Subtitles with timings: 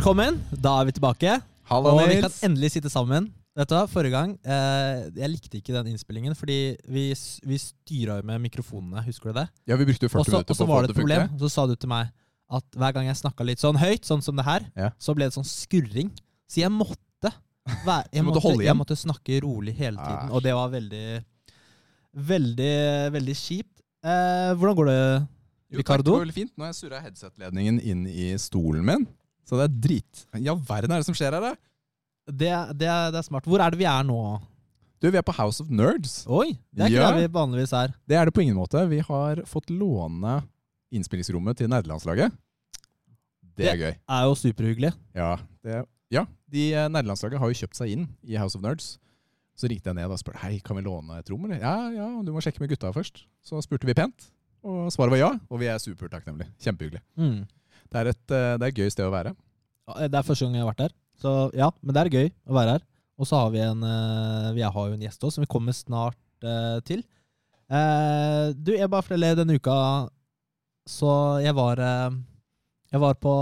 [0.00, 0.38] Velkommen.
[0.64, 1.32] Da er vi tilbake.
[1.68, 3.26] Halla, og vi kan endelig sitte sammen.
[3.52, 6.54] Vet du hva, Forrige gang eh, Jeg likte ikke den innspillingen, fordi
[6.88, 7.02] vi,
[7.44, 9.02] vi styra jo med mikrofonene.
[9.04, 9.44] Husker du det?
[9.68, 10.94] Ja, vi brukte jo 40 Også, minutter Og så på å var få det det
[10.94, 11.26] et til å problem.
[11.28, 11.42] funke.
[11.44, 12.14] Så sa du til meg
[12.56, 14.88] at hver gang jeg snakka litt sånn høyt, sånn som det her, Ja.
[14.96, 16.14] så ble det sånn skurring.
[16.48, 17.34] Så jeg måtte
[17.84, 20.30] være, jeg måtte måtte, holde jeg måtte snakke rolig hele tiden.
[20.30, 20.32] Æsj.
[20.32, 21.04] Og det var veldig
[22.32, 22.74] Veldig,
[23.20, 23.76] veldig kjipt.
[24.00, 26.08] Eh, hvordan går det, Jo, takk, Ricardo?
[26.08, 26.56] det går veldig fint.
[26.56, 29.04] Nå har jeg surra headset-ledningen inn i stolen min.
[29.50, 30.20] Så det er drit.
[30.38, 31.52] Ja, verden er det som skjer her, da?
[32.30, 33.48] Det, det, er- det er smart.
[33.50, 34.20] Hvor er det vi er nå?
[35.02, 36.20] Du, vi er på House of Nerds.
[36.30, 36.52] Oi!
[36.70, 37.10] Det er ikke Ja.
[37.10, 37.94] der vi vanligvis er.
[38.06, 38.82] Det er det på ingen måte.
[38.90, 40.42] Vi har fått låne
[40.94, 42.30] innspillingsrommet til nerdelandslaget.
[43.56, 43.94] Det er gøy.
[44.08, 44.92] er jo superhyggelig.
[45.16, 45.32] Ja,
[45.64, 45.80] det,
[46.14, 46.24] ja.
[46.48, 48.94] de eh, nerdelandslaget har jo kjøpt seg inn i House of Nerds.
[49.58, 51.44] Så ringte jeg ned og spurte hei, kan vi låne et rom.
[51.48, 51.58] eller?
[51.60, 53.24] Ja, ja, du må sjekke med gutta først.
[53.44, 54.30] Så spurte vi pent,
[54.64, 55.30] og svaret var ja.
[55.50, 56.48] Og vi er supertakknemlige.
[56.64, 57.02] Kjempehyggelig.
[57.20, 57.42] Mm.
[57.90, 59.34] Det er et, eh, det er et gøy sted å være.
[60.06, 60.96] Det er første gang jeg har vært der.
[61.20, 62.84] Så ja, men det er gøy å være her.
[63.20, 65.76] Og så har vi en eh, Vi har jo en gjest også, som vi kommer
[65.76, 67.04] snart eh, til.
[67.70, 69.74] Du, jeg bare forteller denne uka
[70.90, 71.06] Så
[71.38, 73.34] jeg var Jeg var på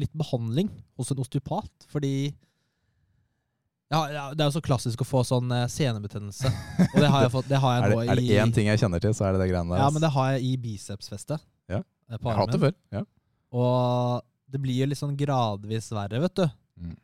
[0.00, 2.32] litt behandling hos en osteopat, fordi
[3.92, 6.48] ja, ja, Det er jo så klassisk å få sånn senebetennelse.
[6.86, 7.50] Og det har jeg fått.
[7.52, 9.44] Det har jeg nå det, er det én ting jeg kjenner til, så er det
[9.44, 9.82] det greiene der.
[9.84, 11.44] Ja, men det har jeg i bicepsfestet.
[11.68, 11.82] Ja.
[11.84, 12.74] jeg har hatt det før.
[12.96, 13.04] Ja.
[13.54, 16.46] Og det blir jo litt sånn gradvis verre, vet du.
[16.82, 16.96] Mm.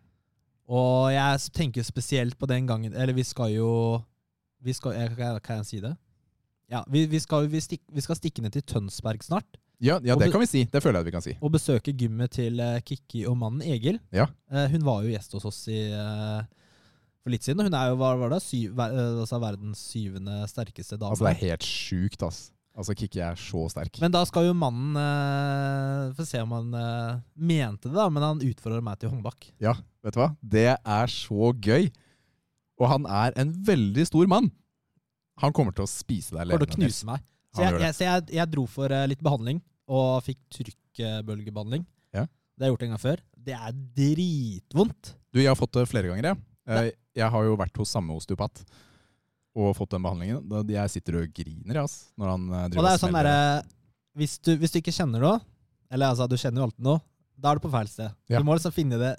[0.72, 3.70] Og jeg tenker spesielt på den gangen Eller vi skal jo
[4.62, 5.90] vi skal, jeg, kan, jeg, kan jeg si det?
[6.70, 10.14] Ja, vi, vi, skal, vi, stik, vi skal stikke ned til Tønsberg snart Ja, ja,
[10.14, 10.62] det kan vi si.
[10.70, 11.34] Det føler jeg vi kan si.
[11.42, 13.98] og besøke gymmet til uh, Kikki og mannen Egil.
[14.14, 14.28] Ja.
[14.46, 16.44] Uh, hun var jo gjest hos oss i, uh,
[17.18, 17.64] for litt siden.
[17.66, 18.94] Hun er jo hva var det, syv, ver,
[19.24, 21.16] altså verdens syvende sterkeste dame.
[21.16, 22.51] Altså, det er helt sjukt, ass.
[22.72, 23.98] Altså, Kikki er så sterk.
[24.00, 28.24] Men da skal jo mannen eh, Få se om han eh, mente det, da, men
[28.24, 29.50] han utfordrer meg til håndbak.
[29.60, 29.74] Ja,
[30.04, 30.30] vet du hva?
[30.40, 31.90] Det er så gøy.
[32.80, 34.48] Og han er en veldig stor mann.
[35.44, 36.78] Han kommer til å spise deg For å levende.
[36.80, 37.26] Knuse meg.
[37.52, 37.84] Så Han jeg, gjør det.
[37.90, 39.60] jeg, så jeg, jeg dro for eh, litt behandling,
[39.92, 41.84] og fikk trykkbølgebehandling.
[42.16, 42.24] Ja.
[42.56, 43.22] Det har jeg gjort en gang før.
[43.42, 45.12] Det er dritvondt.
[45.32, 46.42] Du, jeg har fått det flere ganger, jeg.
[46.72, 46.90] Eh,
[47.20, 48.62] Jeg har jo vært hos samme osteopat
[49.54, 50.42] og fått den behandlingen.
[50.48, 53.62] Da- Jeg sitter og griner, ass, når han driver Og det er sånn der,
[54.16, 55.40] hvis, du- hvis du ikke kjenner noe,
[55.90, 57.00] eller altså, du kjenner jo alltid noe,
[57.38, 58.10] da er du på feil sted.
[58.28, 58.38] Ja.
[58.38, 59.16] Du må liksom finne det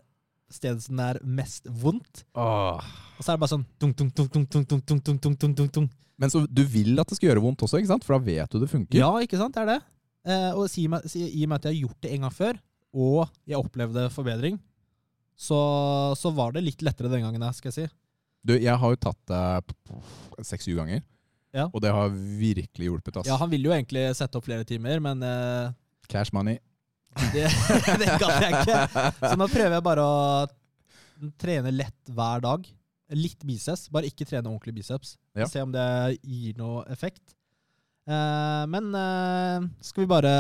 [0.54, 2.24] stedet som er mest vondt.
[2.36, 2.82] Åh.
[3.18, 5.36] Og så er det bare sånn tung, tung, tung, tung, tung, tung, tung, tung, tung,
[5.38, 5.90] tung, tung, tung.
[6.18, 8.04] Men så du vil at det skal gjøre vondt også, ikke sant?
[8.06, 8.98] For da vet du det funker.
[9.00, 9.54] Ja, ikke sant?
[9.56, 9.82] Det er det.
[10.26, 11.04] Eh, og i og med
[11.58, 12.60] at jeg har gjort det en gang før,
[12.94, 14.60] og jeg opplevde forbedring,
[15.36, 15.58] så,
[16.16, 17.94] så var det litt lettere den gangen, skal jeg si.
[18.44, 21.02] Du, jeg har jo tatt det seks-syv ganger,
[21.56, 21.68] Ja.
[21.72, 23.18] og det har virkelig hjulpet.
[23.22, 23.28] ass.
[23.30, 25.72] Ja, han ville jo egentlig sette opp flere timer, men eh,
[26.12, 26.58] Cash money.
[27.32, 27.46] det,
[28.02, 28.80] det gadd jeg ikke.
[29.22, 30.48] Så nå prøver jeg bare å
[31.40, 32.66] trene lett hver dag.
[33.14, 35.16] Litt biceps, bare ikke trene ordentlig biceps.
[35.38, 35.46] Ja.
[35.48, 35.86] Se om det
[36.26, 37.36] gir noe effekt.
[38.10, 40.34] Eh, men eh, skal vi bare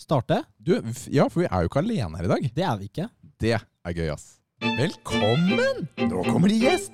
[0.00, 0.40] starte?
[0.58, 0.72] Du,
[1.12, 2.48] ja, for vi er jo ikke alene her i dag.
[2.56, 3.06] Det er vi ikke.
[3.38, 4.35] Det er gøy, ass.
[4.62, 5.82] Velkommen!
[6.08, 6.92] Nå kommer det gjest.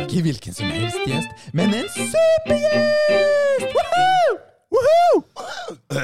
[0.00, 3.66] Ikke hvilken som helst gjest, men en supergjest!
[3.74, 4.38] Woohoo!
[4.72, 5.18] Woohoo!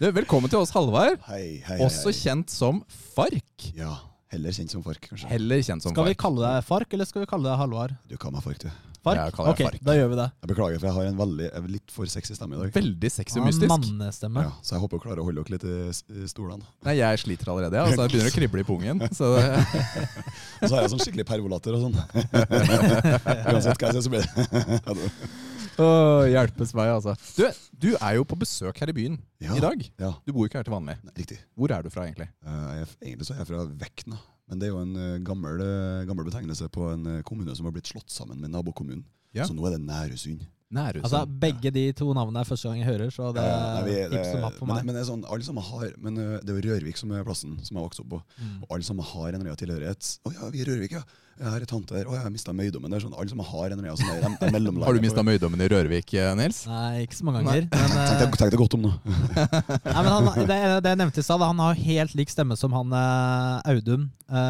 [0.00, 1.20] du, velkommen til oss, Halvard.
[1.28, 1.78] Hei, hei, hei.
[1.86, 2.18] Også hei.
[2.18, 2.82] kjent som
[3.14, 3.68] Fark.
[3.78, 3.92] Ja,
[4.34, 5.30] heller kjent som Fark, kanskje.
[5.30, 6.22] Heller kjent som Skal vi Fark.
[6.26, 7.94] kalle deg Fark, eller skal vi kalle deg Halvard?
[8.10, 8.70] Du kan meg Fark, du.
[9.04, 9.18] Fark?
[9.20, 9.82] Jeg kaller deg ok, Fark.
[9.84, 10.26] da gjør vi det.
[10.40, 12.72] Jeg beklager, for jeg har en veldig, jeg er litt for sexy stemme i dag.
[12.78, 13.68] Veldig sexy og mystisk.
[13.74, 14.44] mannestemme.
[14.46, 16.64] Ja, så jeg håper å klare å holde dere litt i s- i stolene.
[16.88, 17.76] Nei, jeg sliter allerede.
[17.76, 17.84] Ja.
[17.84, 19.04] Altså, jeg begynner å krible i pungen.
[19.12, 19.44] Så det,
[20.64, 21.98] Og så har jeg sånn skikkelig pervolater og sånn.
[23.52, 25.10] Uansett hva jeg sier, så blir det
[25.74, 27.16] Ja, hjelpes meg, altså.
[27.34, 27.48] Du,
[27.82, 29.56] du er jo på besøk her i byen Ja.
[29.56, 29.80] i dag.
[29.98, 30.94] Ja, Du bor jo ikke her til vanlig.
[31.02, 31.38] nei, riktig.
[31.58, 32.28] Hvor er du fra, egentlig?
[32.46, 35.62] Eh, Jeg, egentlig så er jeg fra Vekna, men det er jo en eh, gammel,
[35.64, 39.04] eh, gammel betegnelse på en eh, kommune som har blitt slått sammen med nabokommunen.
[39.34, 39.46] Ja.
[39.48, 40.44] Så nå er det Nærøysund.
[40.74, 44.32] Altså, begge de to navnene er første gang jeg hører, så det er vi- tips
[44.32, 44.84] som hatt for meg.
[44.84, 47.58] men det er sånn, alle sammen har Men det er jo Rørvik som er plassen
[47.62, 48.22] som jeg vokste opp på.
[48.40, 48.62] Mm.
[48.62, 50.18] Og alle sammen har en eller annen tilhørighet.
[50.26, 51.02] Å ja, vi er Rørvik, ja.
[51.34, 52.06] Jeg har tante der.
[52.06, 52.92] Å, jeg har mista møydommen.
[52.92, 55.68] Det er sånn, alle som har en eller annen sånn Har du mista møydommen i
[55.72, 56.60] Rørvik, eh, Nils?
[56.70, 57.66] Nei, ikke så mange ganger.
[57.72, 58.92] Men, Tenk eh, tenk deg godt om nå.
[59.88, 62.76] nei, men han, det, det jeg nevnte i stad, han har helt lik stemme som
[62.76, 64.06] han eh, Audun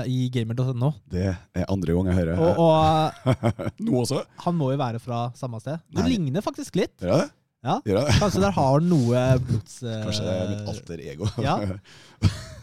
[0.08, 0.92] i gamer.no.
[1.10, 4.20] Det er andre gang jeg hører Og, og Nå også?
[4.44, 5.80] han må jo være fra samme sted.
[5.90, 6.12] Det Nei.
[6.14, 6.94] ligner faktisk litt.
[7.02, 7.32] Ja, det?
[7.64, 7.78] Ja.
[8.20, 9.74] Kanskje der har noe blods...
[9.82, 11.26] eh, Kanskje det er mitt alter ego.
[11.42, 11.56] Ja.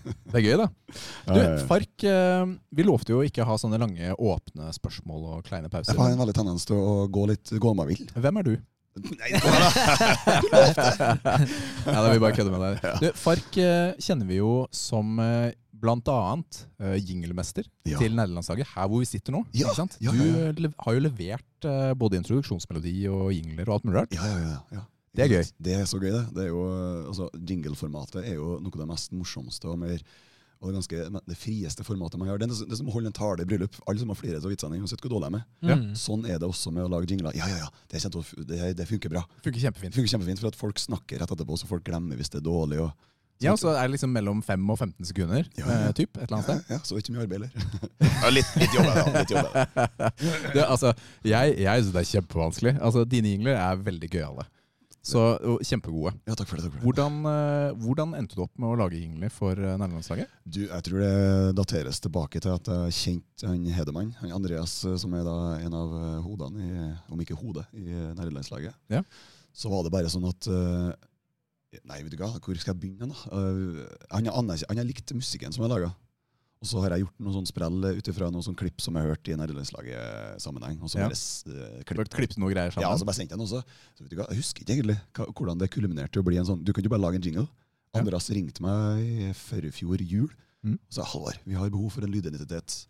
[0.02, 0.66] Det er gøy, da.
[1.30, 1.40] Du.
[1.70, 5.94] Fark, eh, vi lovte jo ikke å ha sånne lange, åpne spørsmål og kleine pauser.
[5.94, 8.02] Jeg har en veldig tendens til å gå litt gå meg vill.
[8.18, 8.56] Hvem er du?
[8.98, 9.46] Nei, da.
[11.86, 12.74] Ja, da vil vi bare kødde med deg.
[13.04, 18.00] Du, Fark eh, kjenner vi jo som eh, blant annet uh, jinglemester Ja.
[18.00, 19.44] til nederlandslaget, her hvor vi sitter nå.
[19.52, 19.98] Ja, ikke sant?
[20.04, 20.56] ja, ja, ja.
[20.56, 24.18] Du har jo levert uh, både introduksjonsmelodi og jingler og alt mulig rart.
[24.18, 24.88] Ja, ja, ja, ja.
[25.12, 25.48] Det er gøy.
[25.60, 26.26] Det er så gøy, det.
[26.36, 26.62] det er jo,
[27.12, 30.04] altså, Jingle-formatet er jo noe av det mest morsomste og mer
[30.62, 32.38] og det, ganske, det frieste formatet man gjør.
[32.44, 33.80] Det er det er som å holde en tale i bryllup.
[33.90, 35.46] Alle som har fliret av vitsene dine, uansett hvor dårlig de er.
[35.72, 35.78] Ja.
[35.80, 35.88] Mm.
[35.98, 37.34] Sånn er det også med å lage jingler.
[37.34, 39.24] Ja, ja, ja, det, kjent, det, det funker bra.
[39.42, 39.98] Funker kjempefint.
[39.98, 42.78] funker kjempefint, for at folk snakker rett etterpå, så folk glemmer hvis det er dårlig.
[42.86, 43.10] Og,
[43.44, 45.80] Ja, så er det liksom mellom 5 og 15 sekunder, Ja, ja.
[45.90, 46.76] eh, typ, et eller annet sted.
[46.76, 47.52] ja, så ikke mye arbeid heller.
[48.22, 49.60] ja, litt, litt jobb, er Litt jobb,
[50.56, 50.66] det.
[50.68, 50.94] Altså,
[51.26, 52.76] jeg jeg syns det er kjempevanskelig.
[52.82, 54.48] Altså, Dine jingler er veldig gøyale.
[55.02, 55.18] Så,
[55.50, 56.12] og kjempegode.
[56.30, 56.68] Ja, takk for det.
[56.68, 56.84] takk for det.
[56.86, 60.30] Hvordan, eh, hvordan endte du opp med å lage jingler for uh, nærlandslaget?
[60.46, 64.94] Du, jeg tror det dateres tilbake til at jeg kjente han Hedemann, han Andreas, eh,
[65.02, 68.78] som er da en av eh, hodene, i, om ikke hodet, i eh, nærlandslaget.
[68.94, 69.02] Ja.
[69.58, 70.92] Så var det bare sånn at eh,
[71.88, 73.32] Nei, vet du hva, hvor skal jeg begynne, da?
[73.32, 75.94] Uh, han, har likt musikken som jeg laga.
[76.62, 79.02] Og så har jeg gjort noe sånn sprell ut ifra noen sånn klipp som jeg
[79.08, 80.78] har hørt i nærlandslaget-sammenheng.
[80.84, 81.08] Og så Ja.
[81.10, 83.64] bare uh, klipp klippet greier greier ja, så bare sendte jeg den også.
[83.98, 86.38] Så vet du hva, Jeg husker ikke egentlig hva, hvordan det kulminerte til å bli
[86.38, 87.48] en sånn Du kan jo bare lage en jingle.
[87.96, 88.04] Ja.
[88.04, 90.30] Ringte meg i forfjor jul
[90.62, 90.78] Mm.
[90.78, 92.86] og sa Halvard, vi har behov for en lydidentitet.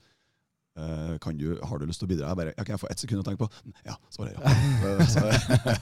[0.77, 2.29] Eh, kan du, har du lyst til å bidra?
[2.31, 3.73] Jeg bare, ja, Kan jeg få ett sekund å tenke på?
[3.83, 4.37] Ja, svarer.
[4.39, 5.05] Ja.
[5.11, 5.19] så,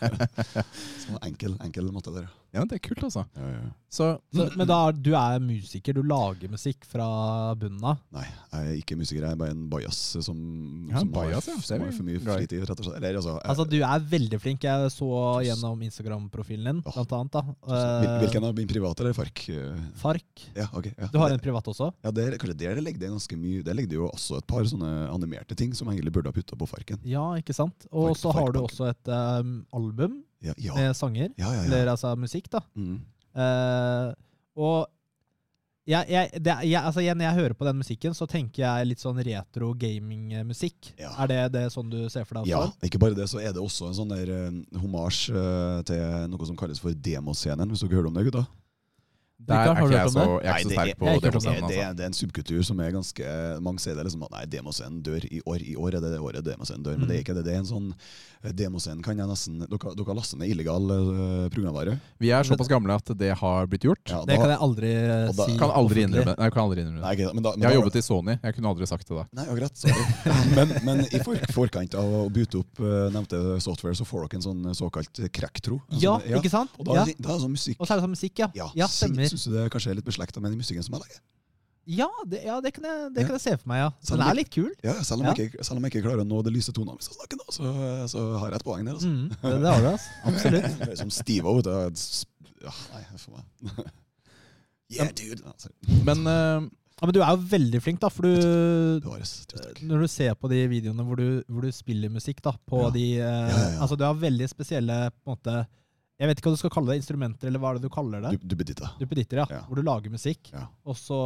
[1.06, 2.25] så enkel, enkel måte der.
[2.50, 3.21] Ja, det er kult, altså.
[3.38, 3.68] Ja, ja.
[3.94, 7.06] Så Så, men da du er musiker, du lager musikk fra
[7.62, 8.00] bunnen av?
[8.13, 9.21] Nei, jeg er ikke musiker.
[9.27, 10.39] Jeg er bare en bajas som,
[10.89, 11.62] Ja, som, bias, har, ja.
[11.68, 12.97] som har for mye fritid, rett og slett.
[12.97, 14.65] Eller, altså, jeg- Altså, du er veldig flink.
[14.65, 15.12] Jeg så
[15.45, 17.31] gjennom Instagram-profilen din, blant annet.
[17.38, 17.44] da.
[17.69, 19.45] Eh, Hvilken av min private eller FARC?
[19.53, 20.47] Eh, Fark.
[20.57, 20.89] Ja, ok.
[20.97, 21.07] Ja.
[21.13, 21.91] Du har en privat også?
[22.03, 24.63] Ja, det, kanskje der ligger det ganske mye Der ligger det jo også et par
[24.65, 26.99] sånne animerte ting som jeg egentlig burde ha putta på Farken.
[27.07, 27.87] Ja, ikke sant?
[27.91, 30.75] Og så har du også et um, album Ja, ja.
[30.75, 31.29] med sanger.
[31.37, 31.51] ja.
[31.65, 32.61] Eller altså musikk, da.
[32.75, 33.01] Mm.
[33.35, 34.13] Uh,
[34.59, 34.87] og
[35.89, 38.61] jeg, jeg, det, er- jeg, altså, igjen, når jeg hører på den musikken, så tenker
[38.61, 40.91] jeg litt sånn retro gaming-musikk.
[41.01, 41.09] Ja.
[41.23, 42.51] Er det, det sånn du ser for deg?
[42.51, 46.29] ja, ikke bare det, så er det også en sånn der uh, homasj uh, til
[46.29, 48.45] noe som kalles for demoscenen, hvis dere hører om det, gutta?
[49.39, 50.44] Der er ikke jeg så, det?
[50.44, 51.21] jeg er ikke så sterk på det.
[51.21, 51.50] det, Altså.
[51.50, 53.25] er, det er en subkultur som er ganske
[53.63, 55.62] Mange sier det liksom at nei, demoscenen dør i år.
[55.63, 56.97] I år er det det året demoscenen dør.
[57.00, 57.25] Men det er Mm.
[57.25, 57.44] ikke det.
[57.45, 57.88] Det er en sånn
[58.44, 62.00] eh, Demoscenen kan jeg nesten Dere, dere har lastet ned illegal eh, programvare?
[62.19, 64.03] Vi er såpass gamle at det har blitt gjort.
[64.12, 65.57] Ja, Det kan jeg aldri eh, da- si.
[65.57, 67.80] Kan aldri innrømme Nei, kan aldri innrømme Nei, okay, men da, men Jeg har da-
[67.81, 68.38] jobbet i Sony.
[68.44, 69.25] Jeg kunne aldri sagt det da.
[69.33, 69.77] Nei, akkurat.
[69.77, 70.06] Sorry.
[70.59, 74.39] Men, men i for, forkant av å bytte opp uh, nevnte software, så får dere
[74.39, 75.80] en sånn såkalt crack-tro.
[75.91, 76.71] En Ja, sånn- ikke sant?
[76.80, 77.06] Og da, Ja.
[77.06, 78.47] da er det sånn musikk Og så er det sånn musikk, ja.
[78.56, 79.28] Ja, Ja, stemmer.
[79.29, 81.21] Syns du det kanskje er litt beslekta med den musikken som jeg lager?
[81.89, 83.89] Ja, det, ja, det, kan jeg, det kan jeg se for meg, ja.
[84.11, 84.67] Den er litt kul.
[84.85, 85.33] Ja, selv om, Ja.
[85.39, 87.55] Jeg, selv om jeg ikke klarer å nå det lyse tonene hvis jeg snakker, da,
[87.55, 87.71] så,
[88.11, 88.97] så har jeg et poeng der.
[88.99, 89.09] Altså.
[89.09, 90.17] Mm, det, det har du, altså.
[90.29, 90.99] Absolutt.
[91.01, 91.55] Som Steve-O.
[91.57, 93.89] vet du, jeg Ja, nei, for meg.
[94.89, 95.41] Yeah, dude.
[95.45, 95.71] Ja.
[96.05, 96.67] Men uh,
[96.99, 98.31] Ja, men du er jo veldig flink, da, for du
[99.00, 99.74] du det.
[99.86, 102.89] Når du ser på de videoene hvor du, hvor du spiller musikk, da, på Ja.
[102.95, 103.81] de uh, Ja, ja, ja.
[103.86, 105.57] Altså, du har veldig spesielle på en måte
[106.19, 108.23] Jeg vet ikke hva du skal kalle det, instrumenter, eller hva er det du kaller
[108.25, 108.33] det?
[108.35, 108.55] Du, du.
[108.99, 109.45] Duppeditter, ja.
[109.55, 109.59] Ja.
[109.69, 110.49] Hvor du lager musikk.
[110.51, 110.65] Ja.
[110.83, 111.19] Og så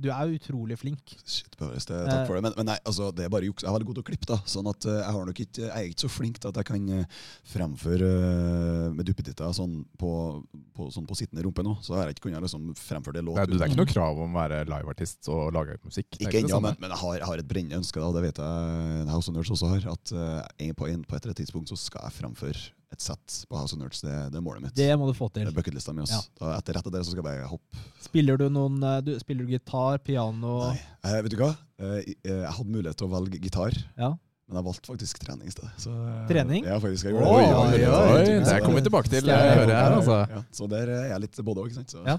[0.00, 1.12] Du er utrolig flink.
[1.20, 2.42] Shit, det, takk for det.
[2.46, 3.66] Men, men nei, altså, det er bare juks.
[3.66, 4.38] Jeg er veldig god til å klippe, da.
[4.48, 6.68] Sånn at eh, jeg, har nok ikke, jeg er ikke så flink til at jeg
[6.70, 7.18] kan eh,
[7.52, 10.12] fremføre eh, med duppeditter sånn på,
[10.78, 11.76] på, sånn på sittende rumpe nå.
[11.84, 13.36] Så har jeg ikke kunnet liksom fremføre det låt.
[13.42, 16.08] Nei, du, det er ikke noe krav om å være liveartist og lage musikk.
[16.16, 18.16] Det er Ikke ennå, men, men jeg, har, jeg har et brennende ønske, da, og
[18.16, 19.90] det vet jeg House of Nerds også har.
[19.92, 22.64] At uh, på, en, på et eller annet tidspunkt så skal jeg fremføre
[22.96, 24.00] et sett på House of Nerds.
[24.04, 24.74] Det, det er målet mitt.
[24.76, 25.44] Det må du få til.
[25.44, 26.06] Det er bucketlista mi.
[26.08, 26.20] Ja.
[26.56, 27.82] etter rett etter det så skal jeg bare hoppe.
[28.06, 30.76] Spiller du noen eh, du, Spiller du gitar, piano Nei.
[31.04, 31.52] Eh, vet du hva?
[31.78, 34.10] Eh, jeg jeg hadde mulighet til å velge gitar, Ja.
[34.48, 35.72] men jeg valgte faktisk trening i stedet.
[35.82, 36.64] Så, eh, Trening?
[36.64, 37.08] Ja, faktisk.
[37.10, 37.82] Jeg Oi, gjorde det.
[37.82, 38.16] oi, oi.
[38.16, 39.28] Oi, det kommer vi tilbake til.
[39.32, 40.18] Jeg hører jeg her, altså.
[40.32, 41.92] Ja, så der er jeg litt både òg, ikke sant.
[41.98, 42.18] Så, Ja.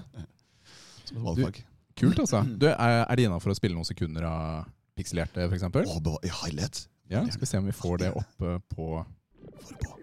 [1.08, 1.62] Som et valgfag.
[1.98, 2.44] Kult, altså.
[2.60, 5.64] Du, er, er det innafor å spille noen sekunder av pikselerte, f.eks.?
[5.74, 6.84] Beva- I herlighet.
[7.10, 8.90] Ja, skal vi se om vi får det oppe på
[9.58, 9.97] Få det på.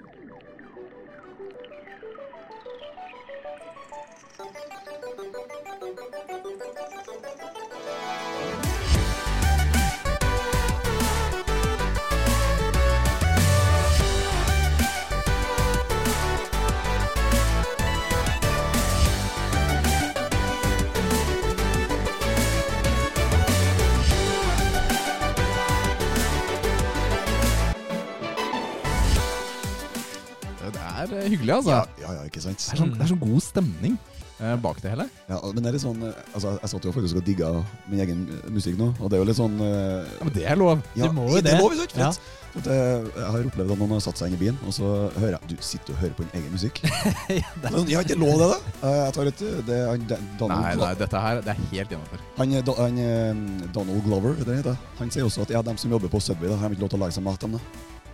[31.33, 31.79] Hyggelig, altså.
[32.01, 32.59] Ja, ja, ikke sant.
[32.61, 33.97] Det er sånn, det er sånn god stemning.
[34.35, 35.05] eh, bak det hele.
[35.29, 37.51] Ja, men det er litt sånn eh, Altså, jeg satt jo faktisk og digga
[37.87, 40.43] min egen eh, musikk nå, og det er jo litt sånn eh, Ja, Men det
[40.51, 40.81] er lov.
[40.99, 41.45] ja, må jo det.
[41.53, 41.59] det.
[41.61, 41.95] må vi, sant?
[41.95, 42.09] Ja.
[42.55, 44.75] For at, eh, jeg har opplevd at noen har satt seg inn i bilen, og
[44.75, 46.81] så hører jeg Du sitter og hører på din egen musikk.
[47.63, 48.59] Det Men Jeg har ikke lov det, da.
[48.89, 50.05] Eh, Jeg tar et det er han,
[50.39, 52.23] Dan- Nei, nei, dette her det er helt innafor.
[52.37, 54.93] Han, eh, han, eh, Donald Glover, det heter han.
[54.99, 56.99] Han sier også at ja, de som jobber på Subway, da, har ikke lov til
[56.99, 57.39] å lage seg mat.
[57.39, 57.59] De, da.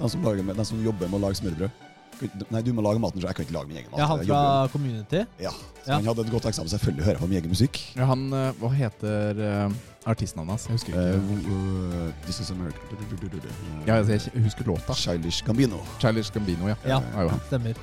[0.02, 1.88] De, som lager, med- de som jobber med å lage smørbrød.
[2.52, 4.00] Nei, du må lage maten, så jeg kan ikke lage min egen mat.
[4.02, 5.24] Ja, han fra Community.
[5.42, 5.52] ja.
[5.82, 5.96] Så Ja.
[5.98, 6.70] Han hadde et godt eksempel.
[6.70, 7.80] Selvfølgelig hører jeg på min egen musikk.
[7.98, 9.74] Ja, han, eh, hva heter uh,
[10.06, 10.68] artistnavnet hans?
[10.68, 11.48] Jeg husker Eh, ikke.
[11.50, 12.78] Uh, uh, This is America
[13.88, 14.94] Ja, altså, jeg husker låta.
[14.94, 15.80] Childish Gambino.
[16.00, 16.76] Childish Gambino, ja.
[16.86, 17.74] Ja, ja stemmer.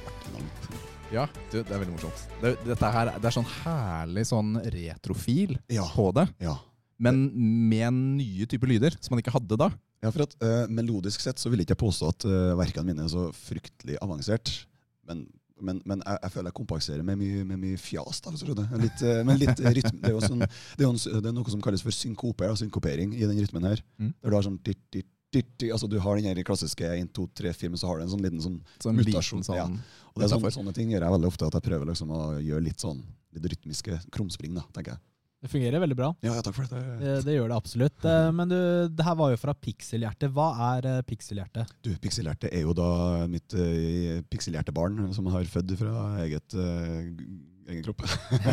[1.11, 2.25] Ja, du, det er veldig morsomt.
[2.42, 5.87] Det, dette her, det er sånn herlig sånn retrofil Ja.
[5.95, 6.59] på det, ja.
[7.00, 7.30] men
[7.71, 9.71] med nye typer lyder som man ikke hadde da.
[10.04, 13.04] Ja, for at uh, Melodisk sett så vil jeg ikke påstå at uh, verkene mine
[13.06, 14.52] er så fryktelig avansert.
[15.08, 15.24] Men,
[15.58, 18.22] men, men jeg, jeg føler jeg kompenserer med mye, med mye fjas.
[18.22, 18.70] da, hvis du skjønner.
[18.84, 19.98] Litt, uh, men litt eh, rytme.
[20.04, 22.58] Det er, jo sånn, det, er jo det er noe som kalles for synkope, da,
[22.58, 23.82] synkopering i den rytmen her.
[23.98, 24.14] Mm.
[24.14, 24.82] Der du har sånn titt,
[25.34, 28.14] titt, altså Du har den klassiske 1, 2, 3, 4, men så har du en
[28.14, 29.66] sånn liten sånn Sånn liten Mutasjon, sånn ja.
[30.14, 30.46] Og det er sånn.
[30.62, 33.02] Sånne ting gjør jeg veldig ofte, at jeg prøver liksom å gjøre litt sånn
[33.34, 34.54] litt rytmiske krumspring.
[34.56, 35.02] da, tenker jeg.
[35.38, 36.09] Det fungerer veldig bra.
[36.25, 36.80] Ja, ja takk for det.
[36.99, 38.07] Det, det gjør det absolutt.
[38.11, 38.59] Eh, Men du,
[38.90, 40.30] det her var jo fra Pixelhjerte.
[40.35, 42.88] Hva er eh, Du, Pikselhjerte er jo da
[43.30, 46.97] mitt uh, pikselhjertebarn som har født fra eget, eh,
[47.71, 48.02] egen kropp.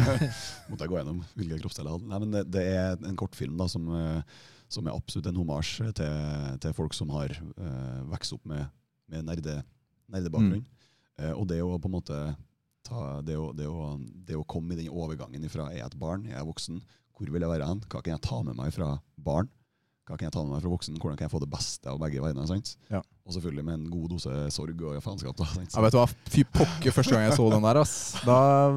[0.69, 2.11] Måtte jeg gå gjennom hvilke kroppsdeler jeg hadde.
[2.11, 5.89] Nei, men det, det er en kortfilm da, som, eh, som er absolutt en homasj
[5.97, 8.69] til, til folk som har uh, vokst opp med,
[9.09, 9.59] med nerde,
[10.13, 10.65] nerdebakgrunn.
[11.21, 12.19] Eh, og det å på en måte
[12.87, 13.89] ta, det, å, det, å,
[14.29, 16.79] det å komme i den overgangen fra er jeg et barn, jeg er voksen,
[17.15, 17.83] hvor vil jeg være hen?
[17.89, 19.47] Hva kan jeg ta med meg fra barn?
[20.05, 20.97] Hva kan jeg ta med meg fra voksen?
[21.01, 22.45] Hvordan kan jeg få det beste av begge verdener?
[22.45, 22.75] sant?
[22.93, 22.99] Ja.
[23.25, 25.33] Og selvfølgelig med en god dose sorg og faenskap.
[25.39, 25.71] da, sant?
[25.73, 27.93] Ja, vet du hva, fy pokker første gang jeg så den der, ass.
[28.21, 28.35] Da,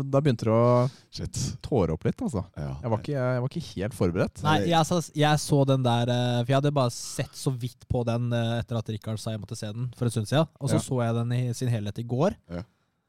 [0.09, 0.71] da begynte det å
[1.19, 1.37] Shit.
[1.67, 2.47] tåre opp litt, altså.
[2.57, 2.71] Ja.
[2.81, 4.41] Jeg var ikke, jeg var ikke helt forberedt.
[4.47, 7.85] Nei, jeg, så, jeg så den der eh, For jeg hadde bare sett så vidt
[7.93, 10.49] på den eh, etter at Rikard sa jeg måtte se den for en stund siden.
[10.63, 10.87] Og så Ja.
[10.89, 12.39] så jeg den i sin helhet i går.
[12.57, 12.65] Ja.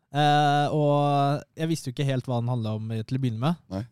[0.10, 3.60] Eh, og jeg visste jo ikke helt hva den handla om til å begynne med.
[3.74, 3.84] Nei.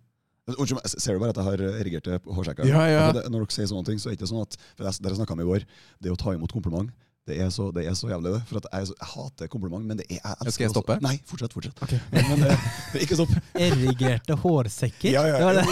[0.47, 2.69] Unnskyld meg, ser du bare at jeg har erigerte hårsekker?
[2.69, 3.01] Ja, ja.
[3.11, 5.35] Det, når dere sier sånne ting, så er det ikke sånn at For dere snakka
[5.35, 5.65] om i går,
[5.99, 6.93] det å ta imot kompliment,
[7.27, 8.39] det er så, det er så jævlig, det.
[8.47, 10.95] For at jeg, jeg hater kompliment, men det er jeg elsker Skal jeg også- stoppe?
[11.03, 11.51] Nei, fortsett.
[11.57, 11.81] fortsett.
[12.29, 12.53] Men det,
[12.93, 13.33] det, ikke stopp.
[13.67, 15.11] Erigerte hårsekker.
[15.11, 15.65] Ja, ja, Det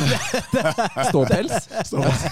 [0.60, 0.74] ja.
[1.14, 1.70] Ståpels.
[1.88, 2.28] stopp.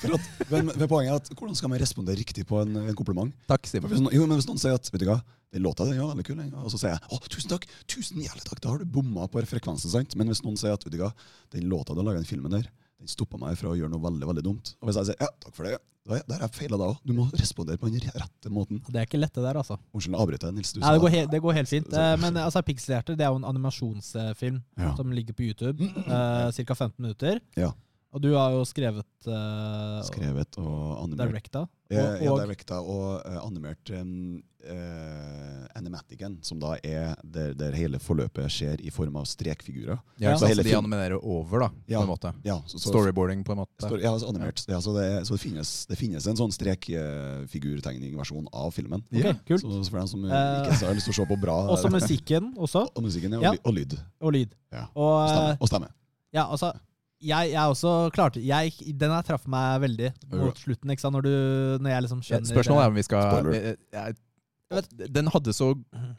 [0.00, 2.96] For at, men, men poenget er at hvordan skal man respondere riktig på en, en
[2.96, 3.36] kompliment?
[3.52, 3.92] Takk, Simon.
[3.92, 5.20] Hvis, noen- jo, men hvis noen sier at vet du hva,
[5.54, 8.42] den låta den er veldig kul, og så sier jeg å, tusen takk, tusen jævlig
[8.46, 9.92] takk, da har du bomma på frekvensen.
[9.92, 10.16] sant?
[10.18, 11.12] Men hvis noen sier at Udiga,
[11.54, 12.66] den låta du har laga den filmen der,
[12.98, 14.74] den stoppa meg fra å gjøre noe veldig veldig dumt.
[14.80, 16.98] Og hvis jeg sier ja, takk for det, da har jeg feila da òg.
[17.06, 18.82] Du må respondere på den rette måten.
[18.84, 19.78] Det er ikke lett, det der, altså.
[19.96, 20.74] Unnskyld, avbryter jeg, Nils.
[20.74, 21.94] Du Nei, det, går helt, det går helt fint.
[21.96, 24.90] Eh, men altså, Pixelhjerte det er jo en animasjonsfilm Ja.
[24.98, 25.88] som ligger på YouTube.
[26.04, 26.74] Uh, Ca.
[26.74, 27.40] 15 minutter.
[27.56, 27.70] Ja.
[28.14, 31.32] Og du har jo skrevet uh, Skrevet og animert.
[31.34, 31.64] Directa.
[31.90, 34.38] Ja, Og, ja, directa og uh, animert um,
[34.70, 39.98] uh, animaticen, som da er der, der hele forløpet skjer i form av strekfigurer.
[40.22, 40.36] Ja, Ja.
[40.38, 41.98] så de animerer over, da, Ja.
[41.98, 42.32] på en måte.
[42.46, 43.82] Ja, så, så, Storyboarding, på en måte.
[43.82, 44.62] Story, ja, animert.
[44.70, 49.02] Ja, så det, så det, finnes, det finnes en sånn strekfigurtegningversjon av filmen.
[49.10, 49.60] Ok, kult.
[49.66, 50.30] Så, så for dem som Eh,
[50.70, 53.50] ikke har lyst til å se på bra også musikken også, Og musikken, ja.
[53.50, 53.92] Og, ly- og lyd.
[54.22, 54.50] og lyd.
[54.72, 54.86] Ja.
[54.94, 55.50] Og, Og stemme.
[55.50, 55.88] eh, Og stemme.
[56.32, 56.72] ja, altså
[57.24, 60.90] jeg, jeg også klarte jeg, Den her traff meg veldig mot slutten.
[60.94, 61.16] Ikke sant?
[61.16, 64.20] Når, du, når jeg liksom skjønner Spørsmålet er om vi skal eh, jeg-
[65.14, 65.68] Den hadde så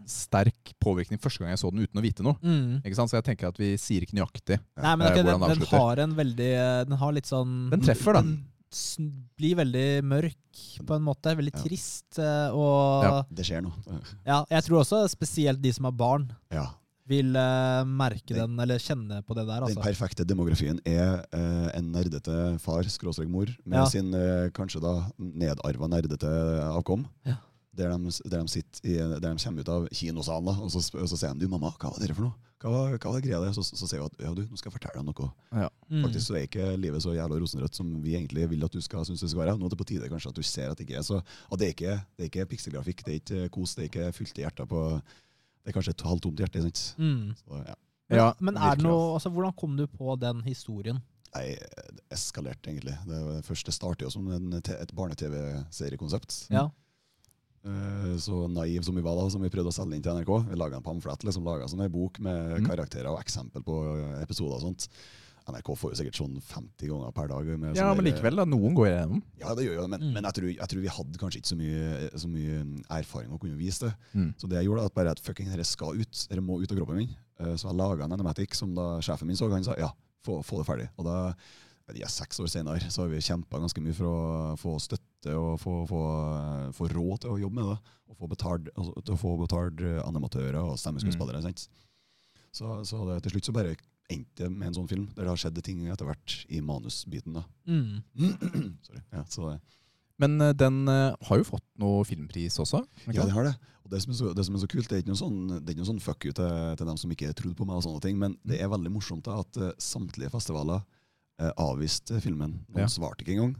[0.07, 2.37] sterk påvirkning første gang jeg så den uten å vite noe.
[2.41, 2.81] mm.
[2.85, 3.11] Ikke sant?
[3.11, 4.59] Så jeg tenker at vi sier ikke nøyaktig.
[4.79, 5.79] Nei, men Eh, ok, hvordan den, den avslutter.
[5.79, 6.51] har en veldig
[6.89, 8.21] Den har litt sånn Den treffer, da.
[8.21, 8.43] Den
[9.39, 11.35] blir veldig mørk, på en måte.
[11.37, 11.61] Veldig Ja.
[11.63, 12.19] trist.
[12.19, 13.23] eh, Og Ja.
[13.33, 13.73] Det skjer noe.
[14.25, 16.67] ja, jeg tror også spesielt de som har barn, Ja.
[17.07, 19.61] Vil uh, merke Den- den, eller kjenne på det der.
[19.61, 19.75] Altså.
[19.77, 23.85] Den perfekte demografien er uh, en nerdete far, skråstrek mor, med Ja.
[23.89, 26.31] sin uh, kanskje da nedarva nerdete
[26.71, 27.05] avkom.
[27.25, 27.37] Ja.
[27.75, 31.09] Der, de, der, de i, der de kommer ut av kinosalen, da, og så, og
[31.11, 32.37] så sier de du, mamma, hva var det for noe?
[32.63, 33.51] Hva var, hva var greia der?
[33.53, 35.67] Så, så sier hun at ja, du, nå skal jeg fortelle deg noe.
[35.91, 36.05] Mm.
[36.05, 39.03] Faktisk så er ikke livet så jævla rosenrødt som vi egentlig vil at du skal
[39.05, 39.57] synes det skal være.
[39.59, 41.19] Nå er det på tide kanskje at du ser at det ikke er så.
[41.51, 44.07] Og det er ikke, det er ikke pikselgrafikk, det er ikke kos, det er ikke
[44.15, 44.81] fylte i hjertet på
[45.65, 46.61] Det er kanskje et halvtomt hjerte.
[46.61, 46.81] sant?
[47.01, 47.33] Mm.
[47.41, 47.75] Så, ja.
[48.09, 48.53] Men, Ja, men
[48.85, 51.01] noe, altså, hvordan kom du på den historien?
[51.33, 52.93] Nei, det eskalerte egentlig.
[53.09, 53.21] Det
[53.65, 56.47] det startet jo som en, et barne-TV-seriekonsept.
[56.53, 56.69] Ja.
[57.65, 60.31] Eh, Så naiv som vi var da, som vi prøvde å selge inn til NRK.
[60.51, 62.67] Vi laga en pamflett, liksom, laga sånn en bok med Mm.
[62.69, 64.87] karakterer og eksempel på eh, episoder og sånt.
[65.45, 67.49] NRK får jo sikkert sånn 50 ganger per dag.
[67.61, 68.45] Med Ja, men likevel, da.
[68.49, 69.19] Noen går igjennom.
[69.39, 70.13] Ja, det gjør jo det, men, Mm.
[70.15, 72.55] men jeg, tror, jeg tror vi hadde kanskje ikke så mye, så mye
[72.89, 73.93] erfaring å kunne vise det.
[74.15, 74.31] Mm.
[74.41, 76.25] Så det jeg gjorde, at bare at fucking dette skal ut.
[76.29, 77.15] Dette må ut av kroppen min.
[77.39, 79.91] Eh, Så jeg laga en animatic som da sjefen min så, han sa ja,
[80.23, 80.89] få, få det ferdig.
[80.97, 81.33] Og da,
[81.93, 85.59] ikke, seks år senere, så har vi kjempa ganske mye for å få støtte og
[85.61, 86.01] få, få,
[86.73, 87.77] få råd til å jobbe med det.
[88.09, 91.41] Og få betalt, altså, til å få betalt eh, animatører og stemmeskuespillere.
[91.45, 91.53] Mm.
[92.55, 93.75] Så, så det, til slutt så bare
[94.11, 97.33] endte med en sånn film, der det har skjedd ting etter hvert i manusbiten.
[97.39, 97.43] da.
[97.65, 98.03] Mm.
[98.85, 99.01] Sorry.
[99.13, 99.59] Ja, så det,
[100.21, 102.83] Men eh, den eh, har jo fått noe filmpris også.
[103.07, 103.55] ikke Ja, den har det.
[103.85, 105.39] Og det som er så, det som er så kult, det er ikke noe sånn,
[105.59, 107.77] det er ikke noe sånn fuck you til, til dem som ikke trodde på meg,
[107.77, 110.81] og sånne ting, men det er veldig morsomt da, at eh, samtlige festivaler
[111.41, 112.59] eh, avviste filmen.
[112.69, 112.89] Noen Ja.
[112.89, 113.55] svarte ikke engang.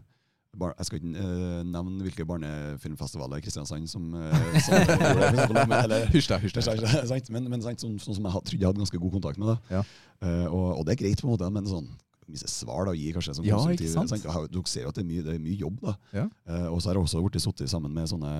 [0.56, 5.26] Jeg skal ikke uh, nevne hvilke barnefilmfestivaler i Kristiansand som, eh, som gjorde det, for
[5.26, 8.70] eksempel, men- eller, er sant, sant, men, men sant, sånn, sånn som jeg trodde jeg
[8.70, 9.58] hadde ganske god kontakt med Da.
[9.78, 9.84] Ja.
[10.24, 11.92] Uh, og, og det er greit, på en måte, men sånn
[12.26, 14.10] visse svar da, gi kanskje som Ja, konstruktiv, Sant?
[14.10, 14.24] sant?
[14.26, 15.84] Dere ser jo at det er mye, det er mye jobb.
[15.84, 15.94] da.
[16.16, 16.24] Ja.
[16.50, 18.34] Uh, og så har jeg også blitt sittet sammen med sånne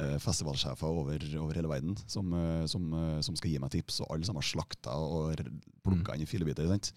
[0.00, 4.00] eh, festivalsjefer over, over hele verden som, eh, som, eh, som skal gi meg tips,
[4.02, 5.42] og alle sammen har slakta og
[5.84, 6.16] plukka mm.
[6.16, 6.68] inn i filebiter.
[6.70, 6.92] sant?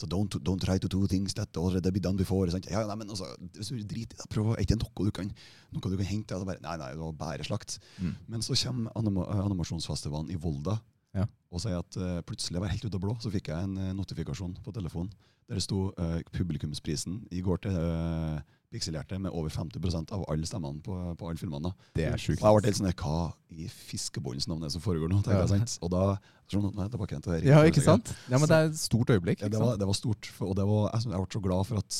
[0.00, 2.48] Så don't, don't try to do things that already been done before.
[2.50, 2.68] Sant?
[2.72, 5.32] Ja, nei, men altså, driter i det, prøv Er ikke noe du kan,
[5.74, 6.36] noe du kan hente?
[6.36, 7.76] Altså bare, nei, nei, det var bare slakt.
[8.00, 8.14] Mm.
[8.32, 10.78] Men så kommer anima animasjonsfestivalen i Volda
[11.12, 11.24] Ja.
[11.50, 13.92] og sier at uh, plutselig, var helt ut av blå, så fikk jeg en uh,
[13.98, 15.10] notifikasjon på telefonen
[15.50, 18.38] der det sto uh, publikumsprisen i går til uh,
[18.70, 21.72] Pikselhjerte med over 50% av alle stemmene på, på alle filmene.
[21.98, 22.40] Det er Og sjukt.
[22.40, 25.18] jeg ble helt sånn Hva i fiskebollens navn er det som foregår nå?
[25.24, 25.46] tenker Ja.
[25.46, 25.78] jeg, sant?
[25.82, 26.04] Og da
[26.50, 27.44] sånn, tilbake igjen til det.
[27.50, 28.14] Ja, ikke sant?
[28.30, 29.40] Ja, men det er et stort øyeblikk.
[29.42, 30.30] Ja, det, var, det var stort.
[30.40, 31.98] Og det var, jeg, jeg ble så glad for at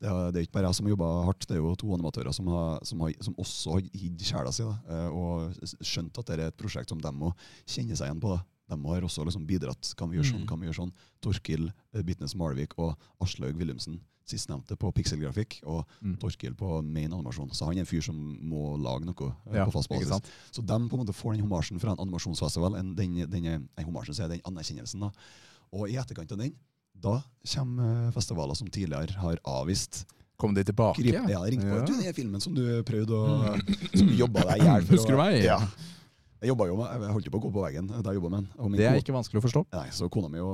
[0.00, 1.92] det, er- det er ikke bare jeg som har jobba hardt, det er jo to
[1.96, 4.64] animatører som, har, som, har, som også har gitt sjela si.
[4.64, 5.52] da, eh, Og
[5.84, 7.32] skjønt at det er et prosjekt som de må
[7.68, 8.34] kjenne seg igjen på.
[8.36, 8.42] da.
[8.74, 9.92] De har også liksom bidratt.
[9.96, 10.42] Kan vi gjøre sånn?
[10.42, 10.48] Mm.
[10.50, 10.92] Kan vi gjøre sånn?
[11.22, 16.16] Torkil eh, Bitnes Malvik og Aslaug Wilhelmsen, sistnevnte på pikselgrafikk og Mm.
[16.20, 17.50] Torkil på main animasjon.
[17.54, 20.32] Så han er en fyr som må lage noe eh, Ja, på fast basis.
[20.50, 23.84] Så de på en måte får den homasjen fra en animasjonsfestival, en, den, den, en
[23.86, 25.00] homasjen, så er den anerkjennelsen.
[25.00, 25.10] da.
[25.72, 26.52] Og i etterkant av den,
[26.96, 27.20] da
[27.54, 30.04] kommer eh, festivaler som tidligere har avvist
[30.36, 31.00] Kom de tilbake?
[31.00, 31.76] Grip, ja, ringte på.
[31.78, 31.84] Ja.
[31.88, 33.54] Du, den filmen som du prøvde å
[33.96, 34.92] Som du jobba deg i hjel for.
[34.98, 35.38] Husker du meg?
[35.46, 35.56] Ja.
[36.42, 38.28] Jeg jobbet jo med, jeg holdt jo på å gå på veggen da jeg jobba
[38.34, 38.72] med den.
[38.76, 39.62] Det er kone- ikke vanskelig å forstå.
[39.72, 40.48] Nei, så kona mi jo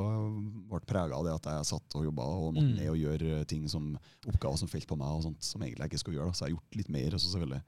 [0.70, 2.76] ble prega av det at jeg satt og jobba og måtte Mm.
[2.78, 5.90] ned og gjøre ting som oppgaver som falt på meg, og sånt som egentlig jeg
[5.90, 6.26] ikke skulle gjøre.
[6.26, 6.32] da.
[6.38, 7.10] Så jeg har gjort litt mer.
[7.18, 7.62] Også, selvfølgelig.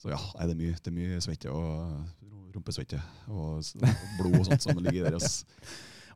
[0.00, 3.62] Så ja, nei, det er mye, det er mye svette og rumpesvette og
[4.18, 5.16] blod og sånt som ligger der.
[5.16, 5.44] ass.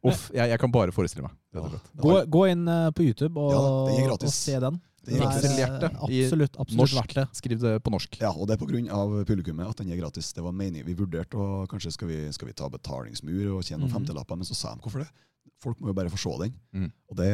[0.04, 1.32] Uff, jeg, jeg kan bare forestille meg.
[1.54, 1.66] Ja,
[1.96, 4.80] Gå, gå inn eh, på YouTube og, Ja, og se den.
[5.04, 7.26] Det Det Pixelhjerte Absolutt, absolutt verdt det.
[7.36, 8.16] Skriv det på norsk.
[8.22, 9.04] Ja, og det er pga.
[9.28, 10.32] publikummet at den er gratis.
[10.32, 10.86] Det var meningen.
[10.86, 13.98] Vi vurderte å kanskje skal vi, skal vi ta betalingsmur og tjene noen mm.
[13.98, 15.10] femtelapper, men så sa de hvorfor det?
[15.62, 16.56] Folk må jo bare få se den.
[16.72, 16.90] Mm.
[17.10, 17.30] Og det,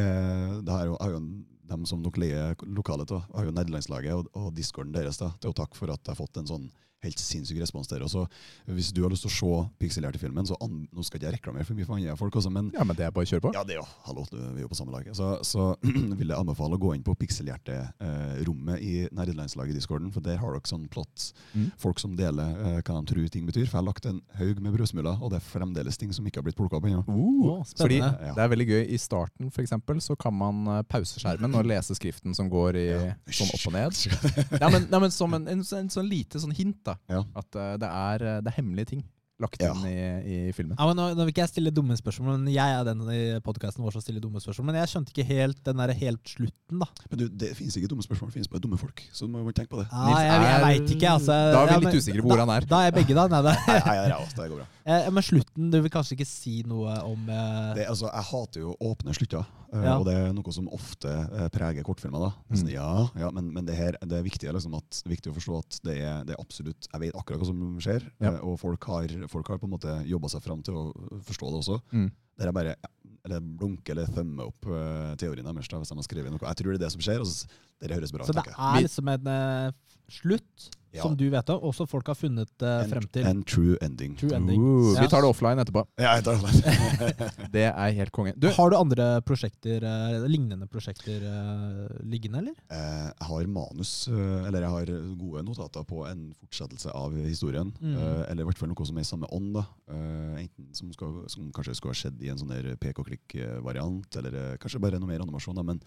[0.67, 1.33] det er jo, er jo en-
[1.71, 5.51] dem som nok leier lokalet til, har jo nederlandslaget og, og discorden deres da, er
[5.51, 6.65] jo takk for at jeg har fått en sånn
[7.03, 8.03] helt sinnssyk respons der.
[8.05, 8.25] Og så
[8.67, 11.37] Hvis du har lyst til å se pikselerte filmen, så an, nå skal ikke jeg
[11.39, 13.41] reklamere for mye for andre folk også, men Ja, men det er bare å kjøre
[13.47, 13.53] på.
[13.55, 15.07] ja, det er jo, hallo, vi er jo på samme lag.
[15.17, 15.75] Så, så
[16.19, 20.69] vil jeg anbefale å gå inn på pikselhjerterommet eh, i nederlandslaget-discorden, for der har dere
[20.69, 21.31] sånn plott.
[21.53, 21.71] Mm.
[21.81, 23.65] Folk som deler eh, hva de tror ting betyr.
[23.67, 26.41] For jeg har lagt en haug med brødsmuler, og det er fremdeles ting som ikke
[26.41, 27.01] har blitt plukka opp ennå.
[27.07, 27.99] Uh, fordi.
[28.01, 28.33] Ja.
[28.37, 28.81] det er veldig gøy.
[28.95, 32.79] I starten for eksempel, så kan man eh, pause skjermen og lese skriften som går
[32.79, 33.13] i, Ja.
[33.31, 33.99] sånn opp og ned.
[34.61, 36.90] Ja, men, ja, men som en, en, en sånn lite sånn hint, da.
[37.09, 37.23] Ja.
[37.35, 39.03] At uh, det, er, eh, det er hemmelige ting
[39.41, 39.71] lagt Ja.
[39.73, 40.75] inn i, i filmen.
[40.77, 43.21] Ja, men nå, nå vil ikke jeg stille dumme spørsmål, men jeg er den i
[43.41, 44.67] podkasten vår som stiller dumme spørsmål.
[44.67, 46.85] Men jeg skjønte ikke helt den der helt slutten, da.
[47.09, 49.01] Men du, det finnes ikke dumme spørsmål, det finnes bare dumme folk.
[49.09, 49.87] Så du må bare tenke på det.
[49.89, 51.31] Ja, Nils jeg jeg er- veit ikke, altså.
[51.33, 52.67] Da er vi Ja, litt men- usikre på hvor da, han er.
[52.75, 53.25] Da er begge, da.
[53.33, 53.55] Nei, det.
[53.71, 54.67] Nei, nei, nei, det går bra.
[54.85, 58.61] Eh, Men slutten, du vil kanskje ikke si noe om eh, Det, altså, jeg hater
[58.67, 59.97] jo åpne slutter, Ja.
[59.97, 62.19] og det er noe som ofte eh, preger kortfilmer.
[62.19, 62.31] da.
[62.55, 62.73] Sånn, Mm.
[62.73, 65.79] ja, ja, men, men det her det er viktig, liksom, at, viktig å forstå at
[65.83, 68.33] det er, det er absolutt Jeg vet akkurat hva som skjer, Ja.
[68.33, 70.83] eh, og folk har, folk har på en måte jobba seg fram til å
[71.23, 71.81] forstå det også.
[71.93, 72.11] Mm.
[72.37, 72.75] Der jeg bare
[73.23, 76.41] eller blunker eller thummer opp uh, teorien deres da, hvis de har skrevet noe.
[76.41, 77.19] Jeg tror det er det som skjer.
[77.21, 77.45] og så,
[77.79, 78.31] det høres bra ut.
[78.31, 79.71] Så det er liksom en eh,
[80.11, 81.05] slutt Ja.
[81.05, 83.23] som du vet om, som folk har funnet uh, frem til.
[83.23, 84.11] En true ending.
[84.19, 84.59] True ending.
[84.59, 85.85] Uh, vi tar det offline etterpå.
[85.95, 87.29] Ja, jeg tar det.
[87.55, 88.33] Det er helt konge.
[88.35, 92.59] Du, Har du andre prosjekter, uh, lignende prosjekter eh, liggende, eller?
[92.67, 97.71] Eh, jeg har manus, eller jeg har gode notater på en fortsettelse av historien.
[97.79, 97.95] Mm.
[97.95, 99.53] eh, eller i hvert fall noe som er i samme ånd.
[99.61, 99.63] da.
[99.95, 103.07] Eh, enten som, skal, som kanskje skulle ha skjedd i en sånn der pek og
[103.07, 105.55] klikk-variant, eller kanskje bare noe mer animasjon.
[105.55, 105.79] da, Men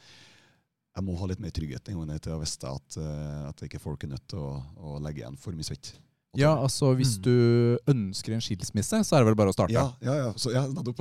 [0.95, 3.63] jeg må ha litt mer trygghet en gang ned til å vite at, eh, at
[3.67, 5.95] ikke folk er nødt til å, å legge igjen for mye svett.
[6.35, 7.23] Ja, altså hvis Mm.
[7.23, 9.71] du ønsker en skilsmisse, så er det vel bare å starte.
[9.75, 10.99] ja, ja, ja, så, ja, nettopp.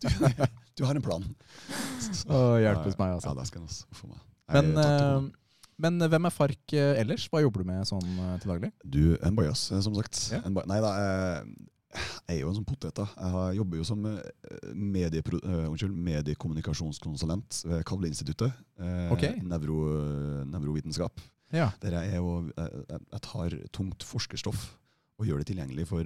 [0.00, 1.24] du, du, Du har en plan.
[2.28, 3.30] Å, hjelpes meg, altså.
[3.30, 3.86] Ja, det skal også.
[4.08, 4.20] Meg.
[4.52, 5.36] Men, takk til eh,
[5.80, 7.24] men hvem er Fark eh, ellers?
[7.32, 8.70] Hva jobber du med sånn eh, til daglig?
[8.84, 10.18] Du, en bajas, eh, som sagt.
[10.34, 10.42] Ja.
[10.44, 10.90] En ba nei da,
[11.94, 12.94] jeg, er jo en sånn potet.
[12.94, 13.06] da.
[13.50, 14.20] Jeg jobber jo som eh,
[14.62, 18.52] eh, unnskyld, mediekommunikasjonskonsulent ved Kavleinstituttet.
[18.78, 19.24] Eh, Ok.
[19.42, 19.80] nevro,
[20.46, 21.20] nevrovitenskap.
[21.52, 21.70] Ja.
[21.82, 24.76] Der jeg, er jo, jeg, jeg- tar tungt forskerstoff
[25.18, 26.04] og gjør det tilgjengelig for,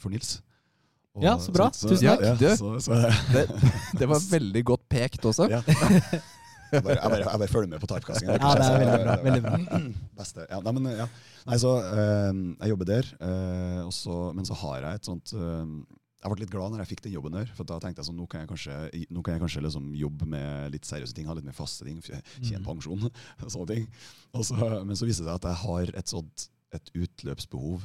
[0.00, 0.40] for Nils.
[1.14, 1.70] Og- Ja, så bra.
[1.72, 2.20] så- Tusen takk.
[2.20, 2.92] Ja, Du- så, så,
[3.32, 3.46] Det,
[3.98, 5.48] det var veldig godt pekt også.
[5.48, 5.62] Ja.
[6.76, 8.36] Jeg bare, jeg, bare, jeg bare følger med på typecastinga.
[8.38, 9.82] Ja, det er veldig bra, veldig bra.
[10.20, 10.46] Beste.
[10.50, 11.06] Ja, nei, men, ja.
[11.50, 15.70] nei, så eh, Jeg jobber der, eh, også, men så har jeg et sånt eh,
[16.22, 17.50] Jeg ble litt glad når jeg fikk den jobben der.
[17.54, 18.76] For da tenkte jeg sånn, nå kan jeg kanskje,
[19.14, 22.00] nå kan jeg kanskje liksom jobbe med litt seriøse ting, ha litt mer faste ting,
[22.02, 22.66] tjene Mm.
[22.66, 23.06] pensjon
[23.44, 23.86] og sånne ting.
[24.34, 27.84] Og så, men så viste det seg at jeg har et sånt et utløpsbehov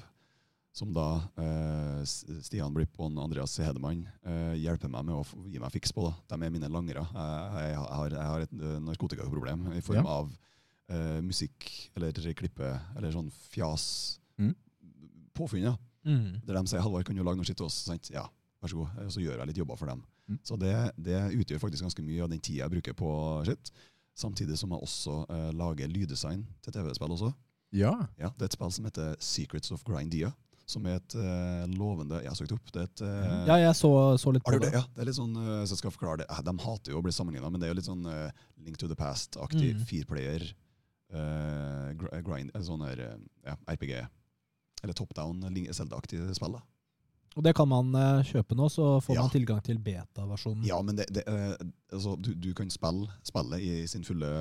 [0.72, 1.06] som da
[1.36, 6.06] eh, Stian Blipp og Andreas Hedemann eh, hjelper meg med å gi meg fiks på.
[6.08, 6.14] Da.
[6.38, 7.04] De er mine langere.
[7.12, 10.06] Jeg, jeg, har, jeg har et eh, narkotikaproblem i form Ja.
[10.22, 10.32] av
[10.92, 13.86] eh, musikk eller klippe eller sånn fjas.
[14.40, 14.54] Mm.
[15.36, 15.76] Påfunn, ja.
[16.08, 16.40] Mm.
[16.48, 18.10] Der de sier 'Halvard, kan du lage noe skitt til oss?' Sant?
[18.10, 18.26] Ja,
[18.62, 18.96] vær så god.
[19.06, 20.04] Og så gjør jeg litt jobber for dem.
[20.28, 20.40] Mm.
[20.44, 23.12] Så det, det utgjør faktisk ganske mye av den tida jeg bruker på
[23.46, 23.72] skitt.
[24.16, 27.34] Samtidig som jeg også eh, lager lyddesign til TV-spill også.
[27.72, 27.94] Ja.
[28.20, 30.32] Ja, Det er et spill som heter Secrets of Grindia.
[30.72, 32.70] Som er et uh, lovende Jeg har søkt opp.
[32.72, 34.70] Det er et uh, Ja, jeg så, så litt på det?
[34.70, 34.74] det.
[34.80, 36.28] Ja, det er litt sånn, uh, så jeg forklare det.
[36.32, 38.06] Eh, De hater jo å bli sammenligna, men det er jo litt sånn
[38.64, 39.86] Link to the Past-aktig Mm.
[39.90, 40.48] fireplayer
[42.24, 43.02] grind, sånn her,
[43.44, 43.98] ja, RPG.
[44.84, 45.42] Eller top down
[45.76, 46.54] Zelda-aktig spill.
[46.56, 46.62] da.
[47.36, 47.92] Og det kan man
[48.28, 49.22] kjøpe nå, så får Ja.
[49.22, 50.66] man tilgang til beta-versjonen.
[50.68, 51.24] Ja, men det, det,
[51.92, 54.32] altså, du, du kan spille spillet i sin fulle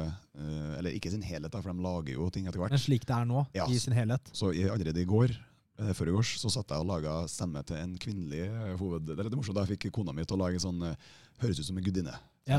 [0.79, 2.71] Eller ikke i sin helhet, da, for de lager jo ting etter hvert.
[2.75, 3.67] Men slik det er nå, Ja.
[3.67, 4.31] i sin helhet.
[4.33, 5.37] Så allerede i går
[5.81, 9.09] eh, år så satt jeg og laga stemme til en kvinnelig eh, hoved...
[9.09, 11.61] Det er litt morsomt, da jeg fikk kona mi til å lage sånn eh, Høres
[11.63, 12.13] ut som en gudinne.
[12.45, 12.59] Ja.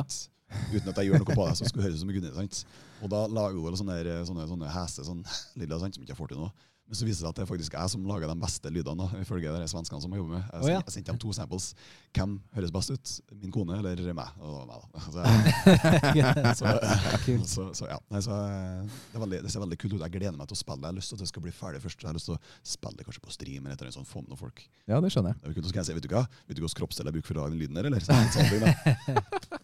[0.72, 2.34] Uten at jeg gjør noe på det, så skulle høres ut som en gudinne.
[2.34, 2.64] sant?
[3.06, 5.22] Og da lager hun sånne, sånne, sånne hese, sånn
[5.62, 6.50] lilla, sant, som ikke jeg får til nå.
[6.92, 9.06] Men så viser det seg at det er faktisk jeg som lager de beste lydene,
[9.22, 10.42] ifølge de svenskene som jeg jobber med.
[10.44, 10.80] Jeg, oh, ja.
[10.82, 11.68] jeg sendte dem to samples.
[12.18, 13.14] Hvem høres best ut?
[13.40, 14.42] Min kone eller meg?
[14.44, 14.90] Og meg da.
[16.52, 16.68] Så, så,
[17.54, 17.96] så, så ja.
[18.12, 20.04] Nei, eh, det, er veldig, det ser veldig kult ut.
[20.04, 20.84] Jeg gleder meg til å spille.
[20.84, 22.04] Jeg har lyst til at det skal bli ferdig først.
[22.04, 22.42] Jeg har lyst til å
[22.74, 24.60] spille det kanskje på stream eller et eller annet sånt, få med noen folk.
[24.92, 25.40] ja, det skjønner jeg.
[25.40, 25.70] Det er kult.
[25.70, 26.26] Så skal jeg si, vet du hva?
[26.52, 28.02] Vet du hvilken kroppsdel jeg bruker for å lage den lyden her, eller?
[28.04, 28.72] Så, sånne ting, da.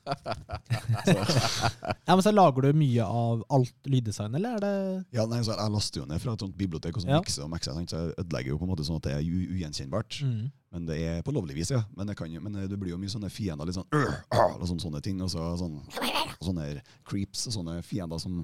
[2.08, 4.74] Ja, men så Lager du mye av alt lyddesign, eller er det
[5.18, 7.12] Ja, nei, så Jeg laster jo ned fra et sånt bibliotek og sånt.
[7.12, 7.17] Ja.
[7.22, 7.74] Mikser og mikser.
[7.74, 7.90] sant?
[7.90, 10.22] Så jeg ødelegger jo på en måte sånn at det er ugjenkjennbart.
[10.24, 10.52] mm.
[10.72, 11.84] Men det er på lovlig vis, ja.
[11.96, 14.14] Men det, kan men det blir jo mye sånne fiender, litt sånn øh,
[14.60, 15.22] og sånne, sånne ting.
[15.24, 18.42] Og så sånn, og sånne creeps og sånne fiender som,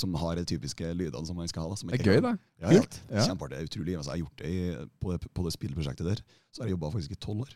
[0.00, 1.76] som har de typiske lydene som man skal ha.
[1.76, 2.32] Det er gøy, da.
[2.62, 2.80] Ja, ja.
[2.80, 3.00] Kult.
[3.10, 3.26] Ja.
[3.28, 3.58] Kjempeartig.
[3.58, 3.96] det er Utrolig.
[4.00, 6.24] Altså, jeg har gjort det i, på, det, på det spillprosjektet der.
[6.50, 7.52] Så har jeg jobba faktisk i tolv år.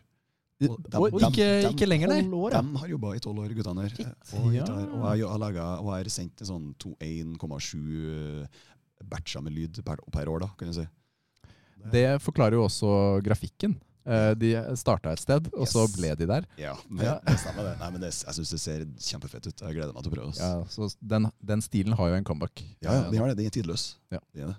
[0.57, 2.21] Dem- Og ikke, dem- ikke lenger, nei.
[2.53, 2.61] Ja.
[2.61, 4.13] De har jobba i tolv år, guttene der.
[4.39, 4.63] Og, Ja.
[4.65, 8.47] og jeg har, laget, og jeg har sendt en sånn to- 1,7
[9.03, 10.87] batcher med lyd per, per år, da, kan du si.
[11.91, 13.77] Det forklarer jo også grafikken.
[14.07, 16.45] Eh, De starta et sted, og så ble de der.
[16.59, 17.17] Ja, men, Ja.
[17.27, 17.73] det stemmer det.
[17.79, 19.61] Nei, men det, jeg syns det ser kjempefett ut.
[19.61, 20.29] Jeg gleder meg til å prøve.
[20.31, 20.39] Oss.
[20.39, 22.63] Ja, så den, den stilen har jo en comeback.
[22.81, 23.37] Ja, ja, de har det.
[23.37, 23.95] Den er tidløs.
[24.11, 24.19] Ja.
[24.33, 24.57] Det er det.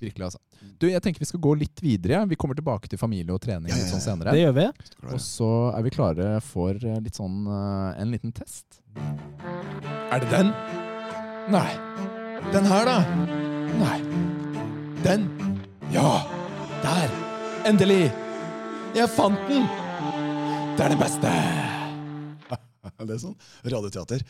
[0.00, 0.38] Virkelig, altså.
[0.80, 2.22] Du, jeg tenker vi skal gå litt videre.
[2.30, 4.32] Vi kommer tilbake til familie og trening Ja, ja, litt sånn senere.
[4.32, 4.64] Det gjør vi.
[5.12, 8.80] Og så er vi klare for eh, litt sånn uh, en liten test.
[8.96, 10.54] Er det den?
[11.52, 11.68] Nei.
[12.54, 13.49] Den her, da?
[13.78, 14.00] Nei.
[15.04, 15.28] Den?
[15.92, 16.22] Ja!
[16.82, 17.10] Der!
[17.68, 18.10] Endelig!
[18.96, 19.68] Jeg fant den!
[20.76, 21.34] Det er den beste!
[23.06, 24.24] Det er sånn radioteater.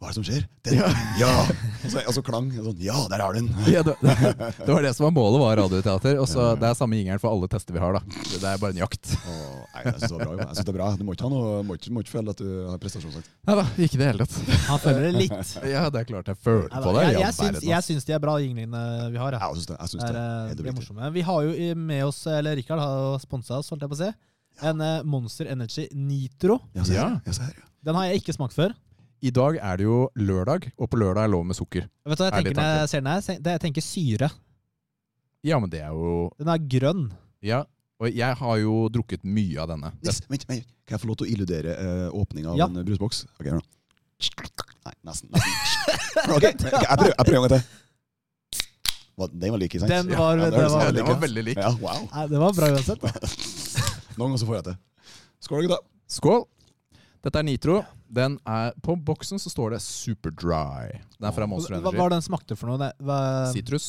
[0.00, 0.42] Hva er det som skjer?
[0.66, 0.80] Den.
[1.20, 1.30] Ja!
[1.84, 2.46] Og så, og så klang.
[2.48, 3.48] Sånn, ja, der har du den!
[3.74, 6.16] Ja, det, det var det som var målet, var radioteater.
[6.22, 7.98] Og så Det er samme jingeren for alle tester vi har.
[7.98, 8.00] da.
[8.32, 9.10] Det er bare en jakt.
[9.20, 10.36] Åh, nei, jeg synes det bra.
[10.40, 10.86] Jeg synes det er bra.
[10.96, 13.28] Du må ikke, ha noe, må ikke, må ikke føle at du har prestasjonsangst.
[13.50, 14.54] Nei da, ikke i det hele tatt.
[14.70, 15.52] Han føler det litt.
[15.74, 17.04] Ja, det er klart jeg føler Neida, på det.
[17.04, 19.36] Jeg, jeg, syns, jeg syns de er bra, jinglene vi har.
[19.36, 19.42] Ja.
[19.50, 19.76] Jeg synes det.
[19.80, 20.22] Jeg synes Det det.
[20.24, 21.12] er, det Helt er morsomme.
[21.18, 24.10] Vi har jo med oss, eller Rikard har sponsa oss, holdt jeg på å si,
[24.72, 26.60] en eh, Monster Energy Nitro.
[26.78, 27.06] Ja, se Ja.
[27.12, 27.20] her.
[27.28, 27.68] Ja, ja.
[27.84, 28.72] Den har jeg ikke smakt før.
[29.24, 31.86] I dag er det jo lørdag, og på lørdag er lov med sukker.
[32.04, 33.20] Vet du hva jeg tenker når jeg ser den her?
[33.40, 34.28] Det- Jeg tenker syre.
[35.44, 37.12] Ja, men det er jo Den er grønn.
[37.42, 37.64] Ja,
[38.00, 39.92] og jeg har jo drukket mye av denne.
[40.04, 40.66] Yes, vent, vent.
[40.86, 42.66] Kan jeg få lov til å illudere uh, åpninga av Ja.
[42.66, 43.24] en brusboks?
[43.40, 43.60] Ok, nå.
[44.84, 45.30] Nei, nesten.
[45.32, 45.50] nesten.
[46.36, 47.64] Ok, jeg prøver, jeg prøver en gang til.
[49.40, 49.90] Den var lik, ikke sant?
[49.90, 51.20] Den var- Ja, den var- den var lik ut.
[51.22, 51.56] veldig lik.
[51.56, 52.08] Ja, wow.
[52.12, 53.00] Nei, det var bra uansett.
[54.18, 54.76] Noen ganger så får jeg til.
[55.40, 55.78] Skål, gutta.
[56.08, 56.44] Skål!
[57.24, 57.84] Dette er Nitro.
[58.14, 60.92] Den er, på boksen så står det Super Dry.
[61.18, 61.98] Den er fra Monster Hva Energy.
[61.98, 62.78] var den smakte for noe?
[62.92, 63.18] Det,
[63.54, 63.88] Sitrus.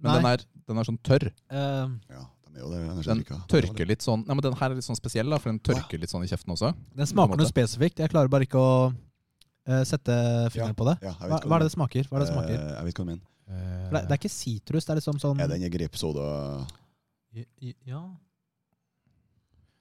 [0.00, 1.28] Men den er, den er sånn tørr.
[1.52, 2.22] Uh, Ja,
[2.56, 3.22] den, er jo Den
[3.52, 6.00] tørker litt sånn Nei, men Den her er litt sånn spesiell, da, for den tørker
[6.00, 6.72] litt sånn i kjeften også.
[6.96, 8.00] Den smaker noe spesifikt.
[8.04, 10.16] Jeg klarer bare ikke å uh, sette
[10.54, 10.98] fingeren på det.
[11.04, 12.10] Ja, Hva, hva er det det smaker?
[12.10, 12.56] Hva er det det smaker?
[12.56, 13.24] Eh, jeg vet hva du mener.
[13.46, 16.30] Det, det er ikke sitrus, det er liksom sånn Er den i gripsoda.
[17.86, 18.00] Ja.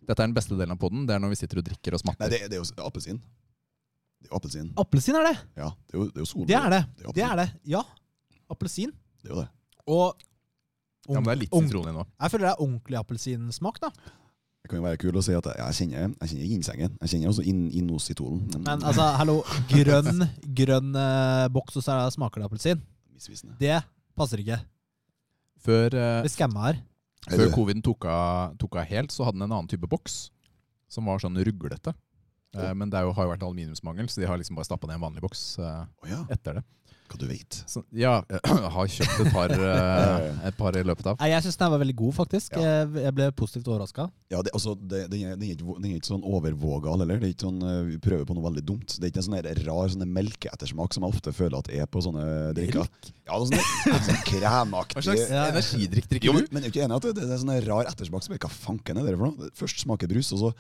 [0.06, 1.08] Dette er den beste delen av poden.
[1.10, 3.18] Det er når vi sitter og drikker og Nei, det, det er jo appelsin.
[4.22, 4.70] Det er jo appelsin.
[4.82, 5.36] Appelsin er det!
[5.58, 6.46] Ja, det er jo, det er jo sol.
[6.50, 6.84] Det er det.
[6.98, 7.48] Det er Det er det.
[7.76, 7.82] Ja.
[8.50, 8.92] Appelsin.
[9.22, 9.50] Det er jo det.
[9.88, 10.16] Og
[11.08, 12.06] Ja, men det er litt sitron i nå.
[12.22, 13.90] Jeg føler det er ordentlig appelsinsmak, da.
[14.66, 16.96] Det kan jo være kul å si at jeg, jeg kjenner jeg kjenner innsengen.
[17.04, 18.40] Jeg kjenner også inn, inositolen.
[18.66, 19.36] Men altså, hallo,
[19.70, 20.24] grønn,
[20.58, 22.82] grønn eh, boks, og så er det- smaker det appelsin.
[23.14, 23.54] Misvisende.
[23.62, 23.78] Det
[24.18, 24.58] passer ikke.
[25.62, 26.82] Før, eh, Det skammer her.
[27.30, 30.32] Er før coviden tok av, tok av helt, så hadde den en annen type boks.
[30.90, 31.94] Som var sånn ruglete.
[32.56, 34.88] Eh, men det er jo, har jo vært aluminiumsmangel, så de har liksom bare stappa
[34.90, 36.66] ned en vanlig boks eh, Å ja, etter det.
[37.06, 37.58] hva du vet.
[37.70, 38.40] Så, ja, jeg
[38.76, 41.20] har kjøpt et par, eh, et par i løpet av.
[41.30, 42.56] Jeg syns den var veldig god, faktisk.
[42.58, 42.72] Ja.
[42.90, 44.08] Jeg, ble positivt overraska.
[44.34, 47.20] Ja, det, altså, den, er, er ikke, er ikke sånn overvågal heller.
[47.22, 48.96] Det er ikke sånn, Vi prøver på noe veldig dumt.
[48.98, 52.02] Det er ikke en sånn rar sånne melkeettersmak som jeg ofte føler at er på
[52.08, 52.26] sånne
[52.58, 52.90] drikker.
[53.26, 55.46] Ja, det er sånn, sånn kremaktig Hva slags Ja.
[55.54, 56.52] energidrikk drikker men, du?
[56.54, 58.42] men jeg er ikke enig i at det, det er sånn rar ettersmak som er
[58.44, 59.54] Hva fanken er det for noe?
[59.58, 60.52] Først smaker brus, og så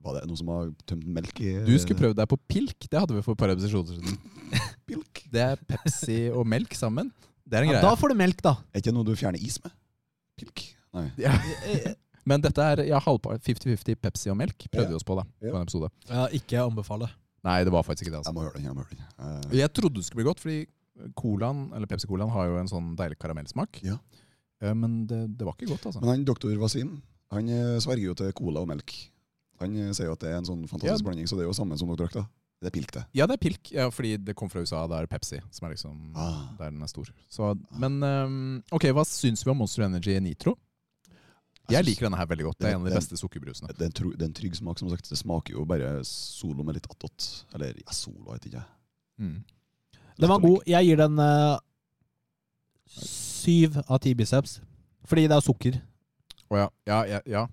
[0.00, 2.86] var det noe som har tømt melk i Du skulle prøvd deg på pilk.
[2.88, 4.16] Det hadde vi for et par episoder siden.
[4.88, 5.24] pilk.
[5.30, 7.10] Det er Pepsi og melk sammen.
[7.44, 7.84] Det er en Ja, greie.
[7.90, 8.54] da får du melk, da.
[8.72, 9.72] Er ikke noe du fjerner is med?
[10.40, 10.64] Pilk?
[10.96, 11.06] Nei.
[11.20, 11.34] Ja.
[12.30, 14.66] Men dette er ja, 50-50 Pepsi og melk.
[14.70, 14.92] Prøvde Ja.
[14.94, 15.50] vi oss på da, Ja.
[15.52, 15.90] på en episode.
[16.08, 17.08] Ja, ikke anbefale.
[17.44, 18.18] Nei, det var faktisk ikke det.
[18.20, 18.30] altså.
[18.32, 18.64] Jeg må høre den.
[18.68, 19.06] jeg må høre den.
[19.50, 19.56] Uh...
[19.56, 20.58] Jeg trodde det skulle bli godt, fordi
[21.16, 23.80] colaen, eller Pepsi-colaen har jo en sånn deilig karamellsmak.
[23.86, 23.96] Ja.
[24.60, 26.00] Eh, Men det, det var ikke godt, altså.
[26.02, 26.98] Men han doktor Wasim
[27.32, 28.92] han eh, sverger jo til cola og melk.
[29.60, 31.08] Han eh, sier jo at det er en sånn fantastisk Ja.
[31.10, 32.12] blanding, så det er jo samme som dere drakk.
[32.14, 32.26] da.
[32.60, 33.02] Det er pilk, det.
[33.16, 34.86] Ja, det er pilk, ja, fordi det kom fra USA.
[34.86, 36.52] Det er Pepsi som er liksom Ah.
[36.58, 37.08] der den er stor.
[37.28, 40.58] Så, men um, ok, hva syns vi om Monster Energy Nitro?
[41.70, 42.58] Jeg liker denne her veldig godt.
[42.58, 43.68] Det er en av de Den- beste sukkerbrusene.
[43.78, 45.08] Det er, en trygg smak, som sagt.
[45.08, 47.44] Det smaker jo bare solo med litt attåt.
[47.54, 48.64] Eller ja, solo, jeg vet ikke.
[49.20, 49.44] Mm.
[50.18, 50.62] Den var god.
[50.66, 51.58] Jeg gir den eh,
[52.90, 54.58] syv av ti biceps.
[55.06, 55.80] Fordi det er sukker.
[56.50, 56.68] Å ja.
[56.90, 57.46] Ja, ja, ja.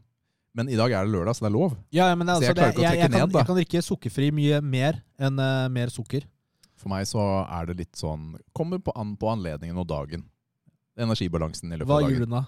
[0.58, 1.76] Men i dag er det lørdag, så det er lov.
[1.94, 3.42] Ja, men altså, jeg det, klarer ikke det, jeg, trekke jeg, kan, ned, da.
[3.44, 6.26] jeg kan drikke sukkerfri mye mer enn eh, mer sukker.
[6.78, 10.26] For meg så er det litt sånn Kommer på an på anledningen og dagen.
[10.98, 12.26] Energibalansen i løpet Hva av Hva dagen.
[12.26, 12.44] du da?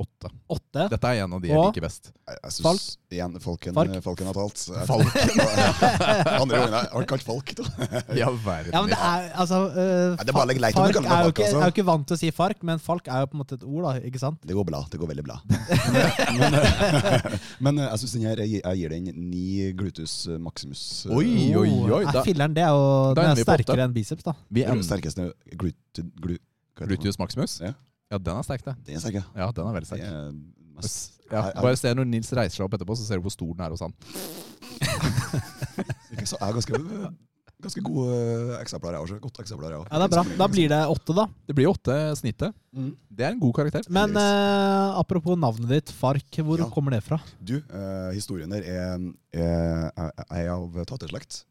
[0.00, 0.28] Åtte.
[0.48, 0.84] Åtte?
[0.88, 2.06] Dette er en av de jeg liker best.
[2.24, 2.84] Jeg, jeg synes, Falk?
[3.12, 3.96] Igjen, folken, Falk?
[4.04, 4.62] folken har talt.
[4.88, 5.32] Falken.
[5.40, 6.30] Falk.
[6.40, 7.52] Andre gangen jeg har kalt Falk.
[7.58, 7.66] Da.
[8.20, 8.72] Ja, verden.
[8.72, 11.24] Ja, men det er altså uh, det er bare leit om du Fark kaller er
[11.26, 11.58] Falk, ikke, altså.
[11.60, 13.58] er jo ikke vant til å si fark, men falk er jo på en måte
[13.60, 13.92] et ord, da.
[14.08, 14.40] Ikke sant?
[14.48, 14.80] Det går bra.
[14.94, 15.36] Det går veldig bra.
[15.50, 19.44] Men, men, men jeg syns den her Jeg jeg gir den ni
[19.76, 20.86] glutus maximus.
[21.12, 21.28] Oi,
[21.60, 24.34] oi, oi, da- filleren, det er jo den er sterkere enn biceps, da.
[24.48, 25.28] Vi er den sterkeste
[25.60, 25.76] glut...
[26.24, 26.36] glu,
[26.78, 26.94] hva heter?
[26.96, 27.60] Gluteus maximus.
[27.60, 27.74] Ja.
[28.10, 28.74] Ja, den er sterk, det.
[28.86, 29.24] Den er sterk, ja.
[29.38, 30.02] Ja, den er veldig sterk.
[30.02, 30.32] er
[30.74, 33.30] mass- Ja, jeg, bare se når Nils reiser seg opp etterpå, så ser du hvor
[33.30, 33.92] stor den er hos han.
[36.10, 36.80] jeg, er ganske,
[37.62, 39.18] ganske gode eksemplarer, jeg også.
[39.22, 39.92] Godt eksemplar, jeg også.
[39.92, 40.24] Ja, det er bra.
[40.40, 41.26] Da blir det åtte, da.
[41.46, 42.56] Det blir åtte snittet.
[42.74, 42.90] Mm.
[43.14, 43.86] Det er en god karakter.
[43.94, 46.68] Men eh, apropos navnet ditt, Fark, hvor Ja.
[46.74, 47.20] kommer det fra?
[47.38, 49.06] Du, eh, historien der er,
[49.38, 51.44] er, er, er av taterslekt.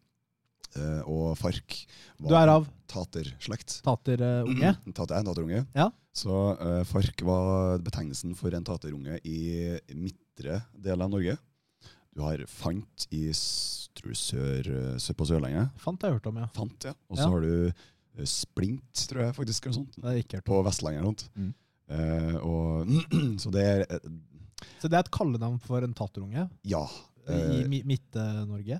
[0.77, 1.85] Eh, og Fark
[2.19, 3.79] var Du er av taterslekt.
[3.85, 4.75] taterunge?
[4.85, 5.63] Mm, Tater er taterunge.
[5.75, 5.89] Ja.
[6.13, 6.29] Så
[6.59, 11.37] uh, Fark var betegnelsen for en taterunge i midtre del av Norge.
[12.13, 13.29] Du har Fant i
[13.99, 14.67] tror sør,
[15.01, 15.71] sør på Sørlandet.
[15.81, 16.47] Fant jeg hørt om, ja.
[16.55, 16.93] Fant, ja.
[17.09, 17.29] Og så Ja.
[17.29, 17.53] har du
[18.19, 19.65] eh, Splint, tror jeg faktisk.
[19.65, 20.53] Eller sånt, Det har jeg ikke hørt om.
[20.53, 20.99] på Vestlandet.
[20.99, 21.25] eller noe.
[21.35, 21.53] Mm.
[21.89, 22.87] Uh, og,
[23.41, 24.09] så det er eh,
[24.81, 26.83] Så det er et kallenavn for en taterunge Ja.
[27.29, 28.79] I eh, Midt-Norge?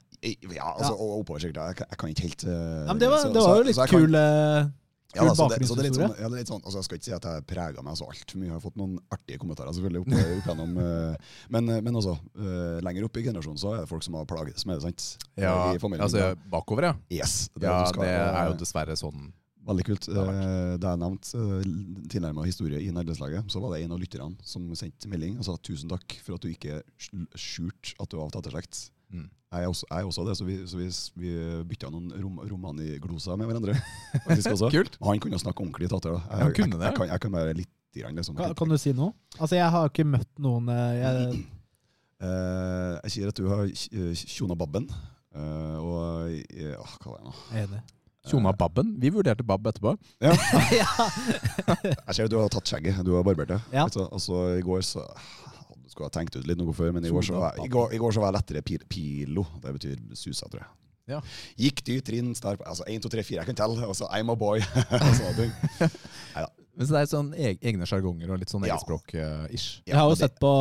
[0.55, 1.62] ja, altså, og oppover sikkert.
[1.69, 3.63] Jeg, kan- jeg kan ikke helt uh, Ja, men det var, så- det var jo
[3.63, 4.69] så litt kan- kul eh,
[5.15, 5.93] Ja, da, det, det litt bakgrunnshistorie.
[5.95, 7.95] sånn, ja, det er litt sånn altså Jeg skal ikke si at jeg prega meg
[7.97, 8.45] så altfor mye.
[8.45, 11.15] Jeg har fått noen artige kommentarer selvfølgelig opp, opp gjennom uh,
[11.49, 14.65] Men, men også, uh, lenger opp i generasjonen så er det folk som har plages
[14.69, 14.83] med det.
[14.85, 15.07] sant?
[15.35, 16.93] Ja, altså bakover, ja.
[17.09, 19.31] yes, det, Ja, skal- det er jo dessverre sånn.
[19.69, 20.08] Veldig kult.
[20.10, 20.23] Det.
[20.34, 24.36] Eh, Da jeg nevnte uh, tilnærma historie i Nerdeslaget, så var det en av lytterne
[24.43, 28.17] som sendte melding og sa tusen takk for at du ikke skj- skjulte at du
[28.19, 28.88] var av taterslekt.
[29.13, 29.27] Mm.
[29.49, 31.29] Jeg er også, jeg er også det, så vi, så vi, vi
[31.71, 33.73] bytta noen rom, romanigloser med hverandre.
[34.75, 34.97] Kult.
[35.01, 36.17] Og han kunne snakke ordentlig tater.
[36.19, 36.41] da.
[36.43, 36.86] Jeg, kunne jeg, det?
[36.91, 38.36] jeg, kan, jeg kan være litt grann, liksom.
[38.38, 39.13] kan, kan du si noe?
[39.39, 41.39] Altså, jeg har ikke møtt noen eh, jeg,
[42.19, 44.89] Eh, jeg sier at du har eh, tjona babben.
[45.32, 47.34] eh, og eh, åh, hva var det nå?
[47.53, 47.79] er enig.
[48.27, 48.95] Tjona Babben.
[48.99, 49.93] Vi vurderte Babb etterpå.
[50.19, 50.34] ja.
[52.08, 52.99] Jeg ser at du har tatt skjegget.
[53.08, 53.60] Du har barbert det.
[53.73, 53.86] Ja.
[53.88, 55.05] Altså, altså, I går så
[55.79, 57.93] Du skulle ha tenkt ut litt noe før, men i går, så, var- i går,
[57.95, 59.45] i går så var jeg lettere pil, pilo.
[59.63, 60.69] Det betyr susa, tror jeg.
[61.10, 61.19] Ja.
[61.58, 63.88] Gikk dyrt trinn, star, altså 1, 2, 3, 4, jeg kan telle.
[63.89, 64.62] Og så I'm a boy.
[64.62, 65.53] og sånne ting.
[66.36, 66.49] Neida.
[66.79, 69.65] Men så det er sånn egne sjargonger og litt sånn egenspråk-ish.
[69.83, 69.91] Ja.
[69.91, 70.51] Jeg har jo sett på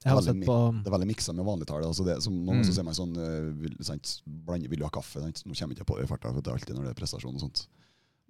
[0.00, 1.84] Jeg har sett på Det er veldig miksa med vanligtale.
[1.90, 2.62] Altså det, som, noen Mm.
[2.64, 5.20] ganger ser meg sånn eh, vil, sant, blande, vil du ha kaffe?
[5.20, 5.42] Sant?
[5.44, 7.00] Nå kommer jeg ikke på det i farta, for det er alltid når det er
[7.02, 7.66] prestasjon og sånt.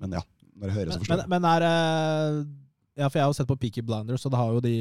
[0.02, 0.22] Men ja,
[0.58, 1.28] når jeg hører, så Men, forstår men, jeg.
[1.30, 2.44] men er eh,
[2.98, 4.74] Ja, for jeg har jo sett på Peaky Blinders, og det har jo de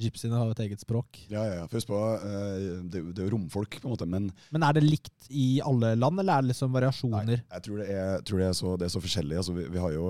[0.00, 1.18] Gypsiene har jo et eget språk.
[1.30, 1.66] Ja, ja, ja.
[1.68, 4.82] For Husk på, eh, det, er jo- romfolk, på en måte, men Men er det
[4.86, 7.26] likt i alle land, eller er det liksom variasjoner?
[7.26, 9.36] Nei, jeg tror det er, tror det er, så, det er så forskjellig.
[9.36, 10.06] Altså, vi, vi har jo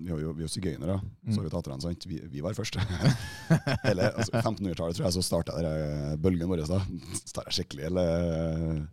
[0.00, 1.34] vi har jo, vi er jo sigøynere, Mm.
[1.34, 2.06] så vi taterne, sant?
[2.06, 2.76] Vi, vi var først.
[3.90, 6.66] eller altså, 1500-tallet tror jeg så starta bølgen vår.
[6.70, 6.80] da.
[7.24, 8.86] Starta skikkelig, eller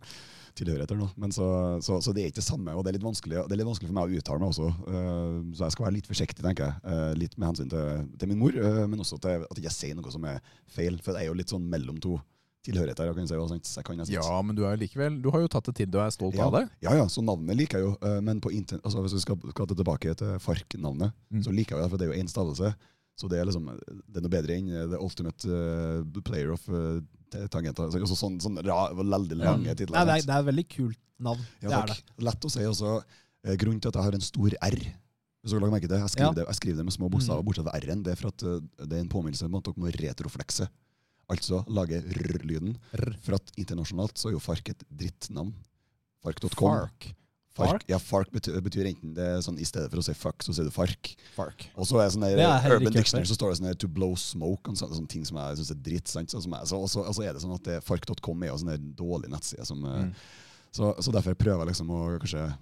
[0.58, 1.08] tilhørigheter nå.
[1.20, 1.46] Men så,
[1.82, 3.66] så, så det er ikke det samme, og det er litt vanskelig, det er litt
[3.70, 4.68] vanskelig for meg å uttale meg også.
[4.90, 6.76] eh, så jeg skal være litt forsiktig, tenker jeg.
[6.92, 9.74] eh, litt med hensyn til, til min mor, eh, men også til at jeg ikke
[9.74, 10.38] sier noe som er
[10.70, 11.00] feil.
[11.02, 12.16] For det er jo litt sånn mellom to
[12.64, 13.10] tilhørigheter.
[13.10, 13.34] Jeg kan si,
[13.76, 15.98] jeg kan jeg Ja, men du er likevel Du har jo tatt det til du
[16.00, 16.62] er stolt ja, av det.
[16.86, 18.20] Ja, ja, så navnet liker jeg jo.
[18.24, 21.42] Men på altså hvis vi skal, skal tilbake til FARC-navnet, Mm.
[21.44, 22.70] så liker jeg det, for det er jo én stavelse.
[23.14, 26.64] Så det er liksom Det er noe bedre enn eh, The Ultimate uh, Player of
[26.68, 26.98] uh,
[27.50, 27.90] Tangenter.
[27.90, 29.94] Så, også sånn, sånn ra, veldig lange Nei, titler.
[30.06, 31.44] det, er, det er et veldig kult navn.
[31.62, 31.96] Ja, det er det.
[32.26, 32.96] Lett å si også.
[33.46, 34.78] eh, Grunnen til at jeg har en stor R
[35.44, 36.32] hvis dere merke det, jeg skriver, Ja.
[36.38, 37.46] det, jeg skriver det med små bokstaver, Mm.
[37.50, 38.02] bortsett fra R-en.
[38.02, 40.68] Det er for at eh, det er en påminnelse om at dere må retroflekse.
[41.28, 42.78] Altså lage r-lyden.
[43.20, 45.52] For at internasjonalt så er jo Fark et drittnavn.
[46.24, 46.48] Fark.com.
[46.56, 47.10] Fark.
[47.54, 50.42] Fark, ja, fark betyr, betyr enten det er sånn I stedet for å si fuck,
[50.42, 51.12] så sier du fark.
[51.36, 51.66] Fark.
[51.78, 54.14] Og så er sånn der, har Urban Dictionary så står det sånn der to blow
[54.18, 56.08] smoke, og sånne, sånne ting som jeg syns er dritt.
[56.08, 56.34] sant?
[56.34, 59.64] Og så- så er det sånn at det- fark.com er jo sånn der dårlig nettside.
[59.66, 60.14] Som, eh, Mm.
[60.72, 62.56] så, så derfor prøver jeg liksom å kanskje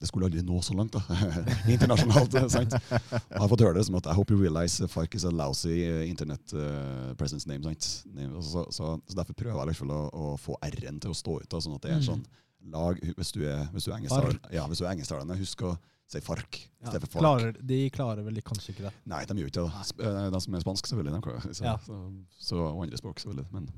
[0.00, 1.00] Det skulle aldri nå så langt, da.
[1.68, 2.34] Internasjonalt.
[2.34, 2.70] eh, sant?
[2.72, 5.82] Jeg har fått høre det som at I hope you realize Fark is a lousy
[5.84, 7.62] eh, internet uh, presence name.
[7.64, 8.04] sant?
[8.14, 11.42] Name, Så, så, så derfor prøver jeg liksom å, å få R-en til å stå
[11.42, 12.24] ut, da, sånn at det er Mm.
[12.68, 15.76] Lag Hvis du er, hvis du er engelsktalende, ja, hvis du er engelsktalende, husk å
[16.10, 17.20] si Fark Ja, istedenfor FARC.
[17.22, 18.92] Klarer, de klarer vel kanskje ikke det.
[19.06, 20.06] Nei, de gjør ikke det.
[20.06, 21.12] eh, De som er spansk, selvfølgelig.
[21.14, 21.52] De klarer.
[21.54, 21.76] Så, Ja.
[21.86, 22.00] så,
[22.38, 23.46] så, og andre språk, selvfølgelig.
[23.52, 23.68] Men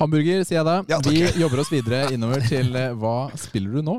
[0.00, 0.76] Hamburger, sier jeg da.
[0.88, 0.98] Ja.
[1.04, 3.98] Vi jobber oss videre innover til eh, hva spiller du nå?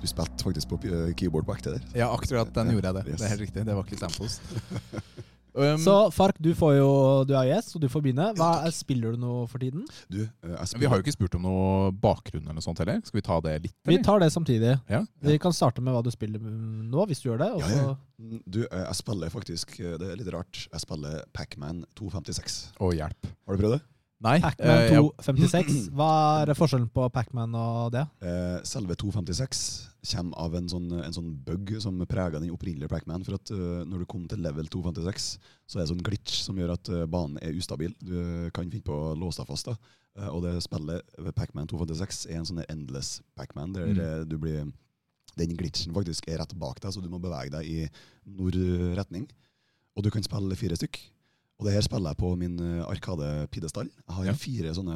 [0.00, 1.88] Du spilte faktisk på eh, keyboard på ekte der.
[1.94, 3.04] Ja, akkurat den gjorde jeg det.
[3.12, 3.20] Yes.
[3.20, 3.66] Det er helt riktig.
[3.68, 4.40] Det var ikke samples.
[5.54, 6.90] Um, Så Fark, du, får jo,
[7.26, 8.28] du er gjest, og du får begynne.
[8.38, 9.82] Hva, spiller du noe for tiden?
[10.12, 13.00] Du, eh, vi har jo ikke spurt om noe bakgrunn eller noe sånt heller.
[13.06, 13.74] Skal vi ta det litt?
[13.88, 14.76] Vi tar det samtidig.
[14.90, 15.02] Ja.
[15.26, 17.50] Vi kan starte med hva du spiller nå, hvis du gjør det.
[17.56, 17.94] Og Ja, ja.
[18.44, 20.66] Du, eh, jeg spiller faktisk Det er litt rart.
[20.70, 22.60] Jeg spiller Pacman 256.
[22.78, 23.32] Å, hjelp.
[23.48, 23.82] Har du prøvd det?
[24.20, 24.34] Nei.
[24.42, 25.88] Pacman eh, jeg- 256.
[25.96, 26.08] Hva
[26.44, 28.02] er forskjellen på Pacman og det?
[28.20, 29.62] Eh, selve 256
[30.12, 33.24] kommer av en sånn, en sånn bug som preger den opprinnelige Pacman.
[33.24, 35.30] For at eh, når du kom til level 256,
[35.68, 37.94] så er det sånn glitch som gjør at eh, banen er ustabil.
[38.00, 39.68] Du kan finne på å låse deg fast.
[39.72, 39.76] da.
[40.20, 44.00] Eh, og det spillet, eh, Pacman 256, er en sånn endless Pacman, der Mm.
[44.00, 44.70] eh, du blir
[45.38, 47.88] den glitchen faktisk er rett bak deg, så du må bevege deg i
[48.26, 49.28] nordretning.
[49.96, 50.98] Og du kan spille fire stykk.
[51.60, 53.90] Og det her spiller jeg på min eh, Arkade-pidestall.
[53.92, 54.32] Jeg har Ja.
[54.32, 54.94] fire sånne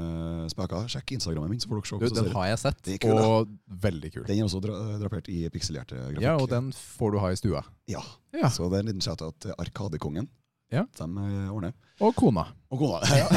[0.48, 0.86] spøker.
[0.88, 1.98] Sjekk Instagrammen min, så får dere se.
[2.00, 3.74] Du, den har jeg sett, kul, og da.
[3.84, 4.24] veldig kul.
[4.30, 6.24] Den er også dra drapert i pikselerte grafikk.
[6.24, 7.60] Ja, og den får du ha i stua.
[7.92, 8.00] Ja.
[8.32, 8.48] Ja.
[8.48, 10.30] Så det er en liten chat at til Arkadekongen.
[10.72, 10.86] Ja.
[10.96, 11.74] De eh, ordner.
[12.02, 12.46] Og kona.
[12.72, 13.02] Og kona.
[13.12, 13.28] Ja.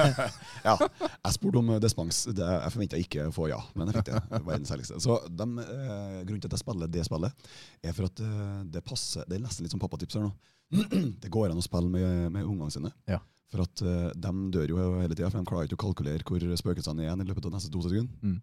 [0.68, 0.76] ja.
[0.78, 2.22] Jeg spurte om despans.
[2.30, 4.22] Det, jeg forventa ikke å få ja, men jeg fikk det.
[4.46, 5.00] Verdens herligste.
[5.02, 7.50] Så de, eh, grunnen til at jeg spiller det spillet,
[7.82, 10.32] er for at eh, det passer Det er nesten litt som pappatips her nå.
[11.22, 12.92] Det går an å spille med, med ungene sine.
[13.10, 13.18] Ja.
[13.50, 16.62] For at uh, de dør jo hele tida, for de klarer ikke å kalkulere hvor
[16.62, 18.12] spøkelsene er igjen i løpet av neste to sekunder.
[18.22, 18.38] Mm.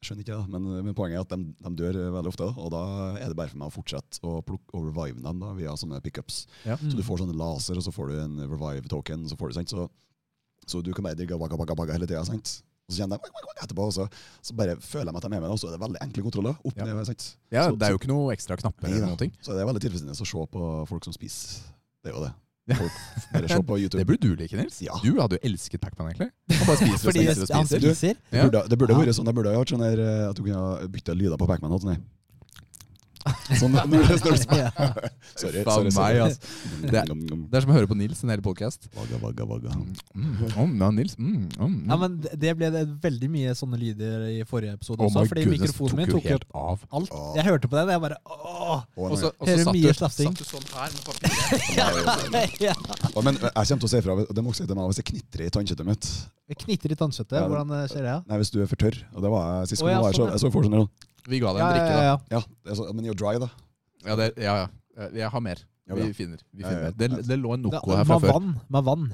[0.00, 2.46] Jeg skjønner ikke det, men, men poenget er at de, de dør veldig ofte.
[2.56, 2.82] Og da
[3.20, 6.00] er det bare for meg å fortsette å plukke og revive dem da, via sånne
[6.04, 6.46] pickups.
[6.64, 6.78] Ja.
[6.80, 9.26] Så du får sånne laser, og så får du en revive token.
[9.28, 9.74] Så, får du, sant?
[9.74, 9.88] Så,
[10.68, 12.24] så du kan bare digge wagga, wagga, wagga hele tida.
[12.90, 14.08] Og så kjenner jeg etterpå, og så,
[14.42, 15.54] så bare føler jeg meg at jeg er med meg.
[15.54, 16.56] Og så er det veldig enkle kontroller.
[16.66, 16.84] Opp, Ja.
[16.90, 17.26] ned, sant?
[17.54, 19.32] Ja, Så- det er jo ikke noe ekstra knapper Nei eller noen ting.
[19.40, 21.62] Så det er veldig tilfredsstillende å se på folk som spiser.
[22.02, 22.32] Det er jo det.
[22.70, 22.92] Folk,
[23.32, 23.98] bare se på YouTube.
[23.98, 24.80] Det burde du like, Nils.
[24.82, 24.92] Ja.
[25.02, 26.30] Du hadde jo elsket Pacman, egentlig.
[26.58, 27.80] Han bare spiser og Fordi spiser og spiser.
[27.80, 27.88] Du,
[28.30, 28.98] Det burde, det burde Ja.
[29.00, 31.46] vært sånn, det burde vært sånn der, eh, at du kunne ha bytta lyder på
[31.50, 31.70] Pacman.
[31.80, 31.98] Sånn.
[33.58, 34.70] Sånn når det står Ja.
[35.40, 35.62] Sorry.
[35.64, 36.18] Faen sorry, sorry.
[36.18, 36.38] meg, ass.
[36.82, 37.42] Det- nom.
[37.50, 38.88] Det er som å høre på Nils en hel podkast.
[38.96, 39.74] Vagga, vagga, vagga.
[40.14, 41.14] Mm, om, ja, Nils.
[41.18, 45.06] Mm, mm, Ja, men det- ble det veldig mye sånne lyder i forrige episode Oh
[45.08, 46.84] også, oh fordi goodness, mikrofonen min tok jo helt av.
[46.92, 47.14] alt.
[47.36, 48.82] Jeg hørte på den, og jeg bare åh!
[48.96, 50.34] Og så, satt, mye du, slafsing.
[50.34, 52.60] satt du sånn her med papiret.
[52.68, 52.74] ja.
[53.14, 54.16] Å, Men jeg kommer til å si ifra.
[54.30, 56.10] Det må jeg si til meg hvis jeg knitrer i tannkjøttet mitt.
[56.64, 57.38] Knitrer i tannkjøttet.
[57.46, 58.16] Hvordan eh, skjer det?
[58.26, 58.98] Nei, Hvis du er for tørr.
[59.14, 59.86] Og det var jeg sist gang.
[59.86, 60.88] Oh, ja, jeg var her, så, sånn, jeg så sånn.
[61.28, 62.18] Vi ga deg Ja, en drikke, da.
[62.30, 62.42] ja.
[62.88, 63.50] Er men you're dry, da.
[64.06, 65.08] Ja, det, ja, ja.
[65.16, 65.58] Jeg har mer.
[65.88, 65.94] Ja.
[65.98, 66.38] Vi finner.
[66.54, 66.84] Vi Ja, finner.
[66.84, 66.90] ja.
[66.96, 68.32] Det, det lå en Noco her fra med før.
[68.38, 68.54] vann.
[68.68, 69.10] Med vann.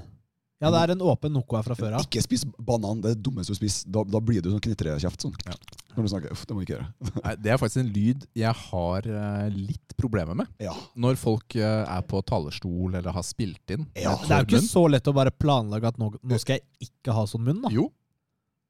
[0.61, 2.05] Ja, det er en åpen Noco her fra før av.
[2.07, 3.91] Ikke spis banan, det er det dummeste du spiser.
[3.93, 5.21] Da, da blir du sånn knitrekjeft.
[5.27, 5.35] Sånn.
[5.45, 5.53] Ja.
[5.97, 6.33] Når du snakker.
[6.33, 6.89] Uff, det må du ikke gjøre.
[7.27, 10.49] Nei, Det er faktisk en lyd jeg har eh, litt problemer med.
[10.65, 10.73] Ja.
[10.97, 13.85] Når folk eh, er på talerstol eller har spilt inn.
[13.97, 14.73] Ja, Det er jo ikke munn.
[14.73, 17.73] så lett å bare planlegge at nå, nå skal jeg ikke ha sånn munn, da.
[17.77, 17.91] Jo,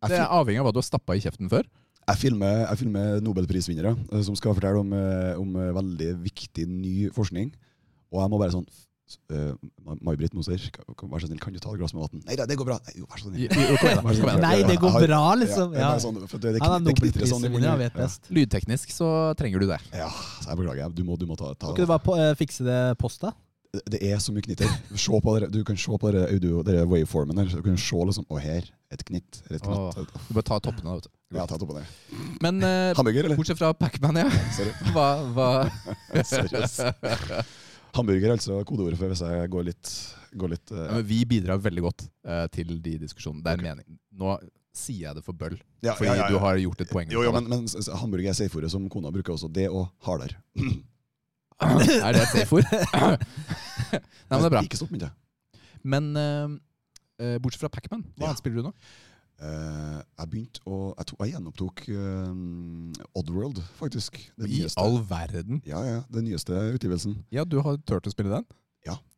[0.07, 1.67] det er avhengig av hva du har stappa i kjeften før.
[2.07, 6.67] Jeg, filmer, jeg filmer nobelprisvinnere eh, som skal fortelle om, eh, om eh, veldig viktig
[6.71, 7.53] ny forskning.
[8.15, 8.67] Og jeg må bare sånn
[9.35, 9.55] uh,
[10.03, 12.23] May-Britt Moser, vær så snill, kan du ta et glass med vann?
[12.27, 12.77] Nei, det, det går bra.
[12.87, 13.49] Nei, jo, vær så snill.
[13.51, 14.05] da.
[14.23, 14.37] Da.
[14.45, 15.75] Nei, det går bra, liksom.
[15.75, 15.91] Ja, Ja.
[16.03, 18.31] sånn, for det, det, Han er sånn nobelprisvinner, jeg vet best.
[18.39, 19.81] Lydteknisk så trenger du det.
[19.91, 20.95] Ja, så jeg beklager.
[20.95, 23.35] Du må, du må ta, ta Kan ikke du bare på, uh, fikse det postet?
[23.77, 24.71] det, det er så mye knitter.
[24.95, 27.51] Se på dere, du kan se på dere audio, dere waveformen her.
[27.53, 28.69] Du kan se liksom, og her.
[28.97, 29.43] Et knitt.
[29.47, 30.17] Eller et knatt.
[30.27, 30.95] Du bare tar toppene, da.
[30.99, 31.13] vet du.
[31.37, 31.83] Ja, ta toppene.
[32.45, 33.37] Men eh, Hamburger, eller?
[33.39, 34.29] bortsett fra Pacman, ja.
[34.57, 34.73] Sorry.
[34.95, 35.49] Hva, hva.
[37.97, 39.91] Hamburger er altså kodeordet for hvis jeg går litt,
[40.37, 43.43] går litt eh, Ja, men Vi bidrar veldig godt eh, til de diskusjonene.
[43.47, 43.99] Det er en mening.
[44.21, 44.37] Nå
[44.77, 46.33] sier jeg det for bøll, ja, fordi ja, ja, ja.
[46.35, 47.09] du har gjort et poeng.
[47.09, 49.49] Jo, jo, ut av men, men s- s- hamburger er safe-ordet som kona bruker også.
[49.49, 50.37] Det og hardere.
[51.65, 52.69] er det et safe-ord?
[53.01, 54.61] Nei, men det er bra.
[54.69, 55.11] Ikke stopp med det.
[55.89, 56.45] Men eh,
[57.19, 58.27] eh, bortsett fra Pacman, hva Ja.
[58.33, 58.75] annet spiller du nå?
[59.37, 64.17] Uh, jeg begynte å Jeg, tok, jeg gjenopptok uh, Oddworld, faktisk.
[64.39, 64.81] Det I nyeste.
[64.81, 65.61] all verden.
[65.69, 67.19] Ja, ja, den nyeste utgivelsen.
[67.31, 68.47] Ja, du har turt å spille den?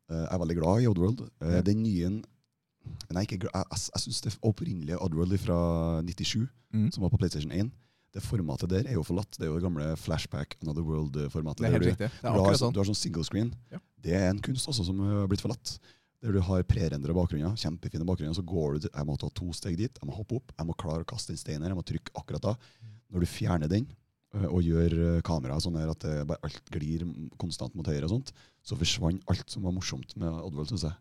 [0.08, 1.20] Eh, jeg er veldig glad i Oddworld.
[1.42, 1.60] Uh, Ja.
[1.62, 2.08] Den nye
[3.12, 3.36] Nei, ikke.
[3.44, 6.90] Jeg, jeg, jeg syns det opprinnelige Oddworld fra 97, Mm.
[6.92, 7.70] som var på PlayStation 1,
[8.12, 9.30] det formatet der er jo forlatt.
[9.38, 11.60] Det er jo det gamle Flashback Another World-formatet.
[11.60, 12.08] Det er helt du- riktig.
[12.08, 12.72] Det du er har, akkurat sånn, sånn.
[12.74, 13.54] du har sånn single screen.
[13.70, 13.78] Ja.
[14.00, 15.78] Det er en kunst også som har blitt forlatt.
[16.22, 18.34] Der du har prerendra bakgrunner, kjempefine bakgrunner.
[18.34, 20.66] Så går du til, jeg må ta to steg dit, jeg må hoppe opp, jeg
[20.66, 22.54] må klare å kaste inn steiner, jeg må trykke akkurat da.
[23.14, 23.86] Når du fjerner den
[24.34, 27.06] og gjør kameraet sånn her at det bare alt glir
[27.40, 28.32] konstant mot høyre og sånt,
[28.66, 30.96] så forsvant alt som var morsomt med Oddworld, syns jeg.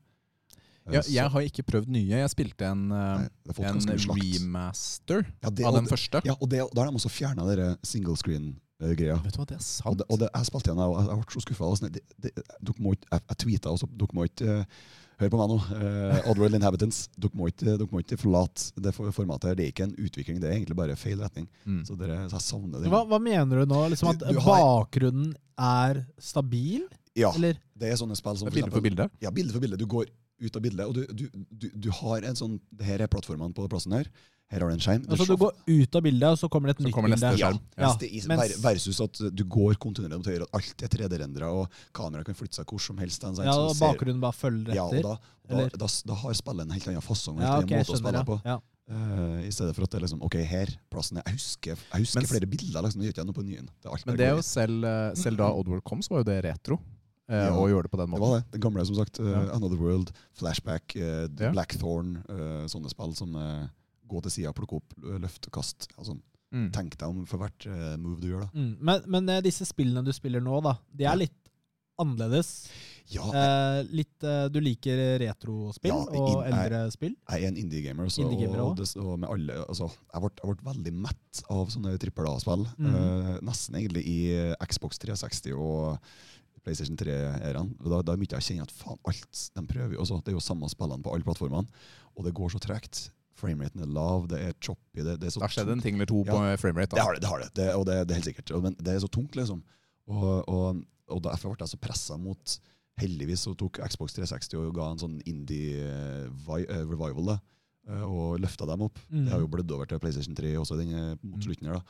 [0.88, 2.22] Eh, Ja, jeg har ikke prøvd nye.
[2.22, 3.82] Jeg spilte en, eh, nei, en
[4.16, 6.22] remaster Ja, det, av den første.
[6.24, 9.18] ja, og det, da har de også fjerna single screen-greia.
[9.26, 9.98] Vet du hva, det er Og sant.
[9.98, 11.66] det, og det, jeg spilte igjen, jeg, og jeg ble så skuffa.
[11.74, 13.88] Ikke- jeg, jeg tweeta også.
[13.98, 14.66] Dere må ikke eh,
[15.18, 15.56] Hør på meg nå.
[15.74, 17.08] Uh, Oddworld Inhabitants.
[17.18, 19.48] Dere må ikke, dere ikke forlate det formatet.
[19.50, 19.56] her.
[19.58, 21.48] Det er ikke en utvikling, det er egentlig bare feil retning.
[21.66, 21.80] Mm.
[21.88, 22.92] Så, dere, så jeg savner det.
[22.94, 23.82] Hva, hva mener du nå?
[23.90, 26.86] Liksom at Du- du har- bakgrunnen er stabil,
[27.18, 27.58] Ja, eller?
[27.76, 29.10] det er sånne spill som bilde for bilde.
[29.20, 29.78] Ja, bilde for bilde.
[29.82, 30.06] Du går
[30.40, 33.68] ut av bildet, og du, du, du, du har en sånn Her er plattformene på
[33.68, 34.06] plassen her.
[34.50, 35.04] Her har du en skjerm.
[35.12, 37.32] Altså Du går ut av bildet, og så kommer det et Så nytt bilde.
[37.38, 37.50] Ja.
[37.78, 41.68] Ja, Mens mens- Versus at du går kontinuerlig mot høyre, og alt er 3D-rendra, og
[41.94, 43.22] kameraet kan flytte seg hvor som helst.
[43.22, 44.76] Den, Ja, og bakgrunnen bare følger etter.
[44.76, 45.18] Ja, og da,
[45.50, 45.70] da, eller?
[45.76, 48.00] da, da har spillet en helt annen fasong og en Ja, okay, ok, måte å
[48.00, 48.42] spille på.
[48.46, 48.58] Ja.
[48.90, 52.00] Uh, I stedet for at det er liksom Ok, her, plassen er Jeg husker, jeg
[52.06, 52.82] husker Men- flere bilder.
[52.82, 53.66] liksom, Nå gjør ikke jeg noe på nyen.
[53.68, 56.20] Det er alt Men det er jo selv, eh, selv da Oddworld kom, så var
[56.24, 56.76] jo det retro.
[57.30, 58.24] Uh, Ja, og gjøre det på den måten.
[58.24, 58.52] Det var det.
[58.54, 59.20] Den gamle, som sagt.
[59.20, 59.52] Uh, Ja.
[59.60, 60.96] Another World, Flashback,
[61.52, 62.24] Blackthorn.
[62.30, 63.36] eh, sånne spill som
[64.08, 65.90] gå til sida, plukke opp, løfte, kast.
[65.98, 66.70] Altså, Mm.
[66.72, 68.46] tenk deg om for hvert eh, move du gjør.
[68.46, 68.50] da.
[68.56, 68.78] Mm.
[68.80, 71.36] Men, men eh, disse spillene du spiller nå, da, de er litt
[72.00, 72.70] annerledes.
[73.12, 77.16] Ja, Eh, litt, eh, du liker retrospill Ja, og jeg- eldre spill?
[77.30, 81.44] Jeg er en indie-gamer, Indie-gamer og, og alle, altså, jeg, ble, jeg ble veldig mett
[81.50, 82.66] av sånne trippel A-spill.
[82.78, 82.96] Mm.
[82.96, 86.00] Eh, nesten egentlig i Xbox 360 og
[86.64, 87.76] PlayStation 3-æraen.
[87.80, 90.24] Da, da begynte jeg å kjenne at faen, alt de prøver jo også.
[90.24, 91.68] Det er jo samme spillene på alle plattformene,
[92.18, 93.10] og det går så tregt.
[93.38, 95.96] Frameraten er lav, det er choppy det, det er så Det har skjedd en ting
[96.00, 96.56] eller to på Ja.
[96.58, 96.96] framerate.
[96.98, 98.50] Det har det, det har det, det og det, det er helt sikkert.
[98.64, 99.62] Men det er så tungt, liksom.
[100.10, 100.82] Og, og,
[101.14, 102.58] og derfor ble jeg så pressa mot
[102.98, 105.20] Heldigvis så tok Xbox 360 og ga en sånn
[106.18, 107.36] indie-revival, da.
[107.88, 108.98] eh, Og løfta dem opp.
[109.12, 109.26] Mm.
[109.26, 111.46] Det har jo blødd over til PlayStation 3 også den, denne mot Mm.
[111.46, 111.74] slutten her.
[111.76, 111.82] da.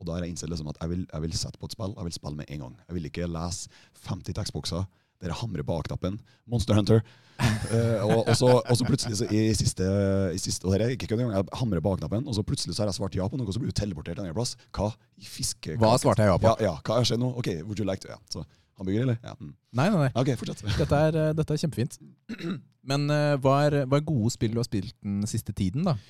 [0.00, 1.94] Og da har jeg innsett liksom at jeg vil, jeg vil sette på et spill,
[1.96, 2.76] jeg vil spille med en gang.
[2.88, 3.68] Jeg vil ikke lese
[4.08, 6.18] 50 til Xboxer der jeg hamrer på A-knappen.
[6.46, 7.00] Monster Hunter.
[7.40, 9.84] uh, og, og, så, og så plutselig så i siste,
[10.30, 11.36] i siste Og det er ikke kødd engang.
[11.40, 13.54] Jeg hamrer på A-knappen, og så plutselig så har jeg svart ja på noe, og
[13.54, 14.56] så blir du teleportert en annen plass.
[14.74, 15.78] Hva i fiske...
[15.80, 16.52] Hva svarte jeg ja på?
[16.60, 17.32] Ja, ja, hva skjedd nå?
[17.40, 18.12] Ok, would you like to?
[18.12, 18.44] Ja, så
[18.78, 19.18] hamburger, eller?
[19.22, 19.34] Ja.
[19.38, 19.54] Mm.
[19.80, 20.10] Nei, nei, nei.
[20.18, 20.66] Ok, fortsett.
[20.82, 21.98] Dette er, eh, dette er kjempefint.
[22.90, 25.96] Men uh, hva, er, hva er gode spill du har spilt den siste tiden, da?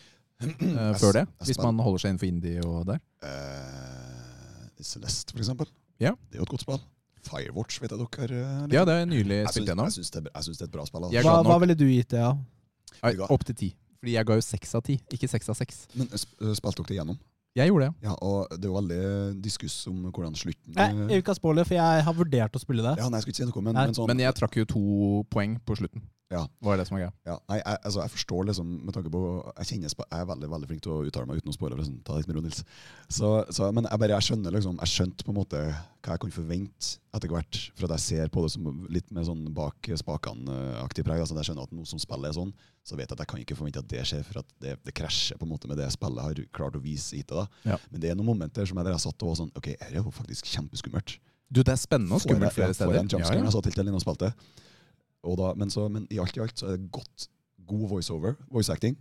[0.45, 1.23] Uh, før det?
[1.47, 2.99] Hvis man holder seg innenfor indie og der?
[3.23, 5.71] Uh, Celeste, for eksempel.
[6.03, 6.11] Ja.
[6.29, 6.83] Det er jo et godt spill.
[7.29, 8.75] Firewatch vet jeg dere har eh.
[8.75, 9.89] Ja, det er nylig spilt gjennom.
[9.91, 11.07] jeg syns det, det er et bra spill.
[11.09, 11.25] Altså.
[11.27, 12.35] Hva, hva ville du gitt det, ja?
[13.29, 13.71] Opp til ti.
[14.05, 15.87] Fordi jeg ga jo seks av ti, ikke seks av seks.
[15.97, 17.21] Men eh, eh, spilte dere det gjennom?
[17.55, 19.03] Jeg gjorde det, Ja, og det er jo veldig
[19.39, 22.61] diskuss om hvordan slutten Nei, jeg vil ikke ha spoiler, for jeg har vurdert å
[22.61, 22.97] spille det.
[22.99, 24.09] Ja, nei, jeg skulle ikke si noe, men, men sånn.
[24.11, 24.83] Men jeg trakk jo to
[25.31, 26.03] poeng på slutten.
[26.35, 26.43] Ja.
[26.67, 27.13] Var det som er greia.
[27.29, 29.21] Ja, nei, jeg, altså, jeg forstår liksom med tanke på
[29.61, 31.79] Jeg kjenner jeg er veldig veldig flink til å uttale meg uten å spore.
[31.79, 32.01] Liksom.
[32.07, 32.63] Ta litt med ro, Nils.
[33.07, 35.61] Så, så, men jeg bare jeg skjønner liksom Jeg skjønte på en måte
[36.05, 37.61] hva jeg kunne forvente etter hvert.
[37.79, 41.23] For at jeg ser på det som litt med sånn bak spakene-aktig preg.
[41.23, 42.51] Altså, jeg skjønner at noe som spillet er sånn,
[42.85, 44.25] så vet jeg at jeg kan ikke forvente at det skjer.
[44.27, 47.17] For at det, det krasjer på en måte med det spillet har klart å vise
[47.17, 47.47] hittil.
[47.65, 47.79] Ja.
[47.93, 49.89] Men det er noen momenter som jeg, der jeg satt og var sånn OK, dette
[49.93, 51.17] er jo faktisk kjempeskummelt.
[51.55, 52.97] Du, det er spennende og skummelt flere Får steder.
[52.97, 53.49] jeg en jumpscare Ja, ja.
[53.49, 54.31] jeg satt helt alene og spilte.
[55.25, 57.29] Da, men, så, men i alt i alt så er det godt,
[57.67, 58.97] god voiceover, voice acting.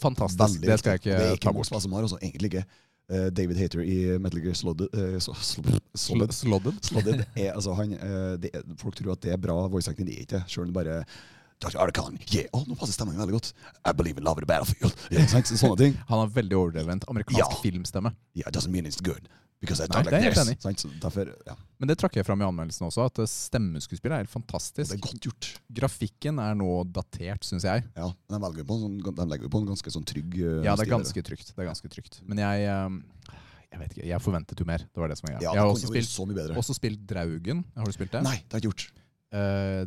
[0.00, 0.40] Fantastisk.
[0.56, 1.82] Veldig det skal jeg ikke Det er ta ikke mange bort.
[1.84, 2.66] som har, også, egentlig ikke.
[3.06, 6.80] Uh, David Hater i Metal Gear Solid, eh, Solid, Slodded?
[6.82, 7.92] Solid er, altså, han,
[8.42, 10.96] det er, Folk tror at det er bra voice acting, det er ikke det bare
[11.64, 11.78] Dr.
[11.80, 13.52] Arkan, yeah, oh, nå passer stemmen veldig godt.
[13.88, 14.92] I believe in love in the battlefield.
[15.10, 15.24] Yeah.
[15.48, 15.96] Sånne ting.
[16.10, 17.62] Han har veldig overdrevent amerikansk Ja.
[17.62, 18.12] filmstemme.
[18.36, 19.28] Yeah, it doesn't mean it's good.
[19.60, 21.00] Because I Nei, talk det er like helt this.
[21.00, 24.28] Derfor, ja, Men det trakk jeg fram i anmeldelsen også, at eh, stemmeskuespillet er helt
[24.28, 24.92] det fantastisk.
[24.92, 25.48] er godt gjort.
[25.78, 27.86] Grafikken er nå datert, syns jeg.
[27.96, 30.76] Ja, den, velger på en sånn, legger vi på en ganske sånn trygg eh, Ja,
[30.76, 31.54] det er ganske trygt.
[31.56, 32.20] Det er ganske trygt.
[32.28, 33.32] Men jeg eh,
[33.72, 34.84] Jeg vet ikke, jeg forventet jo mer.
[34.84, 35.46] Det var det som var greia.
[35.48, 37.64] Ja, jeg har også spilt, også spilt Draugen.
[37.74, 38.26] Har du spilt det?
[38.28, 39.04] Nei, det har jeg ikke gjort.
[39.40, 39.86] Eh,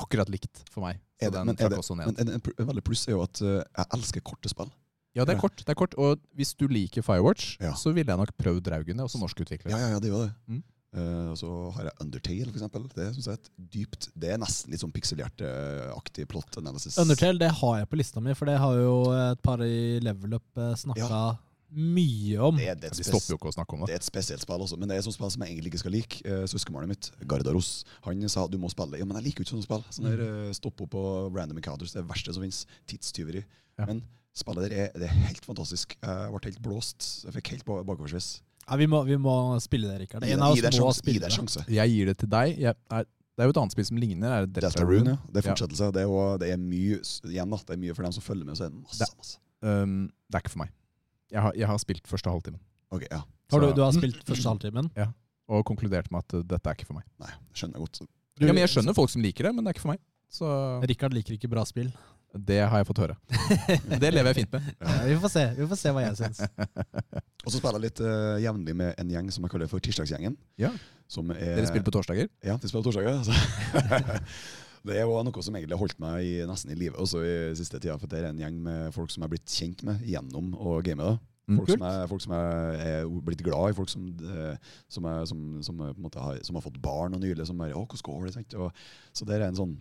[0.00, 1.00] akkurat likt for meg.
[1.18, 2.06] Så Er det, den trakk det, også ned.
[2.12, 4.70] men en, en, en veldig pluss er jo at uh, jeg elsker korte spill.
[5.18, 5.56] ja, det er kort.
[5.64, 7.72] det er kort Og hvis du liker Firewatch, Ja.
[7.74, 8.96] så ville jeg nok prøvd Draugen.
[8.96, 9.70] Det er også norsk utvikler.
[9.74, 10.34] Ja, ja, ja, det gjør det.
[10.46, 10.62] Mm.
[10.98, 12.86] Eh, så har jeg Undertale, for eksempel.
[12.94, 16.96] Det synes jeg er et dypt Det er nesten litt sånn pikselhjerteaktig plot analysis.
[17.02, 20.38] Undertale det har jeg på lista mi, for det har jo et par i level
[20.38, 21.38] up snakka
[21.70, 22.56] mye om.
[22.56, 23.88] Det, det, De stopper jo ikke å snakke om det.
[23.90, 25.72] det er et spesielt spill også, men det er et sånt spill som jeg egentlig
[25.74, 26.20] ikke skal like.
[26.24, 29.00] Uh, Søskenbarnet mitt, Gardaros, han sa du må spille det.
[29.02, 29.84] Ja, men jeg liker jo ikke sånne spill.
[29.92, 31.02] Sånn der uh, stoppe opp på
[31.36, 32.62] random encounters, det er det verste som finnes.
[32.88, 33.44] Tidstyveri.
[33.78, 33.86] Ja.
[33.90, 34.02] Men
[34.38, 35.96] spillet der er, det er helt fantastisk.
[36.00, 37.08] Jeg ble helt blåst.
[37.26, 38.30] Jeg fikk helt ba- bakoversveis.
[38.68, 40.24] Ja, vi, må, vi må spille det, Rikard.
[40.28, 41.00] Gi En av oss en må sjanse.
[41.04, 41.62] Spille det sjanse.
[41.72, 42.58] Jeg gir det til deg.
[42.60, 44.34] Jeg, er, det er jo et annet spill som ligner.
[44.42, 45.20] Er det Deltarune, ja.
[45.32, 45.52] Det er Ja.
[45.54, 45.88] fortsettelse.
[45.96, 46.98] Det, er, jo- det er mye
[47.32, 47.60] igjen da.
[47.64, 48.58] Det er mye for dem som følger med.
[48.60, 49.38] Så er det masse, Det- masse.
[49.64, 49.94] Um,
[50.28, 50.74] det er ikke for meg.
[51.32, 52.60] Jeg har, jeg har spilt første halvtimen
[52.94, 53.20] Ok, ja.
[53.52, 54.90] Har du, du har spilt første halvtimen?
[55.48, 57.04] og konkludert med at uh, dette er ikke for meg.
[57.20, 58.00] Nei, skjønner jeg godt.
[58.04, 60.00] Du- Ja, men Jeg skjønner folk som liker det, men det er ikke for meg.
[60.30, 60.46] Så
[60.86, 61.88] Rikard liker ikke bra spill.
[62.36, 63.16] det har jeg fått høre.
[64.02, 64.66] Det lever jeg fint med.
[64.84, 66.42] Ja, vi får se vi får se hva jeg syns.
[67.46, 70.36] Og så spiller jeg litt uh, jevnlig med en gjeng som jeg kaller for Tirsdagsgjengen.
[70.60, 70.70] Ja.
[71.08, 72.28] Som er, Dere spiller på torsdager?
[72.44, 73.16] Ja, de spiller på torsdager.
[73.16, 73.32] Altså.
[74.88, 77.34] det er jo noe som egentlig har holdt meg i, nesten i live også i
[77.58, 77.96] siste tida.
[78.00, 80.78] For det er en gjeng med folk som jeg er blitt kjent med gjennom å
[80.84, 81.04] game.
[81.04, 81.18] da.
[81.48, 85.06] Mm, Folk, som er, folk som er, er blitt glad i, folk som, eh, som,
[85.08, 87.46] er, som, som, på en måte har, som har fått barn og nylig.
[87.48, 88.34] Som er, å, hvordan går det?
[88.36, 88.56] Sant?
[88.60, 88.82] Og,
[89.16, 89.78] så det er en sånn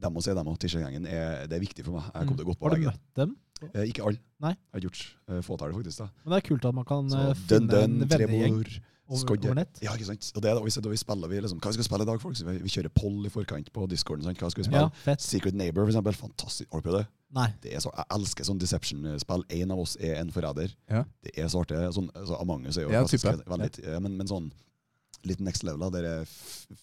[0.00, 2.06] Dem og se dem og Tirsdagsgjengen er, det er viktig for meg.
[2.14, 3.34] Jeg kom til å gå på Har du møtt dem?
[3.68, 4.16] Eh, ikke alle.
[4.40, 4.54] Nei.
[4.56, 5.98] Jeg har gjort eh, fåtallet, faktisk.
[6.00, 6.06] da.
[6.24, 8.56] Men det er kult at man kan Så finne dønn, finne dønn, en vennegjeng
[9.58, 9.80] Nett.
[9.82, 10.28] Ja, ikke sant?
[10.36, 12.10] Og det er da vi, da vi spiller vi liksom, Hva skal vi spille i
[12.10, 12.36] dag, folk?
[12.38, 14.26] Så vi, vi kjører poll i forkant på discorden.
[14.26, 14.38] Sant?
[14.38, 14.86] Hva skal vi spille?
[15.06, 15.16] Ja.
[15.20, 16.18] Secret Neighbor, for eksempel.
[16.18, 16.70] Fantastisk.
[16.70, 17.06] Har du prøvd det?
[17.34, 17.46] Nei.
[17.62, 19.44] det er så, jeg elsker sånn Deception-spill.
[19.60, 20.74] En av oss er en forræder.
[20.90, 21.04] Ja.
[21.26, 21.78] Det er så artig.
[21.94, 24.50] Sånn, så Among us er jo Ja, klassisk, veldig, ja, men, men sånn
[25.28, 26.30] litt next level, der er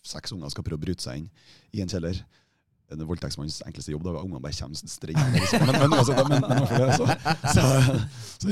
[0.06, 1.30] seks unger skal prøve å bryte seg inn
[1.74, 2.20] i en kjeller.
[2.94, 4.06] En voldtektsmanns enkleste jobb.
[4.06, 5.42] da Ungene bare kommer strengende.
[5.42, 5.66] Liksom.
[5.68, 7.06] Men, men, altså, men, men, men, det, så,
[7.52, 7.64] så,
[8.40, 8.48] så,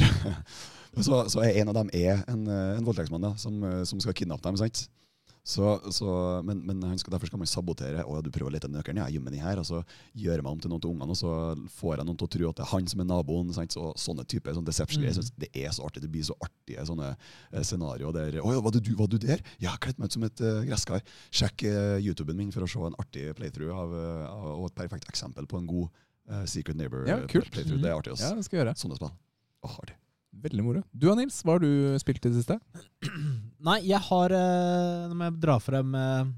[1.03, 3.99] så, så er en av dem er en, eh, en voldtektsmann da, som, eh, som
[4.03, 4.59] skal kidnappe dem.
[4.61, 4.87] sant?
[5.45, 5.61] Så,
[5.93, 8.01] så, men men han skal, derfor skal man sabotere.
[8.01, 8.97] Å, du prøver å lete etter nøkkelen.
[8.97, 9.59] Ja, jeg gjemmer den her.
[9.61, 9.83] Og så
[10.17, 11.33] gjør jeg meg om til noen av ungene, og så
[11.69, 13.51] får jeg noen til å tro at det er han som er naboen.
[13.53, 13.75] Sant?
[13.77, 15.05] Så, sånne typer sånn deception.
[15.05, 15.29] Mm.
[15.43, 16.01] Det er så artig.
[16.01, 19.43] Det blir så artige sånne eh, scenarioer der Å ja, var du, var du der?
[19.61, 21.05] Jeg har kledd meg ut som et uh, gresskar.
[21.29, 23.93] Sjekk uh, YouTuben min for å se en artig playthrough av,
[24.25, 25.93] av, og et perfekt eksempel på en god
[26.31, 27.53] uh, Secret Neighbor Ja, eh, kult.
[27.53, 27.83] playthrough.
[27.85, 28.15] Det er artig.
[28.17, 28.31] Også.
[28.31, 28.75] Ja, det skal jeg gjøre.
[28.81, 29.13] Sånne spill.
[29.65, 29.99] Åh, artig.
[30.43, 30.81] Veldig moro.
[30.93, 31.69] Du og Nils, hva har du
[32.01, 32.57] spilt i det siste?
[33.67, 36.33] Nei, jeg har eh, Nå må jeg dra frem manuset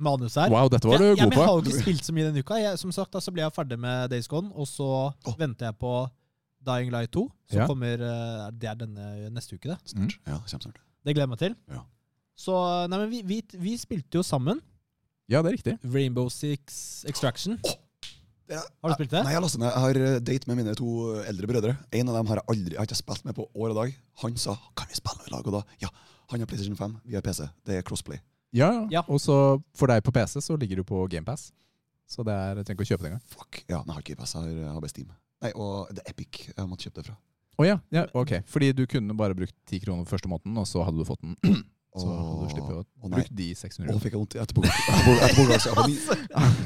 [0.00, 0.48] manus her.
[0.52, 1.40] Wow, dette var du jeg, jeg, god på.
[1.40, 2.56] jeg har jo ikke spilt så mye denne uka.
[2.62, 4.86] Jeg, som sagt, da så ble jeg ferdig med Days Gone, og så
[5.38, 5.90] venter jeg på
[6.64, 7.26] Dying Light 2.
[7.52, 7.66] Som Ja.
[7.68, 9.76] kommer eh, Det er denne neste uke, det.
[9.92, 10.16] Snart.
[10.28, 10.80] Ja, kjempesnart.
[11.04, 11.56] Det gleder jeg meg til.
[11.72, 11.82] Ja.
[12.40, 12.56] Så
[12.88, 14.60] Nei, men vi, vi, vi spilte jo sammen
[15.28, 15.74] Ja, det er riktig.
[15.84, 17.58] Rainbow Six Extraction.
[17.60, 17.76] Det
[18.58, 19.22] Har du spilt det?
[19.26, 20.90] Nei, jeg, lastet jeg har eh, date med mine to
[21.30, 21.76] eldre brødre.
[22.00, 23.94] En av dem har jeg aldri Jeg har ikke spilt med på år og dag.
[24.24, 25.88] Han sa 'kan vi spille i lag?' Og da ja.
[26.30, 27.48] Han har PlayStation 5, vi har PC.
[27.66, 28.20] Det er crossplay.
[28.52, 29.02] Ja, Ja.
[29.08, 31.52] Og så for deg på PC så ligger du på GamePass.
[32.08, 33.26] Så det er, jeg trenger ikke å kjøpe det engang.
[33.30, 33.64] Fuck.
[33.68, 35.06] Ja, men jeg har ikke GamePass, jeg har, jeg har bare
[35.40, 36.50] Nei, og det er Epic.
[36.56, 37.16] Jeg måtte kjøpe det fra.
[37.60, 37.76] Å ja.
[37.92, 38.32] ja, ok.
[38.48, 41.36] Fordi du kunne bare brukt ti kroner første måneden, og så hadde du fått den
[41.90, 44.62] Så du slipper å bruke de 600 Å, fikk jeg vondt etterpå.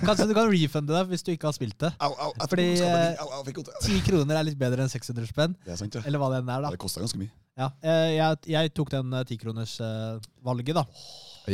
[0.05, 1.89] Kanskje du kan refunde deg hvis du ikke har spilt det.
[2.05, 2.67] Au, au, Fordi,
[3.57, 3.71] vondt.
[3.87, 6.05] Ti kroner er litt bedre enn 600 spenn, Det er sant, ja.
[6.05, 6.75] eller hva det enn er, da.
[6.77, 7.33] Det kosta ganske mye.
[7.57, 10.85] Ja, eh, jeg, jeg tok den tikronersvalget, da.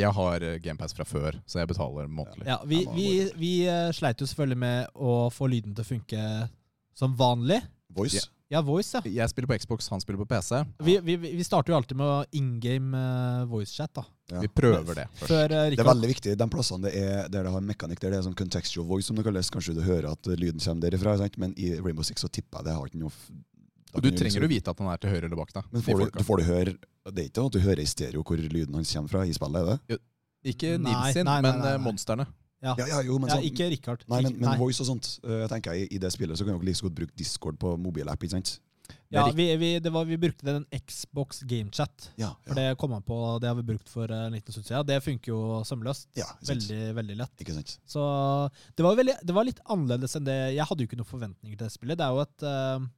[0.01, 2.47] Jeg har eh, GamePass fra før, så jeg betaler månedlig.
[2.49, 3.07] Ja, vi, vi,
[3.39, 6.23] vi eh, sleit jo selvfølgelig med å få lyden til å funke
[6.99, 7.61] som vanlig.
[7.97, 8.21] Voice.
[8.21, 8.29] Ja.
[8.51, 9.11] Ja, voice, ja.
[9.23, 10.65] Jeg spiller på Xbox, han spiller på PC.
[10.83, 14.03] Vi, vi, vi starter jo alltid med in game uh, voicechat, da.
[14.33, 14.41] Ja.
[14.43, 15.31] Vi prøver det først.
[15.31, 16.35] Før uh, Det er veldig viktig.
[16.41, 19.21] De plassene det er, der det har mekanikk, der det er sånn contextual voice, som
[19.21, 19.53] det kalles.
[19.55, 21.39] Kanskje du hører at lyden kommer derifra, sant?
[21.39, 23.15] men i Rainbow Six så tipper jeg det har ikke noe
[23.95, 25.71] Og du trenger å vite at han er til høyre eller bak deg.
[25.71, 26.75] Men får du, du får du høre
[27.07, 29.63] Det er ikke at du hører i stereo hvor lyden hans kommer fra i spillet,
[29.63, 30.03] er det?
[30.57, 31.87] Ikke Nei, Nils sin, nei, nei, men nei, eh, nei.
[31.87, 32.27] monsterne.
[32.61, 32.75] Ja.
[32.77, 34.03] Ja, ja, jo, men ja, sånn ikke Rikard.
[34.11, 34.59] Nei, men, men nei.
[34.61, 36.99] voice og sånt, Jeg tenker jeg i det spillet så kan dere like så godt
[36.99, 38.59] bruke Discord på mobilapp, ikke sant?
[39.11, 42.11] Ja, vi, vi, det var, vi brukte den Xbox GameChat.
[42.19, 44.67] Ja, For det kom han på, det har vi brukt for eh, en liten stund
[44.69, 44.87] siden.
[44.87, 46.09] Det funker jo sømløst.
[46.19, 46.29] ja?
[46.47, 47.77] Veldig, veldig lett.
[47.87, 48.05] Så
[48.77, 51.59] det var, veldig, det var litt annerledes enn det Jeg hadde jo ikke noen forventninger
[51.59, 51.99] til det spillet.
[51.99, 52.89] Det er jo et eh,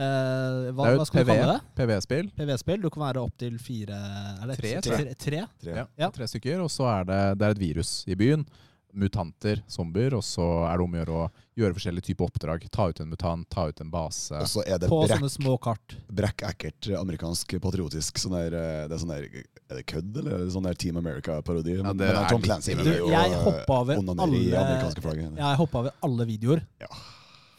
[0.00, 1.60] eh, hva, Det er jo hva et PV, du kalle det?
[1.80, 2.30] PV-spill.
[2.40, 2.80] PV-spill.
[2.82, 4.00] Du kan være opptil fire
[4.40, 5.44] er det Tre, tre, tre, tre?
[5.60, 5.76] Tre.
[5.76, 6.10] Ja, Ja.
[6.10, 6.64] Tre stykker.
[6.64, 8.46] Og så er det, det er et virus i byen.
[8.92, 10.16] Mutanter, zombier.
[10.18, 11.26] Og så er det om å gjøre å
[11.60, 12.64] gjøre forskjellige typer oppdrag.
[12.74, 14.34] Ta ut en mutant, ta ut en base.
[14.34, 15.94] Og så er det På brekk, sånne små kart.
[16.10, 19.28] brekk-ekkelt amerikansk patriotisk sånn der, eh, det er sånn der,
[19.70, 21.76] Er det kødd, eller er det sånn der Team America-parodi?
[21.76, 23.96] Ja, Men- det men er Tom Clancy er Du, jo, jeg eh, hoppa over i
[23.96, 25.36] alle amerikanske flagget.
[25.36, 26.66] Jeg hoppa over alle videoer.
[26.80, 26.88] Ja.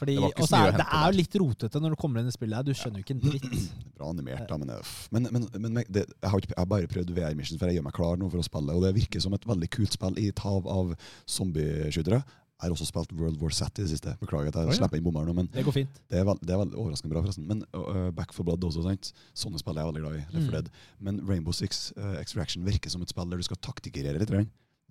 [0.01, 1.97] Fordi, Det var så så mye å er, det er jo litt rotete når du
[2.01, 2.57] kommer inn i spillet.
[2.57, 2.65] her.
[2.65, 3.65] Du skjønner jo ikke en dritt.
[3.99, 4.71] Bra animert, da, men,
[5.13, 7.69] men, men, men men det, jeg, har ikke, jeg har bare prøvd VR Mission, for
[7.69, 8.73] jeg gjør meg klar nå for å spille.
[8.73, 10.95] Og det virker som et veldig kult spill i et hav av
[11.29, 12.23] zombieskytere.
[12.61, 14.11] Jeg har også spilt World War Z i det siste.
[14.21, 14.77] Beklager at jeg oh, ja.
[14.77, 16.01] slipper inn bommeren nå, men Det går fint.
[16.13, 17.47] det er, veld, det er veldig overraskende bra, forresten.
[17.49, 19.09] Men uh, Back for Blood også, sant?
[19.33, 20.25] Sånne spill er jeg veldig glad i.
[20.35, 21.07] Left 4 Mm.
[21.07, 24.33] Men Rainbow Six uh, Extraction virker som et spill der du skal taktikere litt.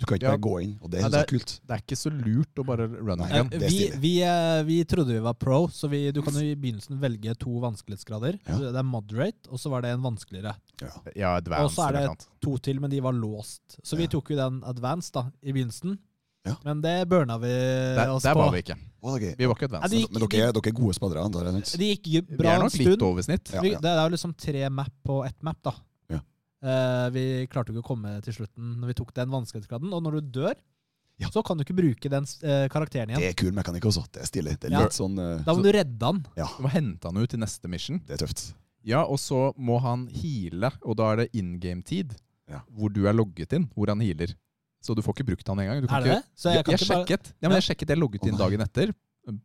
[0.00, 0.30] Du kan ikke Ja.
[0.32, 1.52] bare gå inn, og det Ja, synes det så kult.
[1.68, 3.28] Det er ikke så lurt å bare run Nei.
[3.38, 3.60] and gun.
[3.60, 6.40] det er vi, vi, eh, vi trodde vi var pro, så vi, du kan jo
[6.40, 8.38] i begynnelsen velge to vanskelighetsgrader.
[8.48, 8.58] Ja.
[8.58, 10.54] Det er moderate, og så var det en vanskeligere.
[10.80, 10.88] Ja.
[11.14, 12.26] Ja, advanced Og så er det.
[12.40, 13.76] To til, men de var låst.
[13.84, 15.98] Så vi tok jo den advanced da, i begynnelsen.
[16.46, 16.54] Ja.
[16.64, 18.38] Men det burna vi Der, oss der på.
[18.40, 18.74] var vi ikke.
[18.74, 19.36] Det er.
[19.36, 19.90] Vi var ikke advanced.
[19.90, 21.24] det Men, gikk- men dere, er, dere er gode spadere.
[21.26, 21.52] antar jeg?
[21.52, 22.06] bra Det gikk
[22.40, 23.02] Vi er nok litt stund.
[23.02, 23.52] over snitt.
[23.52, 23.78] Ja, ja.
[23.78, 25.72] det er jo liksom tre map på ett map, da.
[26.62, 29.92] Eh, vi klarte ikke å komme til slutten når vi tok den vanskelighetsgraden.
[29.96, 30.54] Og når du dør,
[31.20, 31.28] Ja.
[31.28, 33.20] så kan du ikke bruke den eh, karakteren igjen.
[33.20, 34.04] Det er kul mekanikk også.
[34.12, 34.58] Det er stilig.
[34.60, 34.82] Det er Ja.
[34.84, 36.26] litt sånn uh, Da må du redde han.
[36.36, 38.00] Ja, Du må hente han ut til neste mission.
[38.06, 38.54] det er tøft.
[38.84, 42.14] Ja, og så må han heale, og da er det in game-tid.
[42.48, 42.60] Ja.
[42.72, 44.34] Hvor du er logget inn, hvor han healer.
[44.82, 45.82] Så du får ikke brukt han engang.
[45.82, 46.24] Du kan Er det det?
[46.34, 48.94] Så jeg kan jeg, bare sjekket, ja, men jeg sjekket, jeg logget inn dagen etter.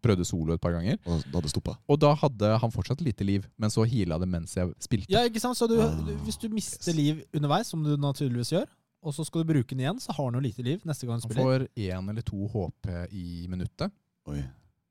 [0.06, 0.98] Prøvde solo et par ganger.
[1.06, 1.76] Og da hadde stoppa.
[1.92, 5.10] Og da hadde han fortsatt lite liv, men så heala det mens jeg spilte.
[5.14, 5.58] Ja, ikke sant?
[5.60, 5.94] Så du, Ah,
[6.26, 6.98] hvis du mister yes.
[6.98, 8.66] liv underveis, som du naturligvis gjør,
[9.06, 11.20] og så skal du bruke den igjen, så har han jo lite liv neste gang
[11.22, 11.68] du Han spiller.
[11.68, 13.92] får én eller to HP i minuttet,
[14.28, 14.40] Oi,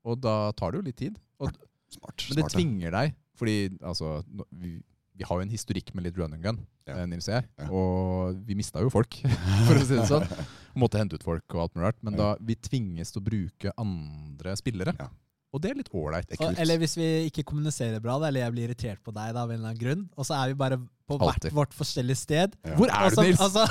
[0.05, 1.17] og da tar det jo litt tid.
[1.43, 1.51] Og,
[1.91, 2.23] smart.
[2.29, 4.77] men det tvinger deg, fordi altså vi,
[5.15, 6.97] vi har jo en historikk med litt run and gun, Ja.
[7.01, 7.47] eh, Nils og jeg.
[7.59, 7.67] Ja.
[7.71, 9.17] Og vi mista jo folk,
[9.67, 10.25] for å si det sånn.
[10.81, 12.01] Måtte hente ut folk og alt mulig rart.
[12.03, 12.17] Men Ja.
[12.19, 14.93] da vi tvinges til å bruke andre spillere.
[14.99, 15.07] Ja.
[15.55, 16.33] Og det er litt ålreit.
[16.35, 19.45] Er eller hvis vi ikke kommuniserer bra, da, eller jeg blir irritert på deg da,
[19.45, 22.55] av en eller annen grunn, og så er vi bare på hvert vårt forskjellige sted.
[22.65, 22.75] Ja.
[22.79, 23.41] Hvor er så, du, Nils?
[23.41, 23.65] og, så,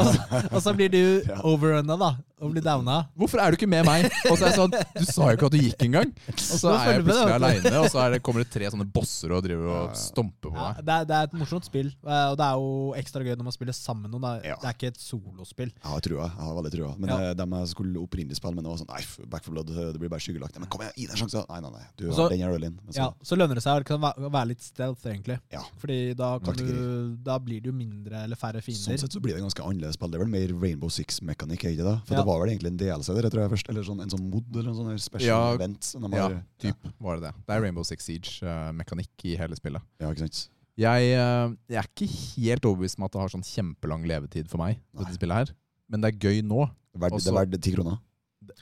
[0.00, 1.36] og, så, og så blir du Ja.
[1.44, 2.10] overrunna, da,
[2.40, 3.00] og blir downa.
[3.18, 4.06] Hvorfor er du ikke med meg?
[4.30, 6.12] Og så er jeg sånn, Du sa jo ikke at du gikk engang!
[6.32, 9.34] Og så er jeg plutselig aleine, og så er det, kommer det tre sånne bosser
[9.36, 12.38] og driver og stomper på Ja, det, er, det er et morsomt spill, eh, og
[12.40, 12.70] det er jo
[13.02, 14.40] ekstra gøy når man spiller sammen med noen.
[14.48, 14.56] Ja.
[14.62, 15.72] Det er ikke et solospill.
[15.76, 16.30] Jeg har trua.
[16.32, 16.90] Jeg har veldig trua.
[16.96, 17.18] Men Ja.
[17.28, 19.92] de dem jeg skulle opprinnelig spille med, nå var sånn Nei, Back for Blood, eh,
[19.92, 20.56] det blir bare skyggelagt.
[20.58, 21.44] Men kom igjen, gi deg en sjanse!
[21.52, 21.84] Nei, nei, nei.
[22.00, 22.78] Du, Så- den er inn.
[22.88, 25.38] Så- Ja, Så lønner det seg å være litt stealth, egentlig.
[25.52, 25.60] Ja.
[25.82, 26.64] Fordi da, kan du.
[27.22, 30.10] Da blir det jo mindre eller færre Sånn sett så blir det ganske annerledes spill.
[30.10, 31.96] Det er vel mer Rainbow Six-mekanikk, ikke det?
[32.06, 32.20] For Ja.
[32.22, 33.68] det var vel egentlig en DLC der, tror jeg først.
[33.68, 35.92] Eller sånn, en sånn mod eller en sånn special Ja, event.
[35.92, 37.34] De Ja, har, typ var det det.
[37.46, 39.82] Det er Rainbow Six Siege-mekanikk i hele spillet.
[40.00, 40.48] Ja, ikke sant?
[40.78, 42.08] Jeg, eh, jeg er ikke
[42.38, 44.78] helt overbevist om at det har sånn kjempelang levetid for meg.
[44.94, 45.04] Nei.
[45.04, 45.54] dette spillet her.
[45.90, 46.70] Men det er gøy nå.
[46.98, 47.98] Verd, Også- det er verdt ti kroner.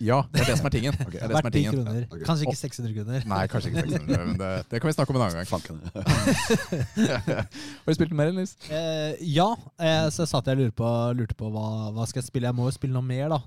[0.05, 0.97] Ja, det er det som er tingen.
[1.07, 1.17] Okay.
[1.17, 1.89] Det er det som er 10 tingen.
[2.05, 2.25] okay.
[2.27, 3.27] Kanskje ikke 600 kroner.
[3.33, 5.47] Nei, kanskje ikke 600, men det, det kan vi snakke om en annen gang.
[7.17, 8.57] Har du spilt mer, Nils?
[8.69, 9.49] Eh, ja,
[9.81, 11.67] eh, så jeg satt jeg og lurte på, lurte på hva,
[11.97, 12.51] hva skal jeg spille.
[12.51, 13.41] Jeg må jo spille noe mer, da.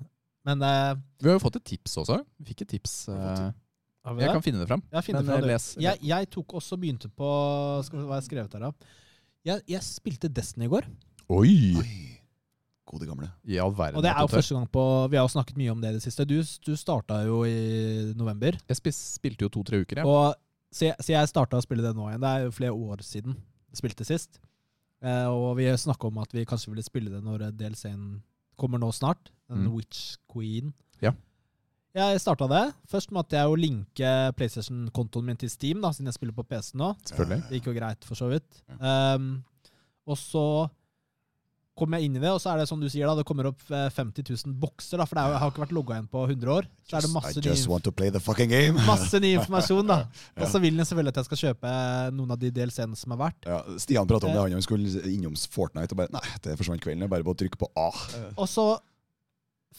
[0.49, 2.21] Men eh, Vi har jo fått et tips også.
[2.39, 2.95] Vi fikk et tips.
[3.11, 3.51] har eh,
[4.09, 4.83] har vi Jeg kan finne det fram.
[4.89, 8.69] Jeg, Men, fra eh, les- jeg, jeg tok også begynte på hva jeg skrevet her,
[8.69, 8.95] da.
[9.45, 10.87] Jeg, jeg spilte Destiny i går.
[11.29, 11.53] Oi!
[11.77, 12.18] Oi.
[12.89, 13.29] Gode gamle.
[13.45, 13.99] I all verden.
[13.99, 15.97] Og det er jo første gang på Vi har jo snakket mye om det i
[15.99, 16.25] det siste.
[16.25, 18.57] Du, du starta jo i november.
[18.71, 20.09] Jeg spilte jo to-tre uker, jeg.
[20.09, 20.33] Og,
[20.73, 22.23] så jeg, så jeg starta å spille det nå igjen.
[22.25, 23.37] Det er jo flere år siden
[23.69, 24.39] jeg spilte sist.
[25.05, 28.23] Eh, og vi snakka om at vi kanskje ville spille det når DLC-en
[28.59, 29.29] kommer nå snart.
[29.49, 29.73] Den Mm.
[29.77, 30.73] Witch Queen.
[31.01, 31.13] Ja.
[31.95, 32.65] Jeg starta det.
[32.89, 36.75] Først måtte jeg jo linke PlayStation-kontoen min til Steam, da, siden jeg spiller på PC
[36.77, 36.91] nå.
[37.09, 37.39] Selvfølgelig.
[37.49, 38.59] Det gikk jo greit, for så vidt.
[38.77, 39.31] Um,
[40.05, 40.43] og så
[41.79, 43.47] kom jeg inn i det, og så er det som du sier, da, det kommer
[43.49, 44.99] opp eh, 50 000 bokser.
[45.01, 46.67] da, For det jo, har ikke vært logga inn på 100 år.
[46.89, 47.47] Så er det masse ny,
[48.91, 49.99] masse ny informasjon, da.
[50.39, 50.43] Ja.
[50.45, 51.71] Og så vil den selvfølgelig at jeg skal kjøpe
[52.15, 53.47] noen av de DLC-ene som er verdt.
[53.49, 57.07] Ja, Stian pratet om det, han skulle innom Fortnite og bare Nei, det forsvant kvelden.
[57.11, 57.89] Bare på å trykke på A.
[58.35, 58.67] Og så,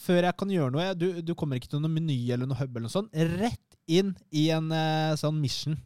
[0.01, 2.71] før jeg kan gjøre noe Du, du kommer ikke til noen meny eller noe hub
[2.75, 3.13] eller noe sånt.
[3.13, 5.77] Rett inn i en eh, sånn mission.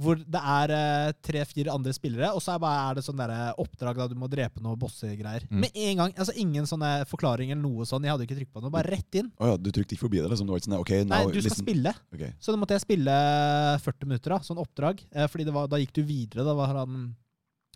[0.00, 3.32] Hvor det er eh, tre-fire andre spillere, og så er, bare, er det sånn der
[3.60, 5.44] oppdrag da du må drepe noen bossegreier.
[5.50, 5.58] Mm.
[5.66, 6.14] Med en gang.
[6.16, 8.06] altså Ingen sånne forklaring eller noe sånn.
[8.06, 8.72] Jeg hadde ikke trykket på noe.
[8.72, 9.28] Bare rett inn.
[9.36, 10.30] Oh, ja, du trykte ikke forbi det?
[10.32, 10.48] liksom?
[10.48, 11.66] Du var ikke sånn, ok, Nei, du skal listen.
[11.66, 11.94] spille.
[12.16, 12.32] Okay.
[12.40, 13.16] Så da måtte jeg spille
[13.84, 15.04] 40 minutter, da, sånn oppdrag.
[15.12, 16.46] Eh, fordi det var, da gikk du videre.
[16.48, 17.00] Da var han,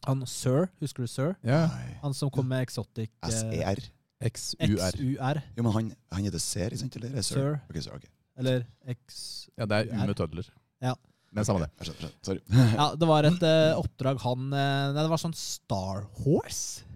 [0.09, 1.35] han Sir, husker du Sir?
[1.45, 1.67] Ja.
[2.03, 3.85] Han som kom med Exotic eh, SER.
[4.25, 4.79] XUR.
[4.81, 5.41] XUR.
[5.59, 6.97] Jo, men han, han heter Ser, ikke sant?
[7.01, 7.35] Eller er Sir?
[7.37, 7.59] Sir.
[7.69, 8.13] Ok, Sir, okay.
[8.41, 9.19] Eller X...
[9.59, 10.49] Ja, det er U med tødler.
[10.83, 10.95] Ja.
[11.35, 11.71] Men samme det.
[11.81, 12.15] Jeg skjønner, skjønner.
[12.29, 12.43] Sorry.
[12.79, 16.87] Ja, det var et eh, oppdrag han eh, Nei, det var sånn Star Horse?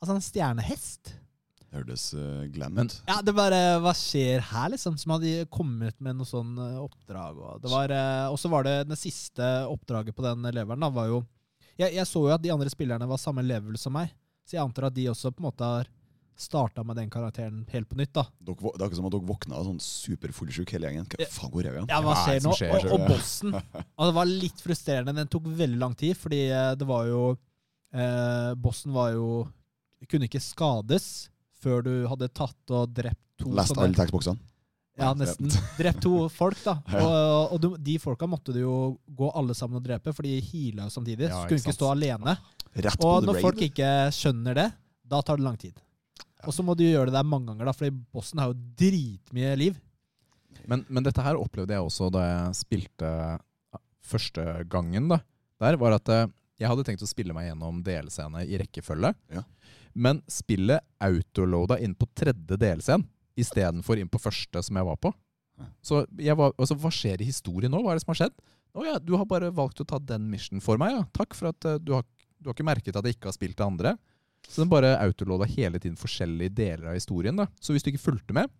[0.00, 1.14] Altså en stjernehest?
[1.70, 2.96] Det hørtes uh, glam ut.
[3.06, 4.96] Ja, det bare Hva skjer her, liksom?
[4.98, 7.38] Som hadde kommet med noe sånn eh, oppdrag.
[7.38, 10.90] Og det var eh, Og så var det det siste oppdraget på den leveren, da,
[10.92, 11.22] var jo
[11.80, 14.10] jeg, jeg så jo at de andre spillerne var samme level som meg,
[14.44, 15.88] så jeg antar at de også på en måte har
[16.40, 18.24] starta med den karakteren helt på nytt, da.
[18.40, 21.06] Dere, det er ikke som at dere våkna sånn superfullsjuk hele gjengen.
[21.12, 21.88] Hva faen går igjen?
[21.92, 22.54] Ja, hva er skjer nå?
[22.58, 23.54] skjer, og, og bossen.
[23.54, 25.16] Og det var litt frustrerende.
[25.20, 29.30] Den tok veldig lang tid, fordi eh, det var jo eh, Bossen var jo
[30.08, 31.28] Kunne ikke skades
[31.60, 34.40] før du hadde tatt og drept to Lest alle tekstboksene?
[35.00, 35.48] Ja, nesten.
[35.80, 36.74] Drept to folk, da.
[37.00, 38.74] Og, og du, de folka måtte du jo
[39.16, 41.28] gå alle sammen og drepe, for de heala jo samtidig.
[41.30, 42.34] Ja, skulle ikke stå alene.
[42.74, 43.44] Rett på Og når raid.
[43.46, 44.66] folk ikke skjønner det,
[45.10, 45.78] da tar det lang tid.
[46.48, 49.54] Og så må du gjøre det der mange ganger, da, fordi bossen har jo dritmye
[49.60, 49.78] liv.
[50.70, 53.10] Men, men dette her opplevde jeg også da jeg spilte
[54.10, 55.08] første gangen.
[55.12, 55.20] da.
[55.60, 56.28] Der var at eh,
[56.60, 59.12] jeg hadde tenkt å spille meg gjennom DLC-ene i rekkefølge.
[59.32, 59.44] Ja.
[59.94, 63.06] Men spillet autoloada inn på tredje DLC-en
[63.40, 65.12] istedenfor inn på første som jeg var på.
[65.84, 67.82] Så jeg var, altså, hva skjer i historien nå?
[67.84, 68.36] Hva er det som har skjedd?
[68.70, 71.02] Å ja, du har bare valgt å ta den mission for meg, ja.
[71.16, 72.06] Takk for at eh, du, har,
[72.38, 73.96] du har ikke merket at jeg ikke har spilt det andre.
[74.48, 77.36] Så den bare autolåda hele tiden forskjellige deler av historien.
[77.36, 77.46] da.
[77.60, 78.50] Så hvis du ikke fulgte med,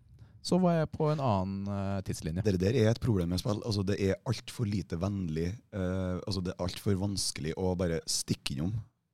[0.41, 2.43] så var jeg på en annen uh, tidslinje.
[2.45, 3.59] Det der er et problem med spill.
[3.61, 5.51] Altså, det er altfor lite vennlig.
[5.73, 8.71] Uh, altså, det er altfor vanskelig å bare stikke innom.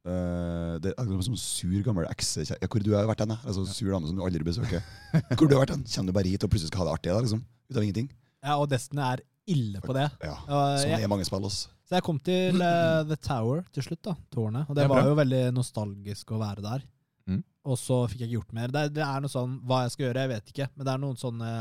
[0.07, 2.45] Uh, det er akkurat som en sur, gammel ekse...
[2.47, 3.35] Ja, hvor du har vært hen?
[3.41, 4.85] Altså, sur dame som du aldri besøker.
[5.33, 5.83] Hvor du har vært hen?
[5.83, 7.11] Kommer du bare hit og plutselig skal ha det artig?
[7.11, 7.43] Da, liksom?
[7.43, 8.07] Ut av ingenting?
[8.45, 10.07] Ja, og Destiny er ille på det.
[10.23, 10.37] Ja.
[10.47, 11.43] Sånn er mange spill.
[11.43, 11.73] Altså.
[11.87, 14.13] Så jeg kom til uh, The Tower til slutt, da.
[14.33, 14.67] Tårnet.
[14.69, 16.83] Og det det var jo veldig nostalgisk å være der.
[17.27, 17.41] Mm.
[17.67, 18.67] Og så fikk jeg ikke gjort mer.
[18.71, 20.67] Det, er- det er noe sånn Hva jeg skal gjøre, jeg vet ikke.
[20.75, 21.51] Men det er noen sånne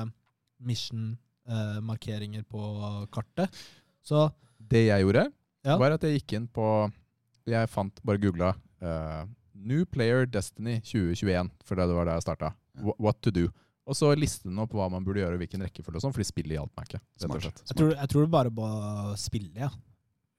[1.47, 2.61] mission-markeringer på
[3.13, 3.51] kartet.
[4.03, 5.33] Så Det jeg gjorde,
[5.65, 5.77] Ja.
[5.79, 6.93] var at jeg gikk inn på
[7.47, 8.55] Jeg fant, bare googla
[9.55, 12.55] New Player Destiny 2021, for det var da jeg starta.
[12.99, 13.49] What to do.
[13.87, 16.57] Og så liste den opp hva man burde gjøre, hvilken rekkefølge og sånn, fordi spillet
[16.59, 16.99] hjalp meg ikke.
[17.01, 17.43] rett og Smart.
[17.43, 17.63] slett.
[17.71, 19.71] jeg tror, jeg tror du bare må spille, ja.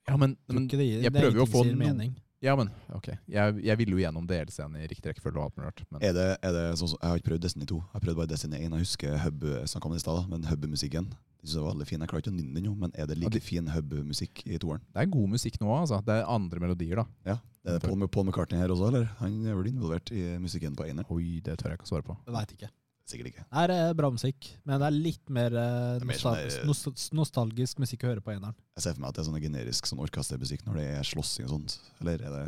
[0.08, 2.16] Ja, men, men, det, jeg er prøver jo å få mening.
[2.44, 3.10] ja, men ok.
[3.28, 5.86] Jeg, jeg ville jo gjennom DLC-en i riktig rekkefølge og alt mulig rart.
[5.92, 7.80] Men Er det, er det sånn som, jeg har ikke prøvd Destiny 2.
[7.84, 8.68] Jeg har prøvd bare Destiny 1.
[8.68, 11.74] Jeg husker hub, som kom om det i stad, men hub-musikken det synes jeg var
[11.76, 12.00] veldig fin.
[12.02, 14.82] Jeg klarer ikke å nynne den, jo, men er det like fin hub-musikk i toeren?
[14.90, 16.00] det er god musikk nå, altså.
[16.02, 17.04] Det er andre melodier, da.
[17.28, 17.36] Ja.
[17.62, 19.06] Er det Paul, Paul McCartney her også, eller?
[19.20, 21.06] Han er vel involvert i musikken på eneren?
[21.14, 22.16] Oi, det tør jeg ikke å svare på.
[22.26, 22.70] Jeg veit ikke.
[23.08, 23.44] Sikkert ikke.
[23.48, 26.66] Det er eh, bra musikk, men det er litt mer, eh, er mer nostal sånn
[26.68, 28.54] nos- nostalgisk musikk å høre på eneren.
[28.76, 31.46] Jeg ser for meg at det er sånn generisk sånn orkestermusikk når det er slåssing
[31.48, 31.78] og sånt.
[32.02, 32.42] Eller er det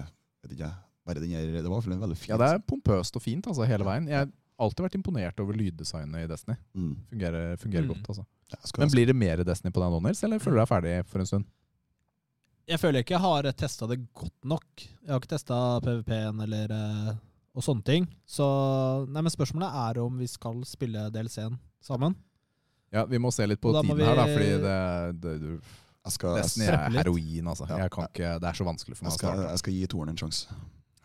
[0.44, 0.76] vet ikke jeg.
[1.08, 3.16] Bare den her, det var i hvert fall en veldig fin Ja, det er pompøst
[3.16, 4.06] og fint altså, hele veien.
[4.06, 4.28] Jeg har
[4.60, 6.56] alltid vært imponert over lyddesignet i Destiny.
[6.76, 6.92] mm.
[7.14, 7.94] Fungerer, fungerer Mm.
[7.94, 8.26] godt, altså.
[8.52, 10.68] ja, skal, Men blir det mer Destiny på den nå, Nils, eller føler du deg
[10.68, 11.44] ferdig for en stund?
[12.68, 14.64] Jeg føler ikke jeg har testa det godt nok.
[14.76, 17.14] Jeg har ikke testa PVP-en eller eh,
[17.56, 18.08] og sånne ting.
[18.28, 18.46] Så
[19.10, 22.16] nei, men spørsmålet er om vi skal spille DLC-en sammen.
[22.90, 24.76] Ja, vi må se litt på tiden her, da, fordi det,
[25.22, 27.66] det, du, jeg, skal, jeg, skal, Preppe er heroin, altså.
[27.70, 27.82] Ja.
[27.84, 30.14] Jeg kan ikke, det er så vanskelig for meg jeg, skal, jeg skal gi toeren
[30.14, 30.60] en sjanse.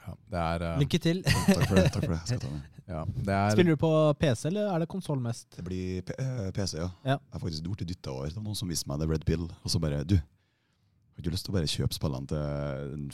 [0.05, 1.21] Ja, det er, eh, Lykke til.
[1.25, 1.85] Takk for det.
[1.93, 2.21] takk for det.
[2.21, 2.53] Jeg skal ta
[2.95, 3.91] ja, det er Spiller du på
[4.21, 5.47] PC, eller er det konsoll mest?
[5.57, 6.89] Det blir P eh, PC, ja.
[7.05, 7.17] Ja.
[7.17, 8.29] Jeg har faktisk blitt dytta over.
[8.29, 11.31] Det var noen som viste meg The Red Pill, og så bare Du, har du
[11.33, 13.07] lyst til å bare kjøpe spillene til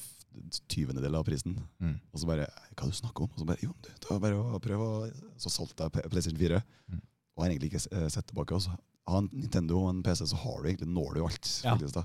[0.72, 1.58] tyvendedel av prisen?
[1.82, 1.96] Mm.
[2.14, 3.30] Og så bare Hva du snakker om?
[3.36, 5.12] Og så bare Jo, du, det var bare å prøve å
[5.42, 6.62] Så solgte jeg PlayStation 4,
[6.92, 7.02] Mm.
[7.38, 8.56] og har egentlig ikke eh, sett tilbake.
[8.56, 8.72] og så
[9.08, 11.48] har en Nintendo og en PC, så har du egentlig når du alt.
[11.64, 11.74] Ja.
[11.76, 12.04] faktisk da.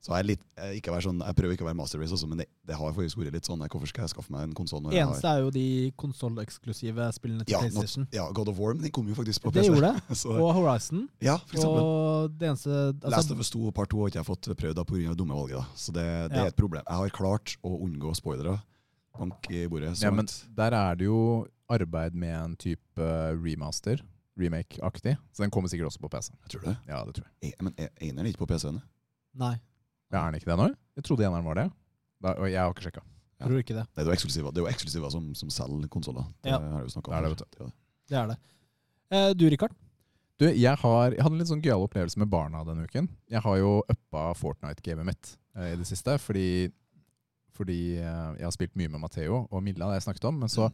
[0.00, 2.14] Så jeg, er litt, jeg, ikke være sånn, jeg prøver ikke å være master race
[2.14, 3.64] også, men det, det har faktisk vært litt sånn.
[3.66, 5.64] Hvorfor skal jeg skaffe meg en konsoll jeg har Eneste er jo de
[5.98, 8.04] konsolleksklusive spillene til ja, PlayStation.
[8.06, 10.16] not, ja, God of War, men den kom jo faktisk på Det gjorde det.
[10.20, 11.08] Så, Og Horizon.
[11.24, 11.82] ja, for eksempel.
[11.82, 12.70] Og det eneste
[13.02, 15.14] Last altså, of Us 2 og Part 2 har ikke jeg fått prøvd pga.
[15.18, 15.58] dumme valget.
[15.58, 15.66] da.
[15.74, 16.44] Så det, det Ja.
[16.44, 16.82] er et problem.
[16.86, 18.60] Jeg har klart å unngå spoilere.
[19.18, 19.96] Bank i bordet.
[20.02, 23.98] Ja, men der er det jo arbeid med en type eh, remaster,
[24.38, 25.16] remake-aktig.
[25.34, 26.30] Så den kommer sikkert også på PC.
[26.46, 26.76] Jeg tror det.
[26.86, 27.50] Ja, det tror jeg.
[27.50, 28.80] E- Men Einer eneren er ikke på PC-ene.
[29.34, 29.56] Nei,
[30.12, 30.68] Ja, Er den ikke det nå?
[30.96, 31.66] Jeg trodde eneren var det.
[32.24, 33.02] Da, og jeg har ikke sjekka.
[33.38, 33.46] Ja.
[33.46, 33.84] tror ikke det.
[33.94, 36.24] Det er jo eksklusiver, det er jo eksklusiver som, som selger konsoller.
[36.42, 36.58] Det Ja.
[36.58, 37.72] har jeg jo Det er det.
[38.08, 38.38] Det er det.
[39.10, 39.74] Eh, du, Rikard?
[40.40, 43.08] Du, jeg, har, jeg hadde en litt sånn gøyal opplevelse med barna denne uken.
[43.30, 46.70] Jeg har jo uppa Fortnite-gamet mitt eh, i det siste, fordi,
[47.54, 50.38] fordi eh, jeg har spilt mye med Matheo og Milla, det jeg snakket om.
[50.42, 50.68] Men så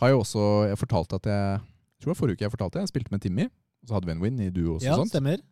[0.00, 2.80] har jeg også jeg fortalt at jeg jeg tror det var forrige uke jeg fortalte,
[2.80, 3.44] jeg spilte med Timmy.
[3.82, 4.78] Og så hadde vi en win i duo.
[4.80, 5.10] Ja, og sånt.
[5.12, 5.42] stemmer.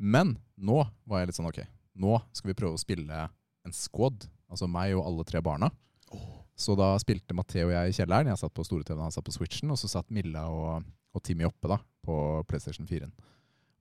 [0.00, 1.58] Men nå var jeg litt sånn ok,
[1.98, 3.26] nå skal vi prøve å spille
[3.66, 4.28] en squad.
[4.48, 5.70] Altså meg og alle tre barna.
[6.14, 6.38] Oh.
[6.58, 8.30] Så da spilte Matheo og jeg i kjelleren.
[8.32, 9.70] Jeg satt på store-TV-en, han satt på Switchen.
[9.74, 12.16] Og så satt Milla og, og Timmy oppe da, på
[12.50, 13.10] PlayStation 4.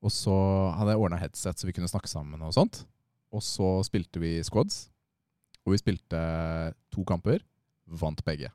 [0.05, 0.35] Og så
[0.77, 2.83] hadde jeg ordna headset så vi kunne snakke sammen og sånt.
[3.33, 4.87] Og så spilte vi squads.
[5.65, 6.19] Og vi spilte
[6.93, 7.41] to kamper.
[7.87, 8.51] Vant begge.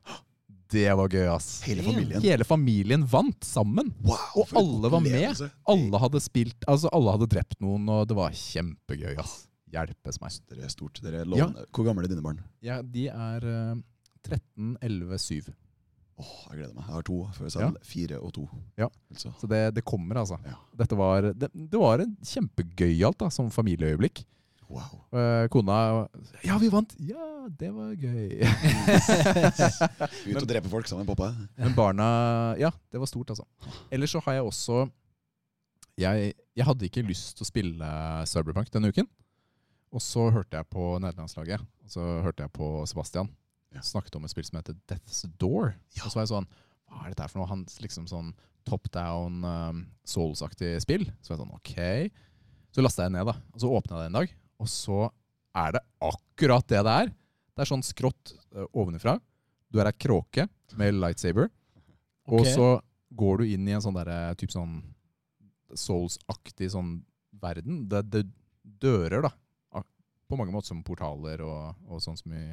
[0.72, 1.48] Det var gøy, ass.
[1.66, 2.22] Hele familien.
[2.24, 3.90] Hele familien vant sammen.
[4.06, 5.42] Wow, Og alle var med.
[5.68, 9.42] Alle hadde spilt, altså alle hadde drept noen, og det var kjempegøy, ass.
[9.72, 10.34] Hjelpes meg.
[10.50, 11.00] Dere er stort.
[11.04, 11.64] Dere er lovende.
[11.72, 12.40] Hvor gamle er dine barn?
[12.64, 13.74] Ja, de er eh,
[14.28, 15.52] 13, 11, 7.
[16.22, 16.84] Åh, jeg gleder meg.
[16.84, 17.16] Jeg har to.
[17.38, 17.70] Før jeg Ja.
[17.88, 18.44] fire og to.
[18.78, 18.88] Ja.
[19.10, 19.32] Altså.
[19.40, 20.36] Så det, det kommer, altså.
[20.44, 20.58] Ja.
[20.78, 24.24] Dette var, det, det var en kjempegøyalt som familieøyeblikk.
[24.72, 25.02] Wow.
[25.12, 26.06] Eh, kona
[26.46, 26.94] Ja, vi vant!
[27.04, 27.24] Ja,
[27.60, 28.40] det var gøy.
[30.32, 31.32] Ut og drepe folk sammen, pappa.
[31.58, 32.06] Men barna
[32.60, 33.44] Ja, det var stort, altså.
[33.92, 34.86] Ellers så har jeg også
[36.00, 37.88] jeg, jeg hadde ikke lyst til å spille
[38.30, 39.08] Cyberpunk denne uken.
[39.92, 41.62] Og så hørte jeg på nederlandslaget.
[41.84, 43.28] Og så hørte jeg på Sebastian.
[43.72, 43.82] Ja.
[43.84, 45.74] Snakket om et spill som heter Death's Door.
[45.96, 46.04] Ja.
[46.04, 46.48] Og så var jeg sånn
[46.88, 47.50] Hva er dette for noe?
[47.50, 48.32] Han liksom sånn
[48.68, 51.06] top down um, Souls-aktig spill.
[51.20, 51.74] Så var jeg sånn OK.
[52.72, 53.36] Så lasta jeg ned, da.
[53.52, 54.34] Og så åpna jeg det en dag.
[54.62, 55.00] Og så
[55.62, 57.12] er det akkurat det det er.
[57.52, 59.18] Det er sånn skrått uh, ovenifra.
[59.72, 60.46] Du er ei kråke
[60.80, 61.50] med lightsaber.
[62.32, 62.74] Og så
[63.16, 64.80] går du inn i en sånn derre typ sånn
[65.76, 66.98] Souls-aktig sånn
[67.42, 67.84] verden.
[67.88, 68.22] Det, det
[68.62, 69.32] dører, da.
[70.32, 72.46] På mange måter som portaler og, og sånn som i,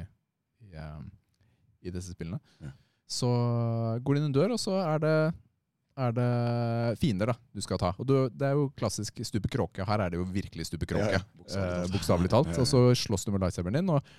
[0.66, 0.98] i, eh,
[1.88, 2.40] i disse spillene.
[2.60, 2.74] Ja.
[3.10, 3.28] Så
[4.04, 5.14] går du inn en dør, og så er det,
[5.98, 6.26] er det
[7.00, 7.90] fiender da, du skal ta.
[7.98, 9.82] Og du, det er jo klassisk stupe kråke.
[9.88, 11.16] Her er det jo virkelig stupe kråke.
[11.16, 11.96] Ja, ja, bokstavelig eh, talt.
[11.96, 12.52] Bokstavelig talt.
[12.62, 14.14] Og så slåss du med lightsaberen din, og,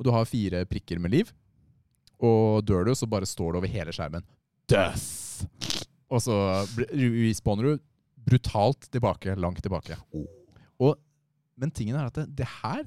[0.00, 1.30] og du har fire prikker med liv.
[2.22, 4.26] Og dør du, så bare står det over hele skjermen
[4.70, 5.44] Death!
[6.12, 6.34] Og så
[6.92, 7.84] respawner du
[8.22, 9.96] brutalt tilbake, langt tilbake.
[10.82, 10.98] Og,
[11.58, 12.84] men tingen er at det, det her,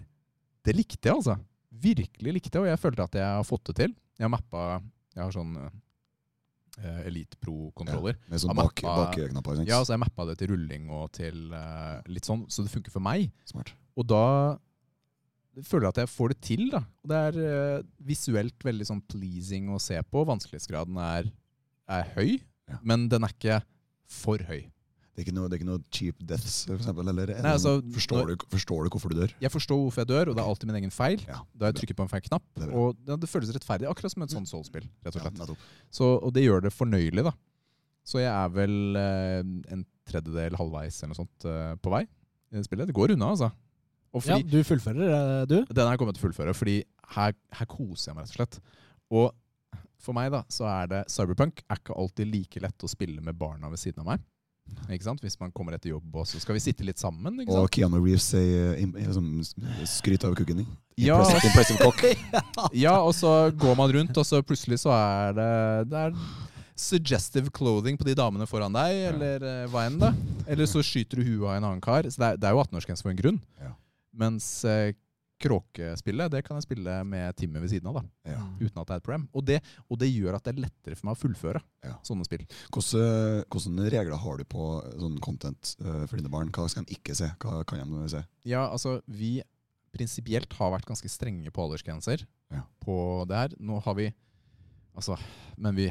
[0.66, 1.38] det likte jeg, altså.
[1.86, 3.95] Virkelig likte jeg, og jeg følte at jeg har fått det til.
[4.18, 4.61] Jeg har mappa
[5.16, 8.18] Jeg har sånn uh, Elite Pro-kontroller.
[8.32, 9.63] Med sånn Ja, bak, bakknapper.
[9.68, 12.93] Ja, så jeg mappa det til rulling og til uh, litt sånn, så det funker
[12.93, 13.30] for meg.
[13.47, 13.72] Smart.
[13.95, 14.24] Og da
[15.63, 16.82] føler jeg at jeg får det til, da.
[17.05, 20.26] Og det er uh, visuelt veldig sånn pleasing å se på.
[20.28, 21.32] Vanskelighetsgraden er,
[21.99, 22.38] er høy,
[22.72, 22.80] Ja.
[22.82, 23.59] men den er ikke
[24.09, 24.63] for høy.
[25.16, 27.07] Det er ikke noe, det er ikke noe cheap deaths, for eksempel?
[27.07, 29.32] Eller, er Nei, altså, forstår, du, forstår du hvorfor du dør?
[29.39, 31.24] Jeg forstår hvorfor jeg dør, og det er alltid min egen feil.
[31.24, 32.43] Ja, Da jeg trykker på en feil knapp.
[32.57, 32.74] Det er.
[32.76, 34.89] Og ja, det føles rettferdig, akkurat som et sånt soul-spill.
[35.07, 35.39] rett og slett.
[35.39, 35.55] Ja,
[35.95, 37.32] Så, og det gjør det fornøyelig, da.
[38.05, 39.39] Så jeg er vel eh,
[39.72, 42.91] en tredjedel halvveis eller noe sånt eh, på vei i det spillet.
[42.91, 43.49] Det går unna, altså.
[44.16, 45.57] Og Ja, fordi, du fullfører, eh, du?
[45.72, 46.76] Den har jeg kommet til å fullføre, fordi
[47.16, 48.59] her, her koser jeg meg rett og slett.
[49.16, 53.24] Og for meg da, så er det Cyberpunk er ikke alltid like lett å spille
[53.26, 54.24] med barna ved siden av meg.
[54.86, 55.22] Ikke sant?
[55.24, 57.39] Hvis man kommer etter jobb, og så skal vi sitte litt sammen.
[57.41, 57.74] ikke Og sant?
[57.76, 59.30] Keanu Reeves sier eh, liksom,
[59.89, 60.74] skryt av kukken din.
[61.01, 61.20] Ja.
[61.20, 62.70] Impressive, impressive cock.
[62.86, 65.49] Ja, og så går man rundt, og så plutselig så er det,
[65.91, 66.20] det er
[66.76, 69.55] suggestive clothing på de damene foran deg, eller ja.
[69.72, 70.11] hva enn da.
[70.45, 72.07] Eller så skyter du huet av en annen kar.
[72.09, 73.41] Så det er, det er jo 18-årsgrense for en grunn.
[73.63, 73.74] Ja.
[74.16, 74.93] Mens eh,
[75.46, 78.32] kråkespillet, det kan jeg spille med Timmy ved siden av, da.
[78.34, 78.41] Ja.
[78.60, 79.28] uten at det er et problem.
[79.34, 81.96] Og det, og det gjør at det er lettere for meg å fullføre Ja.
[82.04, 82.46] sånne spill.
[82.74, 84.70] Hvordan, hvordan regler har du på
[85.00, 86.50] sånn content eh, for dine barn?
[86.52, 87.30] Hva skal de ikke se?
[87.39, 88.24] Hva kan de se?
[88.50, 89.38] Ja, altså, vi
[89.96, 92.64] prinsipielt har vært ganske strenge på aldersgrenser Ja.
[92.84, 93.50] på det her.
[93.60, 94.14] Nå har vi
[94.96, 95.18] Altså,
[95.58, 95.89] men vi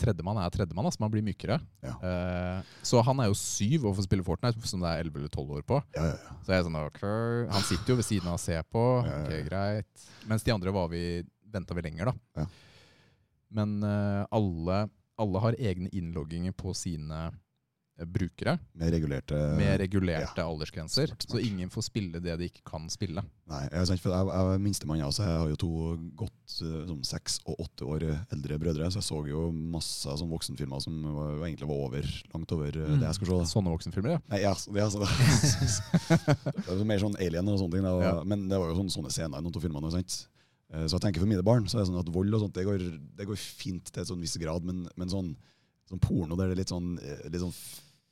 [0.00, 1.58] Tredjemann er tredjemann, altså man blir mykere.
[1.84, 1.94] Ja.
[2.10, 5.32] Eh, så han er jo syv og får spille Fortnite, som det er elleve eller
[5.32, 5.80] tolv år på.
[5.96, 6.38] Ja, ja, ja.
[6.46, 7.02] Så jeg er sånn, ok,
[7.52, 8.86] Han sitter jo ved siden av og ser på.
[9.04, 10.08] Ok, greit.
[10.30, 11.04] Mens de andre var vi,
[11.52, 12.42] venta vi lenger, da.
[12.42, 12.48] Ja.
[13.60, 14.82] Men eh, alle,
[15.20, 17.28] alle har egne innlogginger på sine
[18.08, 20.46] brukere Med regulerte med regulerte ja.
[20.46, 21.06] aldersgrenser.
[21.10, 21.34] Smart, smart.
[21.34, 23.22] Så ingen får spille det de ikke kan spille.
[23.50, 25.26] Nei, jeg, sant, for jeg, jeg er minstemann, jeg også.
[25.26, 25.70] jeg har jo to
[26.22, 28.88] godt eh, sånn seks og åtte år eldre brødre.
[28.94, 33.00] Så jeg så jo masse sånn voksenfilmer som var, egentlig var over, langt over Mm.
[33.00, 33.52] det jeg skulle se.
[33.52, 34.20] Sånne voksenfilmer, ja.
[34.30, 35.04] Nei, ja, så, ja, så,
[36.56, 37.86] det var mer sånn alien og sånne ting.
[37.90, 38.14] Og, Ja.
[38.24, 39.90] Men det var jo sånne, sånne scener i noen av filmene.
[39.94, 40.16] Sant?
[40.72, 42.54] Eh, Så jeg tenker for mine barn så er det sånn at vold og sånt
[42.54, 42.84] det går,
[43.18, 45.32] det går fint til en sånn viss grad, men, men sånn,
[45.90, 46.92] sånn porno der det er litt sånn,
[47.26, 47.54] litt sånn,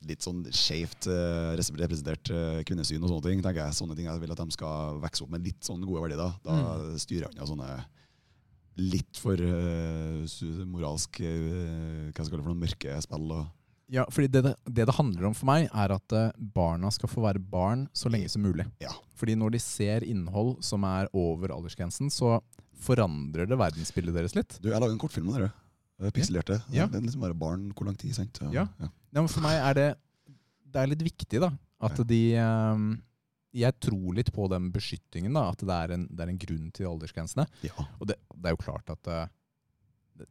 [0.06, 4.22] litt sånn skjevt uh, representert uh, kvinnesyn og sånne ting, tenker jeg sånne ting jeg
[4.22, 6.20] vil at de skal vokse opp med litt sånne gode verdier.
[6.20, 7.70] Da, da styrer han av sånne
[8.78, 13.26] litt for uh, moralsk uh, hva skal det for noen mørke spill.
[13.34, 13.48] Og,
[13.90, 16.16] Ja, fordi det det, det det handler om for meg, er at
[16.54, 18.68] barna skal få være barn så lenge som mulig.
[18.84, 18.94] Ja.
[19.18, 22.36] Fordi når de ser innhold som er over aldersgrensen, så
[22.78, 24.60] forandrer det verdensbildet deres litt.
[24.62, 25.50] Du, jeg lager en kortfilm om det.
[26.14, 26.60] Pikselerte.
[26.70, 26.86] Ja.
[26.86, 28.38] Det er liksom bare barn hvor lang tid, sant?
[28.54, 28.68] Ja.
[28.78, 28.88] Ja,
[29.18, 29.88] men for meg er det
[30.68, 31.48] Det er litt viktig, da.
[31.80, 32.04] At Ja.
[32.04, 32.84] de um,
[33.54, 35.48] Jeg tror litt på den beskyttingen, da.
[35.50, 37.46] At det er en, det er en grunn til aldersgrensene.
[37.64, 37.72] ja.
[37.98, 39.26] Og det, det er jo klart at eh,
[40.20, 40.26] det,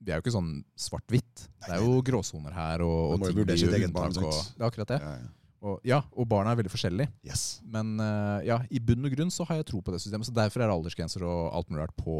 [0.00, 1.48] Vi er jo ikke sånn svart-hvitt.
[1.66, 4.16] Det er jo gråsoner her, og, Man og må jo ting vurdere sitt eget barn.
[4.16, 5.00] Og, det er akkurat det.
[5.02, 5.28] Ja, ja.
[5.60, 7.10] Og, ja, og barna er veldig forskjellige.
[7.28, 7.60] Yes.
[7.68, 10.24] Men eh, ja, i bunn og grunn så har jeg tro på det systemet.
[10.24, 12.14] Så derfor er aldersgrenser og alt mulig rart på.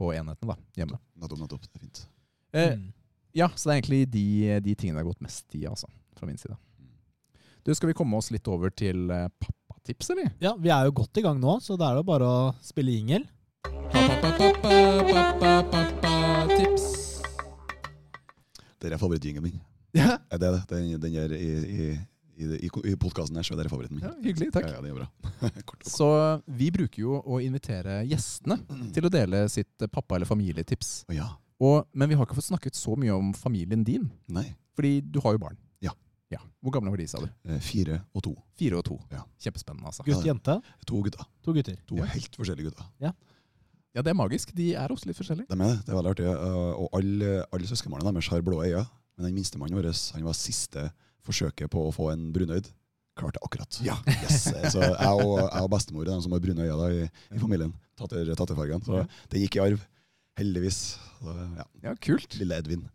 [0.00, 0.96] På enhetene da, hjemme.
[1.20, 1.68] Nettopp, nettopp.
[1.68, 2.02] Det er fint.
[2.56, 2.86] Eh, Mm.
[3.36, 4.24] ja, så det er egentlig de,
[4.64, 5.86] de tingene det har gått mest i, altså,
[6.18, 6.56] fra min side.
[6.80, 6.88] Mm.
[7.64, 10.32] Du, Skal vi komme oss litt over til eh, pappatips, eller?
[10.42, 12.96] Ja, vi er jo godt i gang nå, så da er det bare å spille
[12.96, 13.28] jingel.
[16.56, 16.86] Tips.
[18.80, 19.60] Det er favorittjingelen min.
[19.96, 20.16] Ja.
[20.30, 20.60] Er det det?
[20.70, 21.88] Den, den er i, i,
[22.40, 24.06] i, i, i podkasten her, så er dere favoritten min.
[24.08, 24.66] Ja, hyggelig, takk.
[24.68, 25.52] Ja, ja, det er bra.
[25.68, 26.08] Kort Så
[26.60, 28.56] vi bruker jo å invitere gjestene
[28.96, 30.92] til å dele sitt pappa- eller familietips.
[31.10, 31.28] Oh, ja.
[31.60, 34.46] Og, men vi har ikke fått snakket så mye om familien din, Nei.
[34.78, 35.58] fordi du har jo barn.
[35.84, 35.92] Ja.
[36.32, 36.40] ja.
[36.64, 37.26] Hvor gamle var de, sa du?
[37.44, 38.32] Eh, Fire og to.
[38.56, 38.96] Fire og to.
[39.12, 39.20] Ja.
[39.44, 40.06] Kjempespennende, altså.
[40.08, 40.56] Gutt, jente.
[40.88, 41.26] To gutter.
[41.44, 41.76] To gutter.
[41.90, 42.08] To Ja.
[42.14, 42.88] helt forskjellige gutter.
[43.04, 43.12] Ja,
[43.90, 44.52] Ja, det er magisk.
[44.54, 45.48] De er også litt forskjellige.
[45.50, 45.78] De er det.
[45.84, 46.26] Det er veldig artig.
[46.30, 48.84] Eh, Og alle, alle søskenbarna deres har blå øyne.
[49.18, 50.84] Men den minstemannen vår han var siste
[51.26, 52.70] forsøket på å få en brunøyd.
[53.18, 53.80] Klarte akkurat.
[53.84, 53.96] Ja.
[54.08, 54.46] Yes.
[54.72, 57.72] Så jeg og, jeg og bestemor er de som har brune øyne i, i familien.
[57.98, 58.84] Tatter, tatterfargen.
[58.86, 59.86] Så det gikk i arv.
[60.40, 60.80] Heldigvis.
[61.20, 61.66] Så, ja.
[61.84, 62.36] Ja, kult.
[62.40, 62.86] Lille Edvin.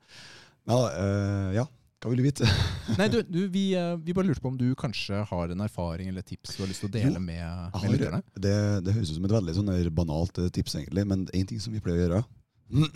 [0.65, 1.65] Ja, da, eh, ja.
[2.01, 2.47] Hva vil du vite?
[2.99, 6.09] Nei, du, du vi, eh, vi bare lurte på om du kanskje har en erfaring
[6.11, 8.19] eller tips du har lyst til å dele Jo, med, med lytterne?
[8.33, 8.55] Det,
[8.85, 11.73] det høres ut som et veldig sånn banalt eh, tips, egentlig, men én ting som
[11.73, 12.21] vi pleier å gjøre,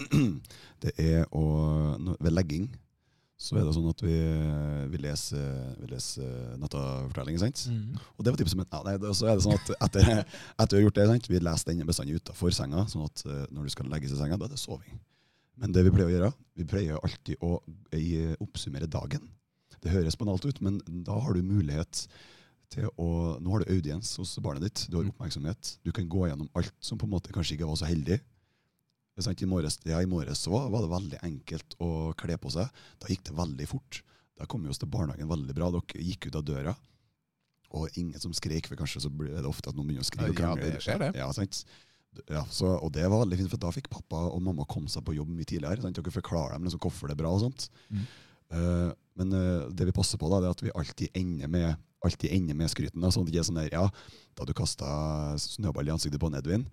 [0.83, 1.43] det er å
[2.17, 2.71] Ved legging
[3.39, 4.15] så er det sånn at vi,
[4.91, 7.61] vi leser, vi leser nettafortellinger, sant?
[7.71, 7.93] Mm.
[8.17, 8.73] Og det var typisk, mitt.
[8.75, 10.09] Ja, nei, det, så er det sånn at etter,
[10.61, 11.29] etter vi har gjort det, sant?
[11.31, 14.35] vi leser den bestandig utafor senga, sånn at eh, når du skal legges i senga,
[14.41, 14.99] da er det soving.
[15.59, 17.53] Men det vi pleier å gjøre, vi pleier alltid å
[17.95, 19.23] eh, oppsummere dagen.
[19.79, 22.03] Det høres banalt ut, men da har du mulighet
[22.69, 25.09] til å Nå har du audiens hos barnet ditt, du har Mm.
[25.15, 25.77] oppmerksomhet.
[25.81, 28.19] Du kan gå gjennom alt som på en måte kanskje ikke var så heldig.
[29.19, 31.89] I morges, ja, i morges så var, det veldig enkelt å
[32.19, 32.69] kle på seg.
[33.01, 34.01] Da gikk det veldig fort.
[34.39, 35.67] Da kom vi oss til barnehagen veldig bra.
[35.75, 36.75] Dere gikk ut av døra,
[37.75, 40.41] og ingen som skrek, for kanskje så er det ofte at noen begynner å skrike.
[40.41, 41.11] Ja, det skjer det.
[41.19, 41.61] Ja, sant?
[42.25, 45.05] Ja, så, og det var veldig fint, for da fikk pappa og mamma komme seg
[45.05, 45.83] på jobb mye tidligere.
[45.83, 45.99] Sant?
[45.99, 47.67] Dere forklarer dem liksom hvorfor det er bra og sånt.
[47.93, 48.07] Mm.
[48.49, 48.89] Uh,
[49.19, 52.33] men uh, det vi passer på, da, det er at vi alltid ender med, alltid
[52.33, 53.03] ender med skryten.
[53.03, 53.85] Da, sånn at det ikke er sånn der, ja,
[54.39, 54.89] da du kasta
[55.43, 56.65] snøball i ansiktet på Edvin,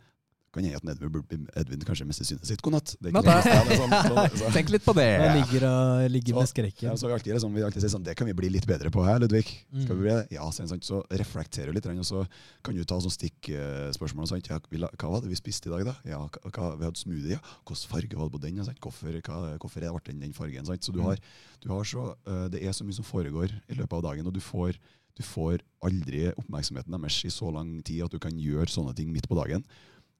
[0.57, 2.63] kan hende at Edvin, Edvin kanskje mister synet sitt.
[2.65, 2.95] God natt.
[3.05, 4.55] Ja, sånn, sånn, sånn.
[4.57, 5.07] Tenk litt på det.
[5.13, 6.97] Jeg ligger, og, ligger med Ja, skrekken.
[6.99, 9.05] så vi alltid, liksom, vi alltid sier sånn, det kan vi bli litt bedre på
[9.07, 9.45] her, Ludvig.
[9.71, 10.01] Skal Mm.
[10.01, 10.27] vi bli det?
[10.39, 10.83] Ja, så, sant?
[10.89, 12.25] så reflekterer du litt, og så
[12.65, 14.27] kan du ta sånn stikkspørsmål.
[14.33, 14.49] og.
[14.49, 14.59] Ja,
[14.99, 15.95] hva var det vi spiste i dag, da?
[16.09, 17.41] Ja, hva, vi hadde smoothie, ja.
[17.67, 18.65] Hvilken farge var det på den?
[18.65, 18.81] Sant?
[18.83, 20.67] Hvorfor, hva, hvorfor er ble den, den fargen?
[20.67, 20.83] Sant?
[20.87, 21.05] Så du Mm.
[21.11, 21.19] har,
[21.63, 24.33] du har så, uh, det er så mye som foregår i løpet av dagen, og
[24.33, 24.77] du får,
[25.17, 29.13] du får aldri oppmerksomheten deres i så lang tid at du kan gjøre sånne ting
[29.13, 29.65] midt på dagen.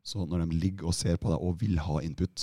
[0.07, 2.43] Så når de ligger og ser på deg og vil ha input,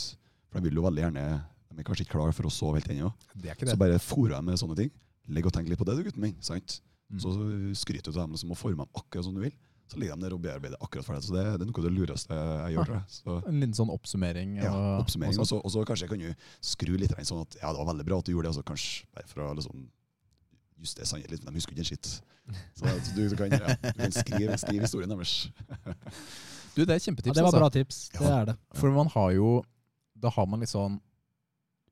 [0.52, 1.26] for de vil jo veldig gjerne
[1.74, 3.10] De er kanskje ikke klar for å sove helt ennå.
[3.34, 4.92] Det Så bare fôrer jeg med sånne ting.
[5.34, 6.36] Legg og tenk litt på det, du, gutten min.
[6.44, 6.82] sant?
[7.10, 7.22] Mm.
[7.24, 7.32] Så
[7.80, 9.56] skryter du av dem som og forme dem akkurat som du vil.
[9.90, 11.26] Så ligger de der og bearbeider akkurat for deg.
[11.26, 12.94] Så det, det er noe av det lureste jeg gjør.
[13.16, 14.56] Så, En liten sånn oppsummering.
[14.62, 15.40] ja, oppsummering.
[15.42, 16.30] og så, og så kanskje kan du
[16.62, 18.54] skru litt sånn at ja, det var veldig bra at du gjorde det.
[18.54, 19.86] Og så kanskje bare for å liksom
[20.84, 22.10] justere sannheten litt, men de husker ikke en skitt.
[22.76, 25.48] Så så du, du, kan, ja, du kan skrive, skrive historien deres.
[26.76, 27.36] Du, det er Ja, kjempetips.
[27.36, 27.60] det var altså.
[27.60, 27.98] bra tips.
[28.10, 28.42] Det Ja.
[28.42, 28.58] er det.
[28.74, 29.64] For man har jo
[30.20, 31.00] Da har man litt sånn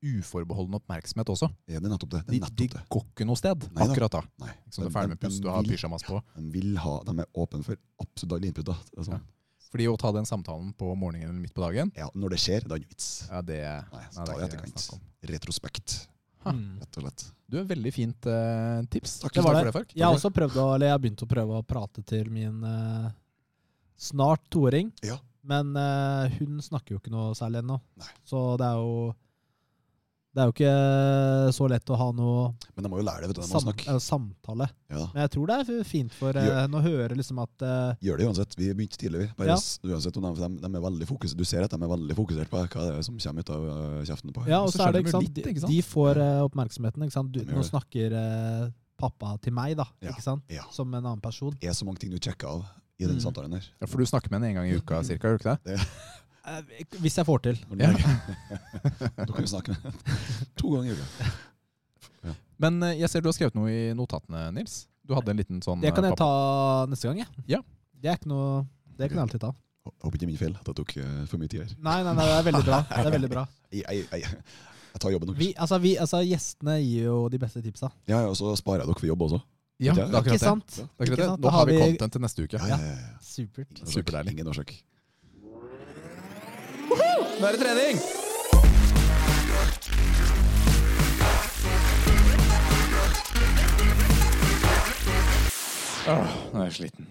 [0.02, 1.50] uforbeholden oppmerksomhet også.
[1.70, 2.22] Ja, det er nettopp det.
[2.26, 2.90] det, De, er de nettopp det.
[2.90, 4.22] går ikke noe sted Nei akkurat da.
[4.42, 4.54] Nei.
[4.72, 6.22] Som du er De- ferdig med de- pust, du har vil- pysjamas på.
[6.36, 8.66] De vil ha, de er åpne for absolutt alle input.
[8.66, 8.90] Altså.
[8.92, 9.22] Det er sånn.
[9.72, 12.62] Fordi å ta den samtalen på morgenen eller midt på dagen, Ja, når det skjer,
[12.66, 13.28] det er det vits.
[13.30, 13.62] ja, det,
[13.94, 15.00] Nei, så det jeg er i etterkant.
[15.24, 16.08] Retrospekt.
[16.44, 16.52] Ha.
[16.52, 16.80] Mm.
[16.80, 17.32] rett og slett.
[17.48, 19.20] Du er veldig fint uh, tips.
[19.22, 19.34] Takk.
[19.34, 19.66] Det var for det.
[19.66, 19.94] det, Fark.
[19.94, 22.64] Jeg har også prøvd å, eller jeg har begynt å prøve å prate til min
[22.64, 23.12] eh,
[24.02, 24.92] snart toåring.
[25.06, 25.20] Ja.
[25.48, 27.80] Men eh, hun snakker jo ikke noe særlig ennå.
[28.02, 28.12] Nei.
[28.30, 29.12] Så det er jo
[30.32, 30.76] Det er jo ikke
[31.58, 32.44] så lett å ha noe
[32.78, 33.42] Men de må jo lære det, vet du.
[33.42, 34.68] De sam eh, samtale.
[34.94, 35.02] Ja.
[35.12, 38.22] Men jeg tror det er fint for eh, henne å høre liksom at eh, Gjør
[38.22, 38.56] det uansett.
[38.56, 39.26] Vi begynte tidlig.
[39.26, 39.32] vi.
[39.42, 39.58] Bare Ja.
[39.92, 41.42] uansett de, de, de er veldig fokusert.
[41.42, 43.66] Du ser at de er veldig fokusert på hva det er som kommer ut av
[43.74, 45.74] øh, kjeften på Ja, og så så er det ikke sant, litt, de, ikke sant?
[45.74, 47.08] de får eh, oppmerksomheten.
[47.10, 47.34] Ikke sant?
[47.36, 48.70] Du, nå snakker eh,
[49.02, 49.90] pappa til meg, da.
[50.06, 50.46] Ikke sant?
[50.72, 51.58] Som en annen person.
[51.60, 52.64] Det er så mange ting du sjekker av
[53.02, 53.24] i den Mm.
[53.26, 53.66] samtalen der.
[53.82, 55.88] Ja, for du snakker med henne en gang i uka, cirka, gjør du ikke det?
[56.42, 56.62] Eh,
[57.04, 57.58] hvis jeg får til.
[57.78, 57.92] Ja.
[57.92, 59.98] du, kan jo snakke med
[60.58, 61.32] to ganger i uka.
[62.62, 64.84] Men eh, jeg ser du har skrevet noe i notatene, Nils.
[65.06, 67.46] Du hadde en liten sånn Det kan eh, jeg ta neste gang, jeg.
[67.58, 67.62] Ja.
[68.02, 68.66] Det er ikke noe
[68.98, 69.54] Det kan jeg alltid ta.
[70.06, 70.92] Håper ikke min feil at det tok
[71.30, 71.72] for mye tid her.
[71.82, 72.82] Nei, nei, nei, det er veldig bra.
[72.90, 73.46] Det er veldig bra.
[73.74, 74.44] Jeg, jeg, jeg,
[74.92, 75.56] jeg tar jobben deres.
[75.58, 77.90] altså, altså, gjestene gir jo de beste tipsa.
[78.06, 79.40] Ja, ja, og så sparer jeg dere for jobb også.
[79.82, 80.40] Ja, det er akkurat Ikke det.
[80.46, 80.68] sant?
[80.78, 81.42] Det er akkurat det.
[81.42, 82.60] Nå har vi content til neste uke.
[82.62, 83.18] Ja, ja, ja.
[83.26, 83.82] Supert.
[83.90, 84.36] Superdeilig.
[84.38, 84.76] Ingen årsak.
[86.92, 88.02] Nå er det trening!
[96.12, 97.08] Åh, nå er jeg sliten.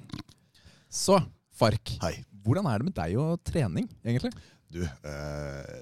[0.91, 1.21] Så,
[1.57, 1.93] Fark.
[2.03, 2.17] Hei.
[2.45, 4.31] Hvordan er det med deg og trening, egentlig?
[4.73, 5.77] Du, eh,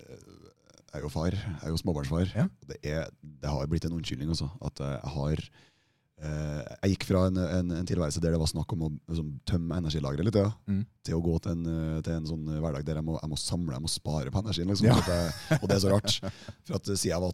[0.88, 1.32] jeg er jo far.
[1.36, 2.30] Jeg er jo småbarnsfar.
[2.34, 2.46] Ja.
[2.68, 4.48] Det, er, det har blitt en unnskyldning, altså.
[4.64, 5.44] At jeg har
[6.18, 9.76] Jeg gikk fra en, en, en tilværelse der det var snakk om å liksom, tømme
[9.78, 10.80] energilageret litt, ja, Mm.
[11.06, 13.38] til å gå til en, eh, til en sånn hverdag der jeg må, jeg må
[13.38, 14.66] samle, jeg må spare på energien.
[14.66, 14.96] Liksom, Ja.
[14.98, 16.16] Jeg, og det er så rart.
[16.66, 17.32] For at Siden jeg var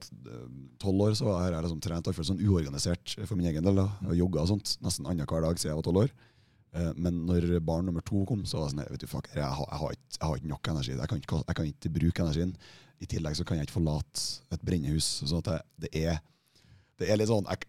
[0.84, 3.74] tolv år, så har jeg liksom trent for sånn uorganisert for min egen del.
[3.80, 3.88] Da.
[4.04, 6.10] Og Jogga og sånt nesten annenhver dag siden jeg var tolv år.
[6.74, 9.42] Eh, Men når barn nummer to kom, så var det sånn vet du, fuck, jeg,
[9.44, 10.92] har, jeg, har ikke, har ikke nok energi.
[10.98, 12.56] Jeg kan ikke, jeg kan ikke bruke energien.
[13.00, 15.08] I tillegg så kan jeg ikke forlate et brennehus.
[15.24, 16.20] Så at det, det, er,
[17.00, 17.64] det er litt sånn jeg,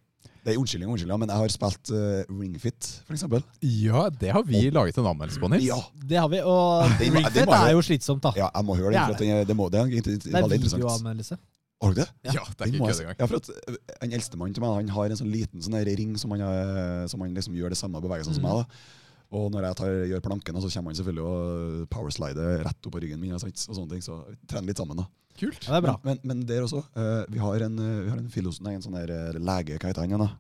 [0.45, 3.41] Det er unnskyldning, unnskyldning, men jeg har spilt uh, Ringfit, for eksempel.
[3.65, 5.65] Ja, det har vi laget en anmeldelse på, Nils.
[5.65, 8.31] Ja, Det har vi, og Det må- det må er jo- slitsomt, da.
[8.37, 9.29] ja, jeg må høre Det den.
[9.39, 10.83] er- det, må, det er, Det er veldig interessant.
[10.83, 11.37] videoanmeldelse.
[11.81, 12.07] Har du det?
[12.23, 13.15] Ja, det er ikke kødd engang.
[13.19, 16.15] Ja, for at uh, En eldstemann til meg han har en sånn liten sånn ring
[16.17, 18.53] som han, som han liksom gjør det samme bevegelsene som Mhm.
[18.53, 18.65] meg.
[18.65, 19.35] da.
[19.35, 23.01] Og når jeg tar, gjør planken, så kommer han selvfølgelig og powerslider rett opp på
[23.01, 23.33] ryggen min.
[23.33, 24.95] og og sånne ting, Så vi trener litt sammen.
[24.97, 25.05] da.
[25.36, 25.65] Kult.
[25.67, 25.95] Ja, det er bra.
[26.03, 26.81] Men, men, men der også.
[26.95, 29.77] Uh, vi har en, uh, vi har en, filos, nei, en sånn der eh, lege,
[29.81, 30.23] hva heter han igjen?
[30.23, 30.31] da?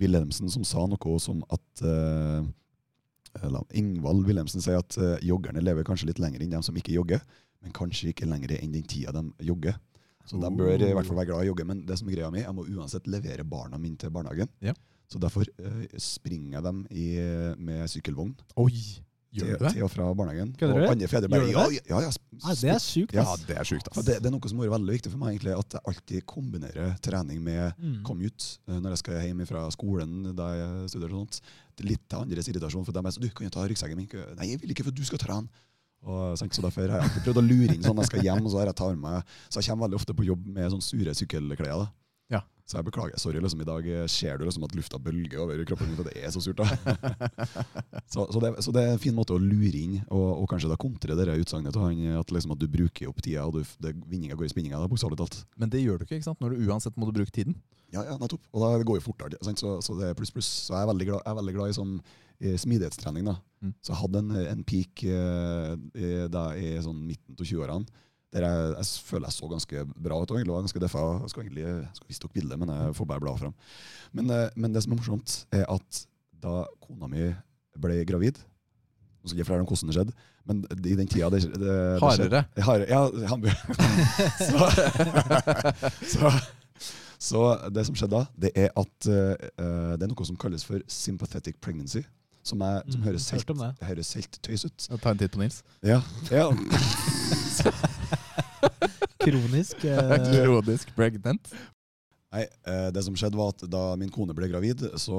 [0.00, 2.46] Wilhelmsen, som sa noe som at eh,
[3.44, 7.20] eller, Ingvald Wilhelmsen sier at joggerne lever kanskje litt lenger enn dem som ikke jogger,
[7.64, 9.76] men kanskje ikke lenger enn den tida de jogger.
[10.28, 11.66] Så de bør i hvert fall være glad i å jogge.
[11.68, 14.52] Men det som er greia mi, jeg må uansett levere barna mine til barnehagen.
[14.64, 14.74] Ja.
[15.10, 15.48] Så derfor
[16.00, 17.06] springer jeg dem i,
[17.60, 18.76] med sykkelvogn Oi,
[19.40, 20.50] gjør til, til og fra barnehagen.
[20.60, 20.90] Kødder og du?
[20.92, 22.10] andre fedre bare ja, ja, ja,
[22.42, 23.14] Nei, det er sjukt.
[23.16, 25.34] Ja, det er sjukt, det, det er noe som har vært veldig viktig for meg,
[25.36, 28.02] egentlig, at jeg alltid kombinerer trening med Mm.
[28.04, 31.14] commute eh, når jeg skal hjem fra skolen da jeg studerer.
[31.14, 31.40] og sånt.
[31.82, 32.84] Litt til andres irritasjon.
[32.84, 34.08] For de er så, du kan jo ta ryggsekken min.
[34.38, 35.48] Nei, jeg vil ikke, for du skal trene.
[36.02, 38.44] Og, så Derfor har jeg alltid prøvd å lure inn sånn jeg skal hjem.
[38.44, 40.82] og Så har jeg tar med så jeg kommer veldig ofte på jobb med sånn
[40.82, 41.78] sure sykkelklær.
[41.78, 41.86] da.
[42.72, 43.20] Så jeg beklager.
[43.20, 46.22] Sorry, liksom i dag ser du liksom at lufta bølger over kroppen min, for det
[46.24, 46.62] er så surt.
[46.62, 46.94] da.
[48.14, 50.70] så, så, det, så det er en fin måte å lure inn, og, og kanskje
[50.70, 53.76] da kontre det utsagnet til han, at, liksom, at du bruker opp tida, og du,
[53.84, 54.80] det, vinninga går i spinninga.
[54.88, 55.42] Bokstavelig talt.
[55.60, 56.40] Men det gjør du ikke, ikke sant?
[56.40, 57.60] Når du uansett må du bruke tiden.
[57.92, 58.48] Ja, ja, nettopp.
[58.56, 59.40] Og da det går jo fortere.
[59.44, 59.60] Sant?
[59.60, 60.48] Så, så det er pluss, pluss.
[60.70, 61.98] Så jeg er veldig glad, jeg er veldig glad i sånn
[62.42, 63.28] i smidighetstrening.
[63.28, 63.36] da.
[63.62, 63.74] Mm.
[63.84, 68.00] Så jeg hadde en, en peak eh, i, da, i sånn midten av 20-årene.
[68.32, 70.30] Der jeg, jeg føler jeg så ganske bra ut.
[70.30, 71.02] og egentlig var ganske deffa.
[71.20, 73.54] Jeg skal egentlig jeg skal vise dere bildet, men jeg får bare bla fram.
[74.12, 76.06] Men, eh, men det som er morsomt, er at
[76.42, 77.28] da kona mi
[77.78, 78.40] ble gravid
[79.22, 80.14] Nå skal jeg ikke fortelle om hvordan det skjedde,
[80.50, 82.40] men i den tida det, det, det Hardere.
[82.58, 82.88] Hardere.
[82.90, 83.44] Ja, han,
[84.48, 84.58] så,
[86.14, 86.32] så,
[87.22, 89.46] så det som skjedde da, det er at eh,
[89.94, 92.02] det er noe som kalles for sympathetic pregnancy.
[92.42, 93.50] Som, er, som Mm, høres, helt,
[93.86, 94.88] høres helt tøys ut.
[94.98, 95.60] Ta en titt på Nils.
[95.86, 96.00] Ja,
[96.34, 96.48] ja.
[99.22, 99.84] Kronisk.
[99.90, 101.52] eh, Kronisk pregnant.
[102.32, 105.16] Nei, eh, det som skjedde var at Da min kone ble gravid, så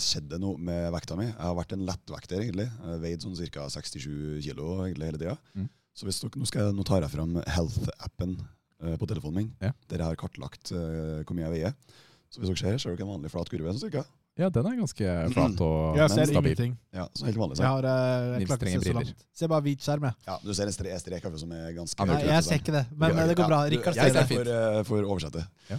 [0.00, 1.26] skjedde det noe med vekta mi.
[1.28, 2.68] Jeg har vært en lettvekter, egentlig.
[2.72, 3.66] Jeg veid sånn ca.
[3.76, 5.36] 67 kilo egentlig hele tida.
[5.54, 5.68] Mm.
[5.96, 9.52] Så hvis dere, nå, skal jeg, nå tar jeg fram Health-appen eh, på telefonen min,
[9.64, 9.72] Ja.
[9.88, 11.76] der jeg har kartlagt eh, hvor mye jeg veier.
[12.32, 13.72] Så hvis dere ser, ser dere en vanlig flat kurve.
[13.76, 14.02] sånn cirka.
[14.36, 16.52] Ja, den er ganske flat og Jeg ser stabil.
[16.52, 16.72] ingenting.
[16.92, 17.56] Ja, så helt vanlig.
[17.56, 19.22] Jeg har uh, Nils så langt.
[19.32, 20.14] Se bare hvit skjerm, jeg.
[20.28, 22.74] Ja, du ser en stre- en strek som er ganske Ja, Nei, jeg ser ikke
[22.76, 23.62] det, men eh, det går bra.
[23.64, 24.28] Ja, Rikard du- jeg ser det.
[24.28, 25.46] ser får, eh, får oversette.
[25.70, 25.78] Ja.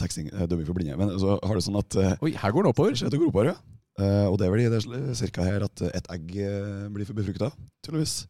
[0.00, 0.96] Taxing, uh, dømming for blinde.
[0.96, 2.96] Men så har du sånn at uh, Oi, her går den oppover.
[2.96, 3.56] Det går oppover ja.
[4.00, 4.80] Eh, og det er vel i det
[5.18, 7.50] cirka her at et egg eh, blir for befrukta,
[7.84, 8.22] tydeligvis.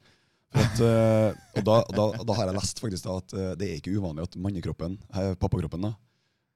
[0.52, 3.68] For at, eh, og da, da, da har jeg lest faktisk da at eh, det
[3.68, 5.92] er ikke uvanlig at mannekroppen, eh, pappakroppen, da,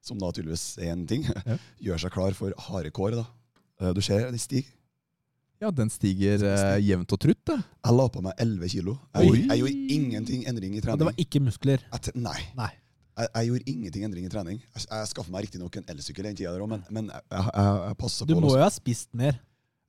[0.07, 1.57] som da tydeligvis er en ting, Ja.
[1.89, 3.19] gjør seg klar for harde kår.
[3.19, 3.25] da.
[3.81, 4.73] Eh, Du ser, de stiger.
[5.61, 7.55] Ja, den stiger eh, jevnt og trutt, da.
[7.81, 8.97] Jeg la på meg 11 kilo.
[9.15, 10.99] Jeg, gjorde- jeg gjorde ingenting endring i Og trening.
[11.01, 11.81] det var ikke muskler.
[11.93, 12.41] Jeg nei.
[12.59, 12.69] Nei.
[13.17, 14.59] Jeg, jeg gjorde ingenting endring i trening.
[14.75, 17.47] Jeg, jeg skaffa meg riktignok en elsykkel den tida, men, men jeg, jeg,
[17.87, 19.39] jeg passa Du må jo ha spist mer.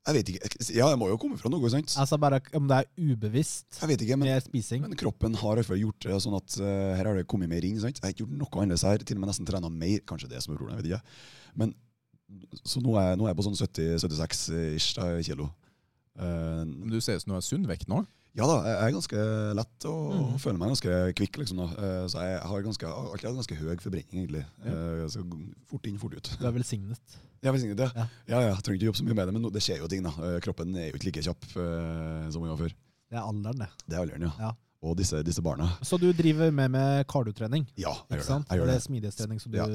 [0.06, 0.48] Jeg vet ikke.
[0.72, 1.92] Ja, det må jo komme fra noe, sant?
[2.00, 4.80] Altså bare om det er ubevisst Jeg vet ikke, men, med spising.
[4.86, 7.76] men kroppen har iallfall gjort det sånn at uh, her har det kommet mer inn.
[7.82, 7.98] sant?
[7.98, 9.02] Jeg har ikke gjort noe annerledes her.
[9.04, 10.00] Til og med nesten trena mer.
[10.08, 10.80] Kanskje det som er problemet.
[10.86, 11.58] jeg vet ikke.
[11.60, 11.74] Men,
[12.62, 15.50] så nå er, nå er jeg på sånn 70-76 da, kilo.
[16.18, 18.00] Uh, Men du ser ut som du har sunn vekt nå.
[18.36, 19.22] Ja da, jeg er ganske
[19.58, 20.34] lett og mm.
[20.42, 21.40] føler meg ganske kvikk.
[21.42, 21.68] liksom da.
[21.78, 24.44] Eh, så jeg har ganske, alltid hatt ganske høy forbrenning, egentlig.
[24.66, 25.08] Ja.
[25.10, 25.24] så
[25.70, 26.30] fort inn, fort ut.
[26.38, 27.18] Du er velsignet.
[27.42, 27.90] Ja, velsignet, ja.
[27.94, 28.06] Ja.
[28.26, 30.06] Ja, ja, jeg trenger ikke jobbe så mye med det, men det skjer jo ting.
[30.06, 30.14] da.
[30.28, 32.74] Eh, Kroppen er jo ikke like kjapp eh, som den var før.
[33.08, 33.68] Det er alderen, det.
[33.86, 34.48] Det er alderen, ja.
[34.48, 34.54] Ja.
[34.86, 35.72] Og disse, disse barna.
[35.82, 38.44] Så du driver med med kardiotrening, Ja, jeg gjør det.
[38.50, 38.76] Jeg gjør det det.
[38.76, 39.66] er smidighetstrening, som du Ja.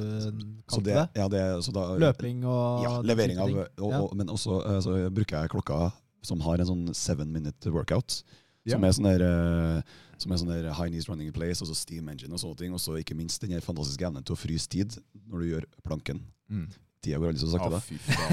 [0.71, 4.61] Kalte det, ja, det så da, Løping og Ja, levering av og, og, Men også
[4.63, 5.91] eh, så bruker jeg klokka
[6.23, 8.23] som har en sånn seven minute workout.
[8.65, 8.77] Ja.
[8.77, 9.81] Som er sånn der, eh,
[10.17, 12.57] som er sånn der high knees running in place, og så steam engine og sånne
[12.57, 12.73] ting.
[12.73, 14.95] Og så ikke minst den fantastiske evnen til å fryse tid
[15.27, 16.21] når du gjør planken.
[16.49, 16.69] Mm.
[17.03, 17.69] Tida går aldri så sakte.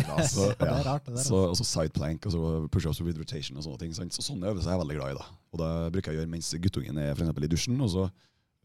[0.06, 0.22] Da.
[0.30, 0.98] Så, Ja.
[1.18, 3.92] Så, og så side plank og så push-ups with rotation og sånne ting.
[3.96, 4.14] Sant?
[4.14, 5.18] Så sånne øvelser er jeg veldig glad i.
[5.18, 5.26] da.
[5.50, 7.80] Og det bruker jeg å gjøre mens guttungen er for eksempel i dusjen.
[7.82, 8.04] Og så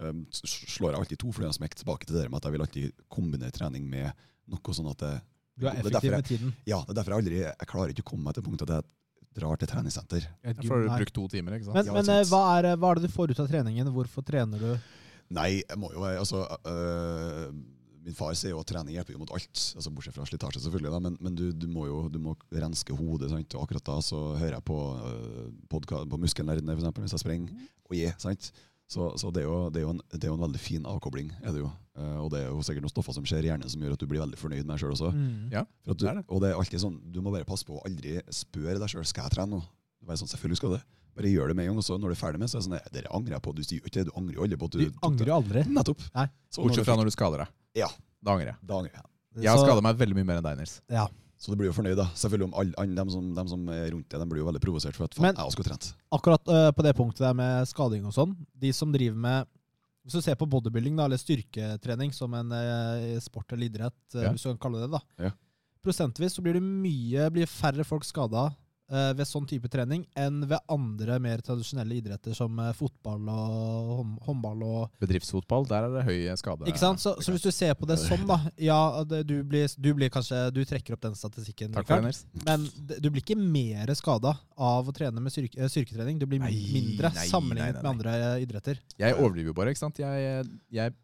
[0.05, 2.65] um, slår jeg alltid to fluer i smekk tilbake til det med at jeg vil
[2.67, 4.11] alltid kombinere trening med
[4.53, 5.13] noe sånn at det,
[5.57, 6.53] Du er effektiv jeg- med tiden.
[6.69, 8.75] Ja, det er derfor jeg aldri Jeg klarer ikke å komme meg til punktet at
[8.77, 8.91] jeg
[9.35, 10.25] drar til treningssenter.
[10.43, 11.75] Ja, for har du brukt to timer, ikke sant?
[11.77, 12.29] Men, Ja, men sant.
[12.31, 13.91] hva, er, hva er det du får ut av treningen?
[13.95, 14.75] Hvorfor trener du?
[15.35, 17.47] Nei, jeg må jo Altså øh,
[18.05, 20.91] Min far sier jo at trening hjelper jo mot alt, altså bortsett fra slitasje, selvfølgelig.
[20.93, 23.31] Da, men men du, du må jo du må renske hodet.
[23.33, 23.55] Sant?
[23.57, 24.77] Og akkurat da så hører jeg på,
[25.09, 27.65] øh, på Muskelnerdene, for eksempel, hvis jeg springer.
[27.89, 28.51] Og gir, sant?
[28.91, 30.83] Så, så det, er jo, det, er jo en, det er jo en veldig fin
[30.85, 31.31] avkobling.
[31.41, 31.69] er det jo.
[31.97, 34.03] Eh, og det er jo sikkert noen stoffer som skjer i hjernen som gjør at
[34.03, 35.09] du blir veldig fornøyd med deg sjøl også.
[35.15, 35.47] Mm.
[35.55, 35.63] Ja.
[35.85, 36.25] For at du, det er det.
[36.29, 39.07] Og det er alltid sånn, du må bare passe på å aldri spørre deg sjøl
[39.09, 39.63] skal jeg trene nå.
[40.05, 40.83] Bare sånn, Selvfølgelig skal du det.
[41.15, 41.81] Bare gjør det med en gang.
[41.81, 43.55] Og så når du er ferdig med så er det sånn, det angrer jeg på.
[43.57, 45.37] Du sier jo ikke det, du angrer jo aldri på at du Du angrer jo
[45.39, 45.65] aldri.
[45.79, 46.07] Nettopp.
[46.59, 47.53] Bortsett fra når du skader deg.
[47.81, 47.89] Ja.
[48.21, 48.59] Da angrer jeg.
[48.61, 49.05] Da angrer jeg.
[49.41, 50.77] Jeg har skada meg veldig mye mer enn deg, Nils.
[50.93, 51.09] Ja.
[51.45, 52.07] Så du blir jo fornøyd, da.
[52.17, 54.97] Selvfølgelig om alle de, som, de som er rundt deg, de blir jo veldig provosert
[54.97, 55.91] for at faen, Men- jeg skulle trent.
[56.17, 59.51] Akkurat uh, på det punktet der med skading og sånn, de som driver med
[60.05, 64.21] Hvis du ser på bodybuilding, da, eller styrketrening som en uh, sport eller idrett, uh,
[64.23, 64.31] Ja.
[64.33, 65.25] hvis du kan kalle det det, da.
[65.27, 65.31] Ja.
[65.85, 68.47] Prosentvis så blir det mye, blir færre folk skada
[68.89, 74.61] ved sånn type trening enn ved andre mer tradisjonelle idretter som øh, fotball og håndball
[74.65, 76.67] og Bedriftsfotball, der er det høy skade.
[76.69, 77.01] Ikke sant?
[77.01, 80.11] Så, så hvis du ser på det sånn, da Ja, det, du, blir, du blir
[80.13, 82.13] kanskje Du trekker opp den statistikken, Takk for det,
[82.45, 82.67] Men
[83.01, 86.19] du blir ikke mer skada av å trene med styrke, eh, styrketrening.
[86.21, 88.79] Du blir Nei, mindre nei, sammenlignet nei, med andre eh, idretter.
[89.01, 89.99] Jeg overdriver jo bare, ikke sant.
[90.01, 90.95] Jeg, jeg,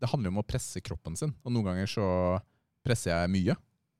[0.00, 2.06] det handler jo om å presse kroppen sin, og noen ganger så
[2.86, 3.56] presser jeg mye,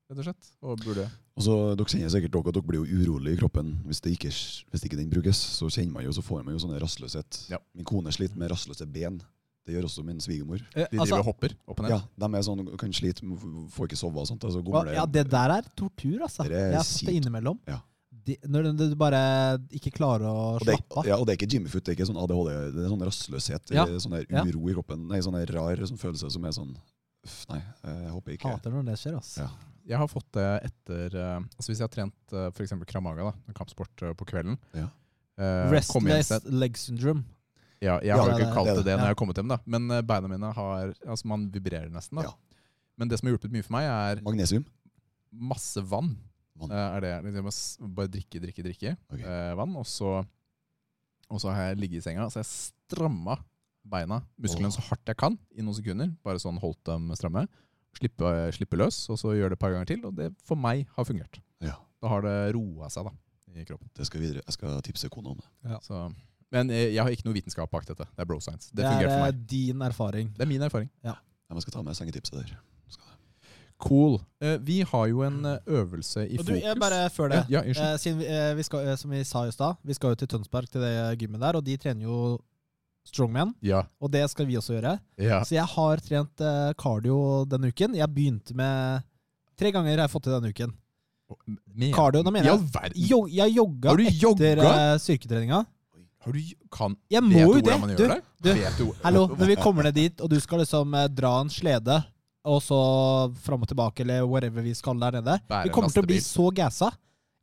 [0.09, 0.53] rett og slett.
[0.65, 1.09] Og burde
[1.39, 4.11] Og så, Dere kjenner sikkert dere at dere blir jo urolig i kroppen hvis, det
[4.17, 4.31] ikke,
[4.71, 5.37] hvis ikke den brukes.
[5.57, 7.45] Så kjenner man jo, så får man jo sånne rastløshet.
[7.53, 7.57] Ja.
[7.77, 9.21] Min kone sliter med rastløse ben.
[9.65, 10.59] Det gjør også min svigermor.
[10.75, 11.91] Eh, De altså, driver og hopper opp og ned.
[11.93, 13.21] Ja, De er sånn, kan slite,
[13.75, 14.43] får ikke sove og sånt.
[14.43, 16.43] Altså, hva- ja, det der er tortur, altså.
[16.49, 17.13] Det er Jeg har det sykt.
[17.13, 17.59] innimellom.
[17.69, 17.77] Ja.
[18.25, 21.05] De, når du bare ikke klarer å slappe av.
[21.07, 23.71] ja, og det er ikke Jimmyfoot, det er ikke sånn ADHD, det er sånn rastløshet.
[23.73, 23.85] Ja.
[23.97, 24.43] Sånn der Ja.
[24.43, 25.07] uro i kroppen.
[25.07, 26.75] Nei, sånn rar sånn følelse som er sånn
[27.25, 29.43] Uff, nei, jeg håper ikke Hater når det skjer, altså.
[29.45, 29.49] Ja.
[29.91, 32.73] Jeg har fått det etter eh, altså Hvis jeg har trent uh, f.eks.
[32.89, 34.87] kramaga, da, en kampsport eh, på kvelden Ja.
[35.41, 37.23] eh, Restless leg syndrome.
[37.81, 38.83] Ja, jeg Ja, har jo ikke kalt det.
[38.85, 39.57] det når jeg har kommet hjem, da.
[39.65, 42.27] Men eh, beina mine har Altså, man vibrerer nesten, da.
[42.29, 42.59] Ja.
[43.01, 44.65] Men det som har hjulpet mye for meg, er Magnesium?
[45.31, 46.11] masse vann.
[46.61, 46.69] Vann.
[46.75, 49.23] Eh, er det liksom, Bare drikke, drikke, drikke okay.
[49.25, 49.73] eh, vann.
[49.81, 50.19] Og så,
[51.31, 53.39] og så har jeg ligget i senga, så jeg stramma
[53.83, 56.11] beina, musklene, så hardt jeg kan i noen sekunder.
[56.25, 57.47] Bare sånn holdt dem stramme.
[57.97, 60.05] Slippe, slippe løs, og så gjøre det et par ganger til.
[60.07, 61.41] Og det for meg har fungert.
[61.63, 61.75] Ja.
[62.01, 63.13] Da har det roa seg da,
[63.57, 63.89] i kroppen.
[63.97, 64.43] Det skal videre.
[64.47, 65.79] Jeg skal tipse kona om det.
[65.85, 66.05] Så,
[66.55, 68.07] men eh, jeg har ikke noe vitenskap bak dette.
[68.07, 68.71] Det er bro science.
[68.71, 69.45] Det, Det, er for meg.
[69.51, 70.33] din erfaring.
[70.37, 70.89] Det er min erfaring.
[71.05, 71.17] Ja,
[71.49, 72.59] men jeg skal ta med sengetipset der.
[73.81, 74.19] Cool.
[74.39, 76.79] Eh, vi har jo en eh, øvelse i du, fokus.
[76.79, 77.39] bare før det.
[77.49, 77.93] Ja, ja.
[77.95, 78.27] Eh, vi,
[78.59, 81.41] vi skal, som vi sa i stad, vi skal jo til Tønsberg, til det gymmet
[81.41, 82.17] der, og de trener jo
[83.07, 83.53] strongman.
[83.65, 83.83] Ja.
[84.01, 84.99] Og det skal vi også gjøre.
[85.17, 85.41] ja.
[85.43, 87.95] Så jeg har trent eh, cardio denne uken.
[87.97, 89.03] Jeg begynte med
[89.61, 90.71] Tre ganger har jeg fått til denne uken.
[91.75, 95.65] Men, Cardio, da mener jeg- Jo, jeg jogga Har du etter eh, styrketreninga.
[96.21, 96.39] Har du,
[96.71, 97.97] kan, Jeg må jo det!
[97.97, 98.07] Du,
[98.41, 101.49] du, du, hallo, når vi kommer ned dit, og du skal liksom eh, dra en
[101.49, 102.03] slede,
[102.45, 106.03] og så fram og tilbake, eller whatever vi skal der nede Bære Vi kommer til
[106.03, 106.91] å bli så gassa.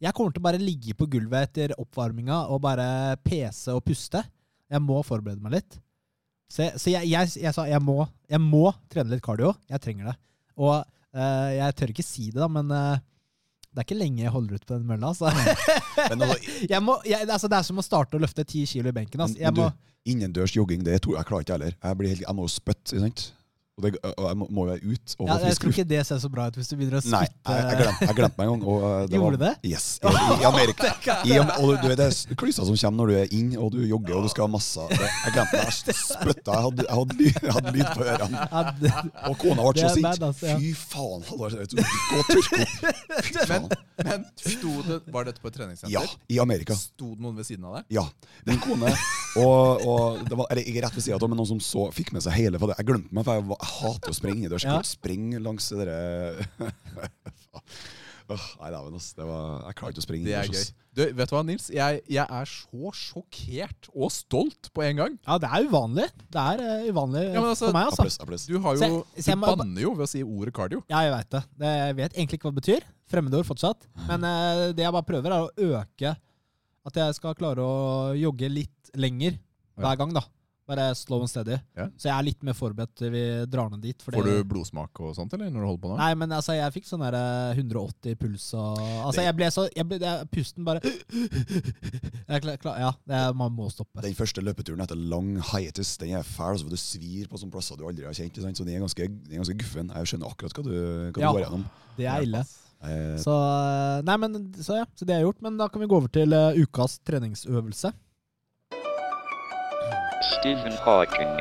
[0.03, 4.23] Jeg kommer til å bare ligge på gulvet etter oppvarminga og bare pese og puste.
[4.69, 5.79] Jeg må forberede meg litt.
[6.49, 9.53] Så, så jeg, jeg, jeg sa jeg må, jeg må trene litt cardio.
[9.69, 10.17] Jeg trenger det.
[10.59, 13.01] Og uh, jeg tør ikke si det, da, men uh,
[13.69, 15.13] det er ikke lenge jeg holder ut på den mølla.
[15.13, 15.29] Altså.
[16.11, 16.25] Men
[16.73, 19.23] jeg må, jeg, altså, det er som å starte å løfte ti kilo i benken.
[19.25, 19.39] Altså.
[19.41, 19.55] Jeg
[20.09, 21.75] innendørs jogging, det tror jeg klarer ikke heller.
[21.77, 23.01] Jeg, blir helt, jeg må spytte?
[23.79, 26.19] Og, det, og jeg må, jo ut og ja, få jeg tror ikke det ser
[26.19, 27.55] så bra ut hvis du begynner å Nei, spytte.
[27.55, 28.65] jeg, jeg, glemte, jeg glemte meg en gang.
[28.73, 29.53] Og, uh, det Gjorde du det?
[29.71, 29.87] Yes.
[30.03, 30.91] I, i Amerika.
[31.29, 33.79] I, og du vet, det er klyser som kommer når du er inn og du
[33.87, 35.79] jogger og du skal ha masse det, Jeg glemte meg.
[35.89, 36.57] Jeg spytta.
[36.59, 38.47] Jeg hadde, jeg hadde, jeg hadde lyd på ørene.
[39.31, 40.09] Og kona ble så sint.
[40.09, 40.59] bad, altså, ja.
[40.59, 41.55] Fy faen, Halvard.
[41.79, 43.47] Gå og tørk opp.
[43.53, 43.71] Men,
[44.03, 45.95] men sto det, var dette på et treningssenter?
[45.95, 46.75] Ja, i Amerika.
[46.79, 47.89] Sto det noen ved siden av deg?
[48.01, 48.09] Ja.
[48.49, 48.91] Min kone
[49.37, 52.15] og, og det var, eller ikke rett ved siden av, men noen som så, fikk
[52.17, 52.79] med seg hele for det.
[52.81, 54.65] Jeg glemte meg, for jeg, var, jeg hater å sprenge innendørs.
[54.65, 54.81] Jeg Ja.
[54.87, 56.49] spring springe langs det derre
[58.29, 59.15] Åh, Nei, men ass.
[59.17, 60.67] Det var, jeg klarer ikke å springe Det er gøy.
[60.99, 61.69] Du, vet du hva, Nils?
[61.73, 65.17] Jeg, jeg er så sjokkert og stolt på en gang.
[65.25, 66.09] ja, det er uvanlig.
[66.29, 68.05] Det er uh, uvanlig Ja, altså, for meg, altså.
[68.05, 68.47] Applaus, applaus.
[68.51, 70.83] Du har jo se, se, Du banner jo ved å si ordet cardio.
[70.91, 71.43] Ja, jeg veit det.
[71.63, 71.75] det.
[71.81, 72.89] Jeg vet egentlig ikke hva det betyr.
[73.09, 73.89] Fremmedord fortsatt.
[74.11, 76.17] Men uh, det jeg bare prøver, er å øke
[76.89, 79.39] At jeg skal klare å jogge litt lenger
[79.79, 80.25] hver gang, da.
[80.69, 81.55] Bare slow and steady.
[81.79, 81.87] Ja.
[81.97, 84.03] Så jeg er litt mer forberedt til vi drar ned dit.
[84.05, 85.49] fordi- Får du blodsmak og sånt, eller?
[85.49, 85.97] Når du holder på nå?
[85.97, 89.65] Nei, men altså, jeg fikk sånn der eh, 180 puls og Altså, jeg ble så
[89.73, 94.03] jeg ble, jeg, Pusten bare jeg, klar, klar, Ja, det er, man må stoppe.
[94.05, 97.55] Den første løpeturen etter lang hiatus Den er fæl, altså, for du svir på sånne
[97.57, 98.37] plasser du aldri har kjent.
[98.45, 98.61] Sant?
[98.61, 99.89] Så den er ganske, den er ganske guffen.
[99.95, 100.75] Jeg skjønner akkurat hva du,
[101.17, 101.33] hva Ja.
[101.33, 101.65] du går gjennom.
[101.97, 102.45] Det er ille.
[102.83, 105.41] Eh, Så, eh, nei, men, så ja, så det er gjort.
[105.43, 107.93] Men da kan vi gå over til uh, ukas treningsøvelse.
[110.39, 111.33] Stephen Hawking.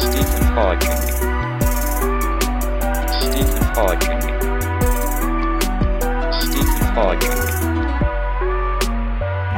[0.00, 0.98] Stephen Hawking.
[3.28, 4.22] Stephen Hawking.
[6.40, 7.38] Stephen Hawking.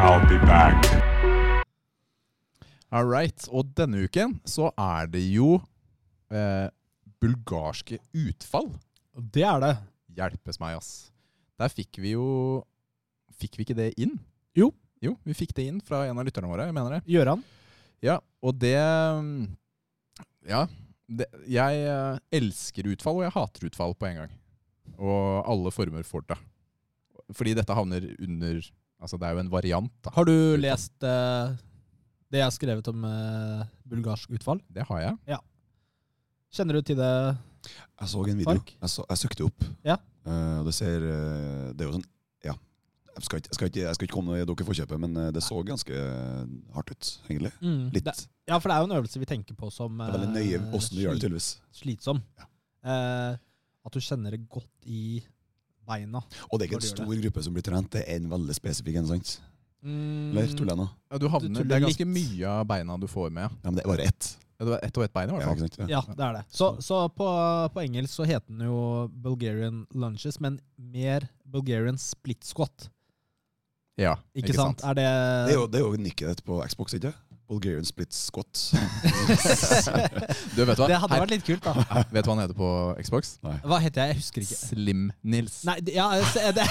[0.01, 0.87] I'll be back.
[2.91, 3.49] All right.
[3.53, 5.61] Og denne uken så er det jo
[6.33, 6.69] eh,
[7.21, 8.73] bulgarske utfall.
[9.15, 9.73] Det er det.
[10.17, 10.91] Hjelpes meg, ass.
[11.61, 12.27] Der fikk vi jo
[13.41, 14.19] Fikk vi ikke det inn?
[14.57, 14.69] Jo.
[15.01, 16.67] Jo, vi fikk det inn fra en av lytterne våre.
[16.69, 17.01] jeg mener det.
[17.09, 17.43] Gjøran.
[18.05, 18.77] Ja, og det
[20.45, 20.67] Ja.
[21.11, 24.35] Det, jeg eh, elsker utfall, og jeg hater utfall på en gang.
[25.01, 26.37] Og alle former for det.
[27.35, 28.61] Fordi dette havner under
[29.01, 30.11] Altså, det er jo en variant, da.
[30.13, 31.57] Har du lest uh,
[32.29, 34.61] det jeg har skrevet om uh, bulgarsk utfall?
[34.69, 35.15] Det har jeg.
[35.33, 35.39] Ja.
[36.53, 37.15] Kjenner du til det?
[37.69, 38.63] Jeg så en video.
[38.81, 39.67] Jeg, så, jeg søkte opp.
[39.87, 39.97] Ja.
[40.27, 42.05] Uh, det ser uh, Det er jo sånn
[42.45, 42.55] Ja.
[43.17, 45.43] Jeg skal, ikke, jeg, skal ikke, jeg skal ikke komme dere forkjøpet, men eh, det
[45.45, 46.03] så ganske
[46.77, 47.51] hardt ut, egentlig.
[47.97, 48.07] Litt.
[48.07, 48.15] Det,
[48.49, 50.61] ja, for det er jo en øvelse vi tenker på som Det er veldig nøye
[50.79, 51.49] åssen du gjør det, tydeligvis.
[51.83, 52.23] slitsom.
[52.39, 52.47] Ja.
[52.87, 53.35] Eh,
[53.85, 55.21] at du kjenner det godt i
[55.91, 56.23] beina.
[56.49, 59.01] Og det er ikke en stor gruppe som blir trent, det er en veldig spesifikk
[59.03, 59.35] en, sant?
[59.83, 60.89] Eller tuller jeg nå?
[61.11, 62.15] Ja, du havner, du det er ganske litt.
[62.15, 63.49] mye av beina du får med.
[63.49, 64.31] Ja, men det er bare ett.
[64.61, 65.57] Ja, ett og ett bein, i hvert fall.
[65.57, 65.79] Ja, sant?
[65.81, 65.89] Ja.
[65.89, 66.45] Ja, det er det.
[66.53, 67.27] Så, så på,
[67.73, 72.91] på engelsk så heter den jo Bulgarian lunches, men mer Bulgarian split squat.
[74.01, 74.85] Ja, Ikke, sant?
[74.85, 75.09] Er det,
[75.49, 77.13] Det er jo, det er jo nikket på Xbox, ikke
[77.51, 78.47] Bulgarian split squat.
[80.55, 80.87] Du, vet hva?
[80.91, 81.73] Det hadde Her- vært litt kult, da.
[82.13, 82.71] Vet du hva han heter på
[83.03, 83.33] Xbox?
[83.43, 84.15] Hva heter jeg?
[84.15, 84.59] Jeg husker ikke.
[84.71, 85.57] Slim-Nils.
[85.67, 86.67] Nei, det- ja, se- det,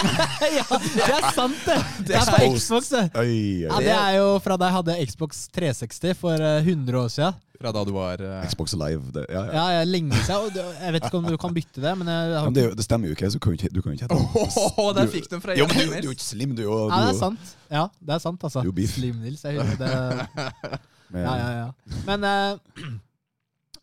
[0.58, 1.78] ja, det er sant, det!
[2.10, 3.04] Det er på Xbox, det.
[3.14, 7.00] Oi, oi, Ja, det er jo fra da jeg hadde Xbox 360 for eh, 100
[7.04, 7.38] år siden.
[7.60, 8.42] Fra da du var uh...
[8.48, 9.12] Xbox Live.
[9.14, 9.64] Det, ja, ja.
[9.78, 10.42] Ja, lenge siden.
[10.46, 12.84] Og jeg vet ikke om du kan bytte det, men jeg har men det, det
[12.86, 14.72] stemmer jo ikke, så du kan ikke, du kan jo ikke hete det.
[14.76, 16.64] oh, der fikk du den fra Jo, men du, du er jo ikke slim, du.
[16.68, 17.54] Og, Ja, det er sant.
[17.72, 18.62] Ja, det er sant, altså.
[18.66, 18.92] Du er.
[18.92, 19.44] Slim-Nils.
[19.46, 20.80] jeg hører det.
[21.14, 21.66] Ja, ja, ja.
[22.02, 22.86] Men uh,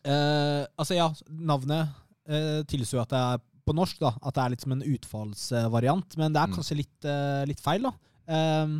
[0.04, 1.88] uh, altså, ja, navnet
[2.28, 4.12] uh, tilsier jo at det er på norsk, da.
[4.20, 6.18] At det er litt som en utfallsvariant.
[6.20, 6.58] Men det er Mm.
[6.58, 7.08] kanskje litt,
[7.48, 7.94] litt feil, da.
[8.28, 8.74] Um,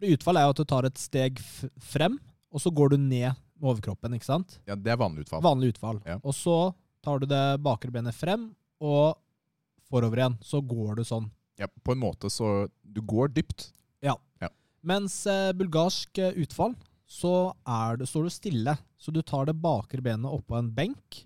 [0.00, 2.16] for utfall er jo at du tar et steg f frem,
[2.50, 4.58] og så går du ned med overkroppen, ikke sant?
[4.68, 5.42] Ja, det er vanlig utfall.
[5.44, 6.00] Vanlig utfall.
[6.08, 6.18] Ja.
[6.24, 6.56] Og så
[7.04, 8.50] tar du det bakre benet frem,
[8.80, 9.18] og
[9.90, 10.38] forover igjen.
[10.44, 11.30] Så går du sånn.
[11.60, 13.70] Ja, på en måte så Du går dypt.
[14.00, 14.14] Ja.
[14.82, 16.72] Mens eh, bulgarsk eh, utfall,
[17.04, 18.72] så er det, står du stille.
[18.96, 21.18] Så du tar det bakre benet oppå en benk,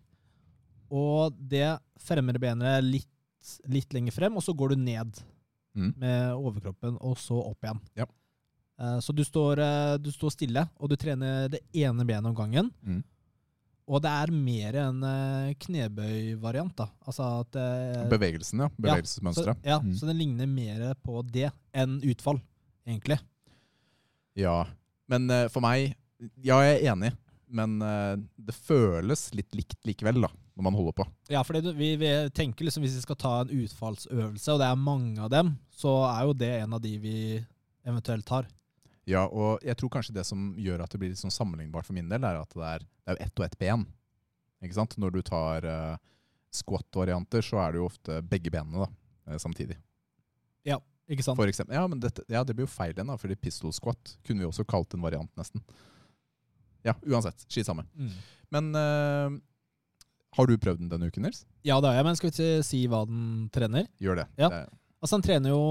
[0.91, 3.09] og det fremre benet litt,
[3.71, 5.23] litt lenger frem, og så går du ned
[5.75, 5.89] Mm.
[5.99, 7.81] med overkroppen, og så opp igjen.
[7.99, 8.05] Ja.
[8.85, 12.37] Eh, så du står, eh, du står stille, og du trener det ene benet om
[12.37, 12.71] gangen.
[12.85, 13.03] Mm.
[13.85, 16.87] Og det er mer en eh, knebøyvariant, da.
[17.05, 18.69] Altså at eh, Bevegelsen, ja.
[18.71, 19.67] så, Bevegelsesmønsteret.
[19.69, 19.93] ja, Mm.
[19.99, 22.41] så den ligner mer på det enn utfall,
[22.87, 23.19] egentlig.
[24.41, 24.65] Ja.
[25.09, 25.93] Men for meg
[26.41, 27.11] Ja, jeg er enig,
[27.53, 31.05] men det føles litt likt likevel, da, når man holder på.
[31.29, 34.81] Ja, for vi, vi tenker liksom hvis vi skal ta en utfallsøvelse, og det er
[34.81, 37.17] mange av dem, så er jo det en av de vi
[37.85, 38.49] eventuelt tar.
[39.07, 41.93] Ja, og jeg tror kanskje det som gjør at det blir litt sånn sammenlignbart for
[41.97, 43.83] min del, er at det er, det er ett og ett ben.
[44.65, 44.97] Ikke sant?
[44.97, 45.97] Når du tar uh,
[46.55, 49.77] squat-varianter, så er det jo ofte begge benene da, samtidig.
[50.65, 50.79] Ja,
[51.11, 51.37] Ikke sant?
[51.37, 54.15] For eksempel, ja, men dette, ja, det blir jo feil igjen, da, fordi pistol squat
[54.25, 55.61] kunne vi også kalt en variant, nesten.
[56.85, 57.45] Ja, uansett.
[57.49, 57.85] Skitt samme.
[57.97, 58.15] Mm.
[58.57, 59.37] Men uh,
[60.39, 61.43] har du prøvd den denne uken, Nils?
[61.65, 63.21] Ja, det har jeg, men skal vi ikke si hva den
[63.53, 63.85] trener?
[64.01, 64.27] Gjør det.
[64.41, 64.49] Ja.
[64.55, 65.65] Det- Altså, den trener jo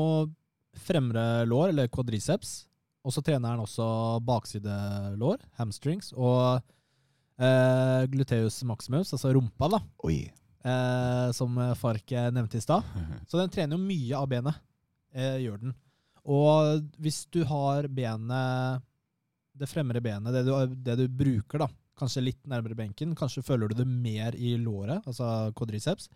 [0.77, 2.67] fremre lår, eller quadriceps.
[3.03, 3.85] Og så trener han også
[4.23, 4.75] bakside
[5.19, 6.61] lår, hamstrings, og
[7.41, 9.81] eh, gluteus maximus, altså rumpa, da.
[10.07, 10.21] Oi.
[10.63, 12.87] Eh, som Fark eh, nevnte i stad.
[13.27, 14.61] Så den trener jo mye av benet.
[15.11, 15.73] Eh, gjør den.
[16.23, 18.83] Og hvis du har benet
[19.59, 20.53] Det fremre benet, det du,
[20.85, 21.67] det du bruker, da,
[21.99, 26.07] kanskje litt nærmere benken, kanskje føler du det mer i låret, altså quadriceps.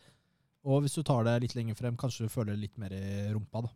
[0.65, 3.27] Og hvis du tar det litt lenger frem, kanskje du føler det litt mer i
[3.35, 3.67] rumpa.
[3.67, 3.69] da.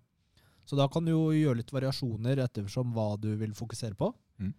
[0.68, 4.12] Så da kan du jo gjøre litt variasjoner ettersom hva du vil fokusere på.
[4.40, 4.52] Mm.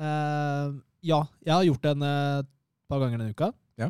[0.00, 2.50] Uh, ja, jeg har gjort den et
[2.90, 3.52] et par ganger denne uka.
[3.78, 3.86] Ja.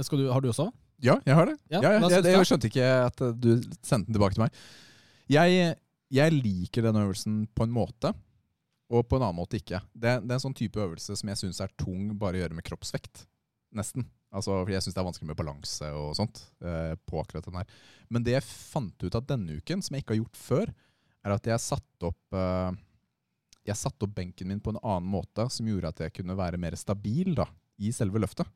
[0.00, 0.70] Skal du, har du også?
[1.04, 1.56] Ja, jeg har det.
[1.68, 3.50] Ja, Ja, hva jeg, jeg skjønte ikke at eh, du
[3.84, 4.60] sendte den tilbake til meg.
[5.28, 5.74] Jeg,
[6.16, 8.14] jeg liker denne øvelsen på en måte,
[8.88, 9.82] og på en annen måte ikke.
[9.92, 12.56] Det, det er en sånn type øvelse som jeg syns er tung bare å gjøre
[12.56, 13.26] med kroppsvekt.
[13.76, 14.08] Nesten.
[14.36, 17.56] Altså, for jeg syns det er vanskelig med balanse og sånt eh, på akkurat den
[17.56, 17.70] her.
[18.12, 20.72] Men det jeg fant ut av denne uken, som jeg ikke har gjort før,
[21.24, 22.76] er at jeg satte opp eh,
[23.66, 26.60] Jeg satte opp benken min på en annen måte som gjorde at jeg kunne være
[26.60, 27.48] mer stabil da,
[27.82, 28.46] i selve løftet.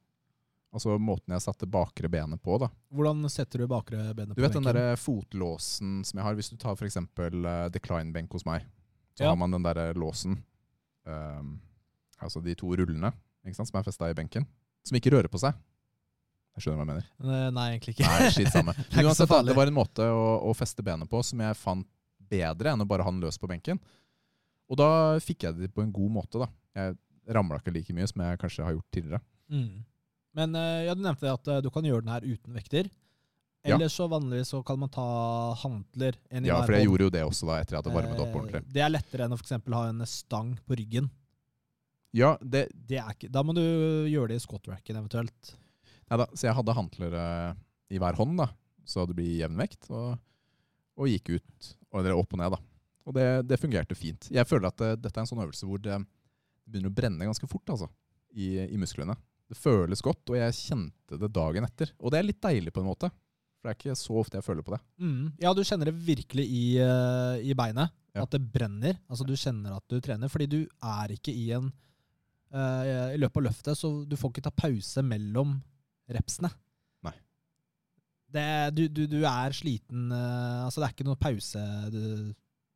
[0.70, 2.54] Altså måten jeg satte bakre benet på.
[2.62, 2.68] da.
[2.94, 4.76] Hvordan setter du bakre benet Du på vet den benken?
[4.78, 6.36] der fotlåsen som jeg har?
[6.38, 7.00] Hvis du tar f.eks.
[7.18, 8.68] Uh, decline-benk hos meg,
[9.18, 9.32] så Ja.
[9.32, 10.38] har man den der låsen.
[11.10, 11.56] ehm,
[12.22, 13.10] altså de to rullene
[13.44, 14.46] ikke sant, som er festa i benken.
[14.86, 15.54] Som ikke rører på seg.
[16.56, 17.50] Jeg skjønner hva jeg mener.
[17.54, 18.08] Nei, egentlig ikke.
[18.10, 18.74] Nei, skitt samme.
[18.90, 21.86] Det uansett, det var en måte å, å feste benet på som jeg fant
[22.30, 23.80] bedre enn å bare ha den løs på benken.
[24.70, 24.90] Og da
[25.22, 26.42] fikk jeg det på en god måte.
[26.42, 26.50] da.
[26.78, 26.98] Jeg
[27.34, 29.22] ramla ikke like mye som jeg kanskje har gjort tidligere.
[29.50, 29.84] Mm.
[30.38, 32.90] Men eh, ja, du nevnte at eh, du kan gjøre den her uten vekter.
[33.66, 33.74] Ja.
[33.74, 35.06] Eller så vanligvis så kan man ta
[35.60, 36.16] hantler.
[36.30, 38.62] Ja, for jeg gjorde jo det også da, etter jeg hadde varmet opp Eh, ordentlig.
[38.72, 41.10] Det er lettere enn å for ha en stang på ryggen.
[42.16, 43.62] Ja, det, Det er ikke, da må du
[44.10, 45.52] gjøre det i squat-racken eventuelt.
[46.10, 47.52] Nei da, så jeg hadde hantler eh,
[47.94, 48.48] i hver hånd, da,
[48.86, 50.18] så det blir jevn vekt, og,
[50.98, 52.56] og gikk ut, eller opp og ned.
[52.56, 52.60] da.
[53.08, 54.28] Og det, det fungerte fint.
[54.30, 55.96] Jeg føler at det, dette er en sånn øvelse hvor det
[56.70, 57.88] begynner å brenne ganske fort altså,
[58.34, 59.16] i, i musklene.
[59.50, 61.90] Det føles godt, og jeg kjente det dagen etter.
[61.98, 63.10] Og det er litt deilig på en måte,
[63.58, 64.82] for det er ikke så ofte jeg føler på det.
[65.02, 65.24] Mm.
[65.42, 67.90] Ja, du kjenner det virkelig i, eh, i beinet.
[68.14, 68.24] Ja.
[68.24, 68.96] At det brenner.
[69.06, 70.30] Altså Du kjenner at du trener.
[70.32, 74.46] Fordi du er ikke i en uh, I løpet av løftet, så du får ikke
[74.48, 75.60] ta pause mellom
[76.16, 76.50] repsene.
[77.06, 77.14] Nei.
[78.30, 78.46] Det,
[78.76, 82.30] du, du, du er sliten eh, Altså, det er ikke noe pausesteder.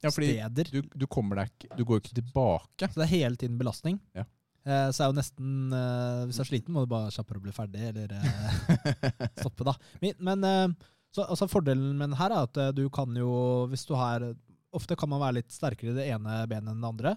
[0.05, 0.35] Ja, fordi
[0.69, 2.89] du, du kommer deg ikke Du går ikke tilbake.
[2.91, 4.01] Så det er hele tiden belastning.
[4.17, 4.27] Ja.
[4.65, 7.53] Eh, så er jo nesten eh, Hvis du er sliten, må du bare kjappere bli
[7.53, 9.75] ferdig, eller eh, stoppe, da.
[10.01, 10.75] Men, men
[11.13, 13.35] så, altså fordelen med den her er at du kan jo,
[13.71, 14.33] hvis du har
[14.75, 17.11] Ofte kan man være litt sterkere i det ene benet enn det andre.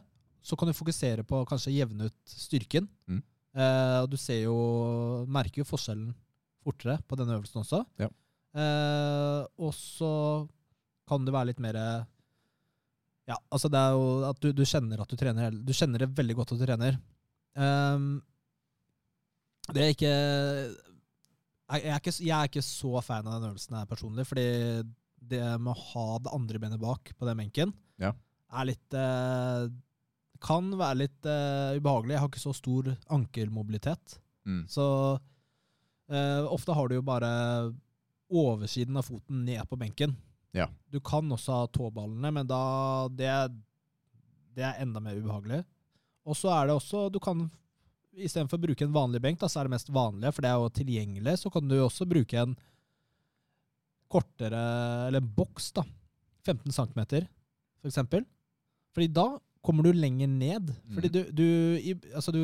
[0.46, 2.86] Så kan du fokusere på å kanskje jevne ut styrken.
[3.10, 3.24] Mm.
[3.58, 4.56] Eh, og du ser jo
[5.34, 6.12] Merker jo forskjellen
[6.68, 7.80] fortere på denne øvelsen også.
[8.02, 8.10] Ja.
[8.58, 10.12] Eh, og så
[11.08, 11.78] kan det være litt mer
[13.28, 16.10] Ja, altså det er jo at du, du kjenner at du trener Du kjenner det
[16.18, 17.00] veldig godt at du trener.
[17.58, 18.06] Eh,
[19.74, 20.12] det er ikke
[21.68, 24.46] jeg, jeg, er ikke jeg er ikke så fan av den øvelsen her personlig, fordi
[25.28, 28.14] det med å ha det andre benet bak på den benken Ja.
[28.54, 29.66] er litt eh,
[30.44, 32.16] Kan være litt uh, ubehagelig.
[32.16, 34.18] Jeg har ikke så stor ankelmobilitet.
[34.48, 34.64] Mm.
[34.72, 34.86] Så
[35.18, 37.32] uh, ofte har du jo bare
[38.28, 40.16] oversiden av foten ned på benken.
[40.56, 40.68] Ja.
[40.92, 42.62] Du kan også ha tåballene, men da
[43.14, 43.32] det,
[44.58, 45.62] det er enda mer ubehagelig.
[46.28, 47.46] Og så er det også Du kan
[48.18, 50.58] istedenfor å bruke en vanlig benk, da, så er det mest vanlige, for det er
[50.58, 52.56] jo tilgjengelig, så kan du også bruke en
[54.08, 54.62] kortere
[55.08, 55.84] Eller en boks, da.
[56.48, 57.02] 15 cm,
[57.82, 58.24] for eksempel.
[58.96, 59.28] Fordi da
[59.66, 60.70] kommer du lenger ned.
[60.94, 61.14] Fordi Mm.
[61.14, 61.44] du, du,
[61.82, 62.40] i, altså du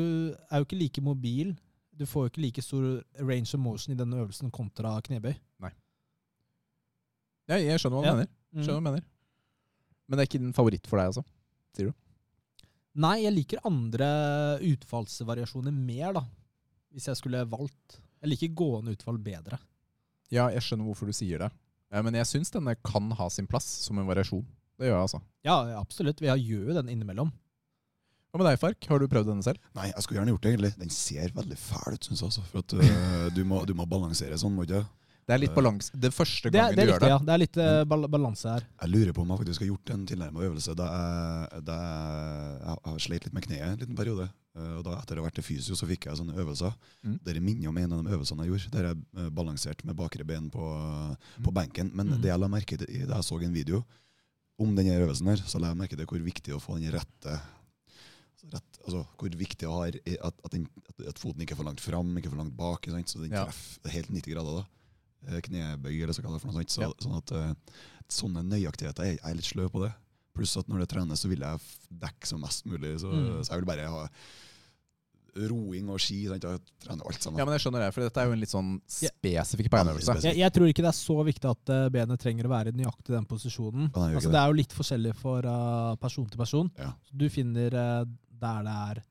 [0.50, 1.54] er jo ikke like mobil.
[1.96, 5.34] Du får jo ikke like stor range of motion i denne øvelsen kontra knebøy.
[7.48, 8.14] Ja, jeg skjønner hva du Ja.
[8.14, 8.28] mener.
[8.54, 9.04] Skjønner hva du mener.
[10.08, 11.24] Men det er ikke din favoritt for deg, altså?
[12.96, 14.06] Nei, jeg liker andre
[14.62, 16.20] utfallsvariasjoner mer, da.
[16.94, 17.96] Hvis jeg skulle valgt.
[18.22, 19.58] Jeg liker gående utfall bedre.
[20.30, 21.50] Ja, jeg skjønner hvorfor du sier det.
[21.90, 24.46] Men jeg syns denne kan ha sin plass som en variasjon.
[24.78, 25.20] Det gjør jeg, altså.
[25.46, 26.20] Ja, absolutt.
[26.24, 27.30] Vi gjør jo den innimellom.
[28.34, 28.86] Hva med deg, Fark?
[28.90, 29.60] Har du prøvd denne selv?
[29.78, 30.72] Nei, jeg skulle gjerne gjort det, egentlig.
[30.80, 32.26] Den ser veldig fæl ut, syns jeg.
[32.32, 34.86] Altså, for at øh, du, må, du må balansere sånn, må du ikke?
[35.24, 35.94] Det er litt balanse.
[35.96, 37.08] Det er første Det er, gangen det er du gjør det.
[37.14, 37.18] ja.
[37.24, 38.66] Det er litt uh, bal balanse her.
[38.82, 42.58] Jeg lurer på om jeg faktisk har gjort en tilnærmet øvelse da jeg, da jeg,
[42.66, 44.26] jeg har sleit litt med kneet en liten periode.
[44.58, 46.76] Eh, Og da Etter å ha vært til fysio så fikk jeg sånne øvelser.
[47.08, 47.14] Mm.
[47.24, 50.26] Dere minner om en av de øvelsene jeg gjorde, der jeg eh, balanserte med bakre
[50.28, 50.68] ben på,
[51.46, 51.94] på benken.
[51.96, 52.20] Men Mm.
[52.20, 53.80] det jeg la merke til da jeg så en video
[54.58, 57.40] om denne øvelsen, her, så la jeg merke til hvor viktig å få den rette
[58.52, 60.66] Rett, altså, hvor viktig å ha at, at, den,
[61.08, 62.84] at, foten ikke er for langt fram, ikke for langt bak.
[62.92, 63.08] Sant?
[63.08, 63.46] Så den Ja.
[63.46, 64.58] treffer helt 90 grader.
[64.60, 64.66] da
[65.26, 66.68] Eh, knebøy eller så kallet for noe sånt.
[66.68, 66.90] Så, Ja.
[67.00, 67.54] Sånn at eh,
[68.12, 69.94] sånne nøyaktigheter, jeg, jeg er litt sløv på det.
[70.36, 71.60] Pluss at når det trenes, så vil jeg
[71.90, 73.00] dekke så mest mulig.
[73.00, 73.40] Så, Mm.
[73.40, 74.08] så jeg vil bare ha
[75.50, 76.20] roing og ski.
[76.30, 76.44] Sant?
[76.46, 77.40] Jeg trener alt sammen.
[77.40, 80.18] Ja, men jeg skjønner det, for dette er jo en litt sånn spesifikk beinøvelse.
[80.28, 82.78] Jeg, jeg tror ikke det er så viktig at eh, benet trenger å være i
[82.78, 83.88] nøyaktig den posisjonen.
[83.96, 86.70] Nei, Altså, det er jo litt forskjellig for uh, person til person.
[86.78, 86.92] Ja.
[87.10, 88.04] Du finner uh,
[88.44, 89.02] der det er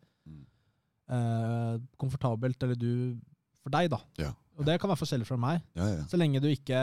[1.10, 3.20] eh, komfortabelt, eller du
[3.64, 4.00] For deg, da.
[4.20, 4.34] Ja.
[4.60, 5.62] Og det kan være forskjellig fra meg.
[5.74, 6.08] Ja, ja, ja.
[6.12, 6.80] Så lenge du ikke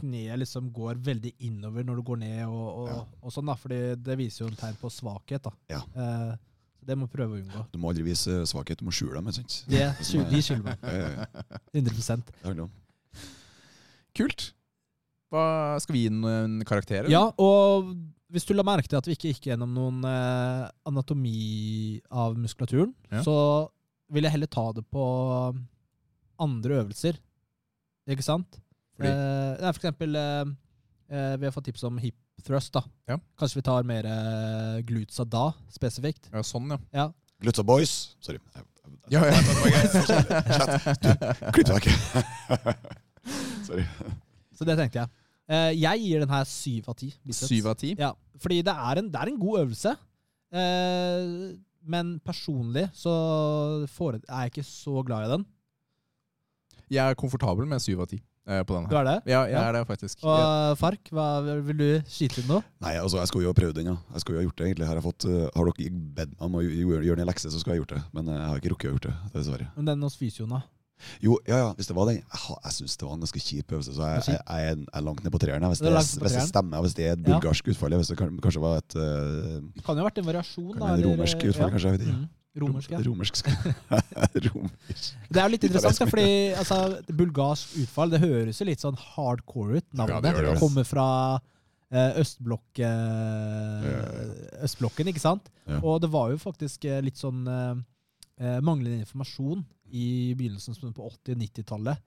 [0.00, 2.96] kneet liksom går veldig innover når du går ned, og, og, Ja.
[3.22, 5.46] og sånn da, fordi det viser jo en tegn på svakhet.
[5.46, 5.52] da.
[5.70, 5.78] Ja.
[5.94, 6.34] Eh,
[6.84, 7.62] så det må prøve å unngå.
[7.72, 9.28] Du må aldri vise svakhet, du må skjule dem.
[9.30, 9.56] ikke sant?
[9.72, 10.84] Det de skjuler meg.
[10.84, 11.60] Ja, ja, ja.
[11.72, 12.72] 100 Det handler om.
[14.14, 14.50] Kult.
[15.32, 15.44] Hva,
[15.82, 17.08] skal vi gi noen karakterer?
[17.10, 17.94] Ja, og
[18.34, 22.92] hvis du la merke til at vi ikke gikk gjennom noen eh, anatomi av muskulaturen,
[23.10, 23.22] Ja.
[23.26, 23.36] så
[24.12, 25.02] vil jeg heller ta det på
[26.44, 27.18] andre øvelser.
[28.10, 28.60] Ikke sant?
[28.98, 29.08] Fordi?
[29.10, 30.50] Eh, nei, for eksempel eh,
[31.10, 32.72] eh, Vi har fått tips om hip thrust.
[32.74, 32.82] da.
[33.08, 33.18] Ja.
[33.38, 36.30] Kanskje vi tar mer eh, glutsa da, spesifikt.
[36.32, 36.78] Ja, sånn, ja.
[36.94, 37.06] Ja.
[37.42, 38.16] Glutsa Boys.
[38.24, 38.38] Sorry.
[39.12, 39.36] Ja, ja.
[41.54, 41.88] Klipp det vekk.
[43.68, 43.84] Sorry.
[44.54, 45.08] Så det tenkte jeg.
[45.50, 47.08] Eh, jeg gir den her syv av ti.
[47.36, 47.90] Syv av ti?
[48.00, 49.90] Ja, fordi det er en, det er en god øvelse.
[50.54, 51.22] Eh,
[51.84, 53.12] men personlig så
[53.84, 55.44] er jeg ikke så glad i den.
[56.92, 59.00] Jeg er komfortabel med syv av ti på den Du her.
[59.00, 59.32] er det?
[59.32, 59.62] Ja, jeg Ja.
[59.68, 60.18] er det faktisk.
[60.24, 61.26] Og eh, Fark, hva,
[61.64, 62.62] vil du skyte inn nå?
[62.84, 63.86] Nei, altså, jeg skulle jo ha prøvd den.
[63.86, 63.96] ja.
[64.12, 64.86] Jeg skulle jo ha gjort det egentlig.
[64.86, 65.90] Har, jeg fått, uh, har dere
[66.20, 68.02] bedt meg om å gjøre, gjøre den i lekse, så skulle jeg gjort det.
[68.12, 69.68] Men uh, jeg har ikke rukket å gjort det, dessverre.
[69.76, 70.62] Men den hos fysioen, da?
[71.20, 72.20] Jo, ja, ja, hvis det var den.
[72.22, 74.86] Jeg, jeg syns det var en ganske kjip øvelse, så jeg, jeg, jeg, er- jeg
[74.94, 75.64] er langt ned på treeren.
[75.72, 77.96] Hvis hvis det stemmer, hvis det er et bulgarsk utfall.
[77.98, 80.72] Hvis det kanskje var et uh, Det kan jo ha vært en variasjon.
[80.78, 81.90] kan da, romersk utfall, kanskje.
[81.90, 82.20] jeg vet ikke.
[82.22, 82.28] Mm.
[82.54, 83.00] Romersk, ja.
[83.02, 83.40] Romersk.
[84.46, 85.16] romersk.
[85.26, 86.78] Det er jo litt interessant, da, fordi altså,
[87.18, 89.88] bulgarsk utfall det høres jo litt sånn hardcore ut.
[89.90, 90.54] Ja, Navnet det det.
[90.60, 91.06] kommer fra
[91.90, 93.88] eh, østblokk, eh,
[94.68, 95.50] østblokken, ikke sant?
[95.66, 95.80] Ja.
[95.82, 99.64] Og det var jo faktisk eh, litt sånn eh, manglende informasjon
[99.94, 100.06] i
[100.38, 102.06] begynnelsen på 80- og 90-tallet.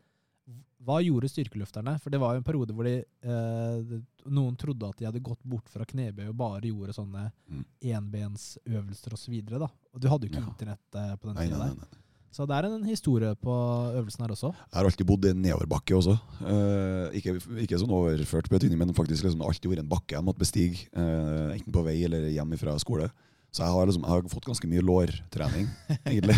[0.87, 1.97] Hva gjorde styrkeløfterne?
[1.99, 2.93] For det var jo en periode hvor de,
[3.27, 3.99] eh,
[4.31, 7.65] noen trodde at de hadde gått bort fra knebøy og bare gjorde sånne Mm.
[7.81, 9.37] enbensøvelser osv.
[9.57, 10.51] Og, og du hadde jo ikke Ja.
[10.51, 11.73] internett eh, på den tida der.
[11.73, 12.03] nei, nei.
[12.37, 13.53] Så det er en historie på
[13.97, 14.51] øvelsen her også.
[14.53, 16.13] Jeg har alltid bodd i en nedoverbakke også.
[16.45, 20.43] Eh, ikke, ikke sånn overført betydning, men faktisk liksom alltid vært en bakke jeg måtte
[20.43, 20.87] bestige.
[20.93, 23.09] eh, enten på vei eller hjem fra skole.
[23.51, 25.67] Så jeg har, liksom, jeg har fått ganske mye lårtrening,
[26.05, 26.35] egentlig.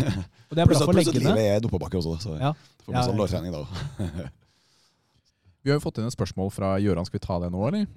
[0.49, 1.19] Og det er bra Pluss at- for leggene.
[1.25, 2.53] livet er en oppoverbakke også, så Ja.
[2.53, 3.17] jeg får Ja, masse ja.
[3.17, 4.29] lårtrening da.
[5.63, 7.05] Vi har jo fått inn et spørsmål fra Gøran.
[7.05, 7.87] Skal vi ta det nå, eller?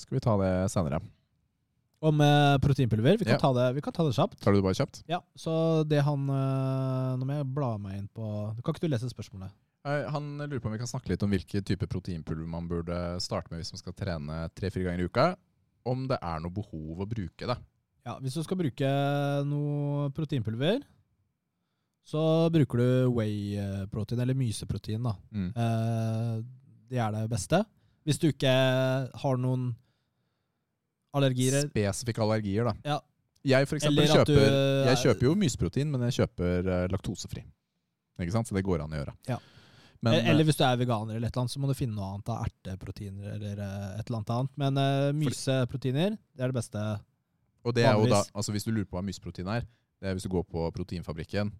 [0.00, 0.98] Skal vi ta det senere?
[2.04, 3.16] Om eh, proteinpulver.
[3.20, 3.38] Vi kan, Ja.
[3.40, 4.40] ta det, vi kan ta det kjapt.
[4.42, 5.02] Tar du det bare kjapt?
[5.08, 8.26] Ja, Så det han eh, Nå må jeg bla meg inn på
[8.64, 9.50] Kan ikke du lese spørsmålet?
[9.84, 13.50] Han lurer på om vi kan snakke litt om hvilke typer proteinpulver man burde starte
[13.52, 15.26] med hvis man skal trene tre-fire ganger i uka.
[15.86, 17.56] Om det er noe behov å bruke det.
[18.04, 18.88] Ja, Hvis du skal bruke
[19.48, 20.82] noe proteinpulver,
[22.04, 25.06] så bruker du whey-protein, eller myseprotein.
[25.06, 25.14] da.
[25.32, 25.48] Mm.
[25.56, 26.34] Eh,
[26.92, 27.62] det er det beste.
[28.04, 28.52] Hvis du ikke
[29.22, 29.70] har noen
[31.16, 32.74] allergier Spesifikke allergier, da.
[32.84, 33.00] Ja.
[33.44, 37.42] Jeg for eksempel kjøper, du kjøper, jeg kjøper jo myseprotein, men jeg kjøper eh, laktosefri.
[38.20, 38.48] Ikke sant?
[38.48, 39.16] Så det går an å gjøre.
[39.28, 39.40] Ja.
[40.04, 41.96] Men, eller, eller hvis du er veganer, eller et eller annet, så må du finne
[41.96, 44.54] noe annet av erteproteiner eller eh, et eller annet annet.
[44.60, 46.84] Men eh, myseproteiner, det er det beste.
[47.64, 49.66] Og det er jo da, altså Hvis du lurer på hva mysprotein er,
[50.00, 51.52] det er hvis du går på proteinfabrikken,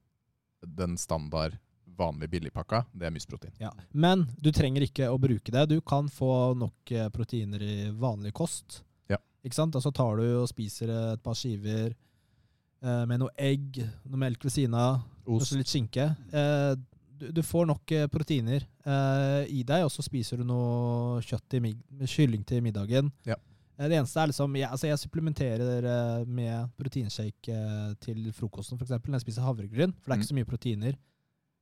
[0.64, 1.56] den standard
[1.96, 3.54] vanlig billigpakka, det er mysprotein.
[3.60, 3.70] Ja.
[3.92, 5.66] Men du trenger ikke å bruke det.
[5.70, 8.82] Du kan få nok eh, proteiner i vanlig kost.
[9.10, 9.20] Ja.
[9.46, 9.76] Ikke sant?
[9.78, 13.78] Og så tar du og spiser et par skiver eh, med noe egg,
[14.08, 16.10] noe melk ved siden av, kanskje litt skinke.
[16.34, 16.72] Eh,
[17.14, 21.46] du, du får nok eh, proteiner eh, i deg, og så spiser du noe kjøtt
[21.54, 21.70] til
[22.10, 23.12] kylling til middagen.
[23.28, 23.38] Ja.
[23.78, 28.78] Eh, Det eneste er liksom Jeg, altså jeg supplementerer eh, med proteinshake eh, til frokosten,
[28.78, 28.90] f.eks.
[28.90, 29.92] når jeg spiser havregryn.
[30.00, 30.22] For det er Mm.
[30.22, 30.96] ikke så mye proteiner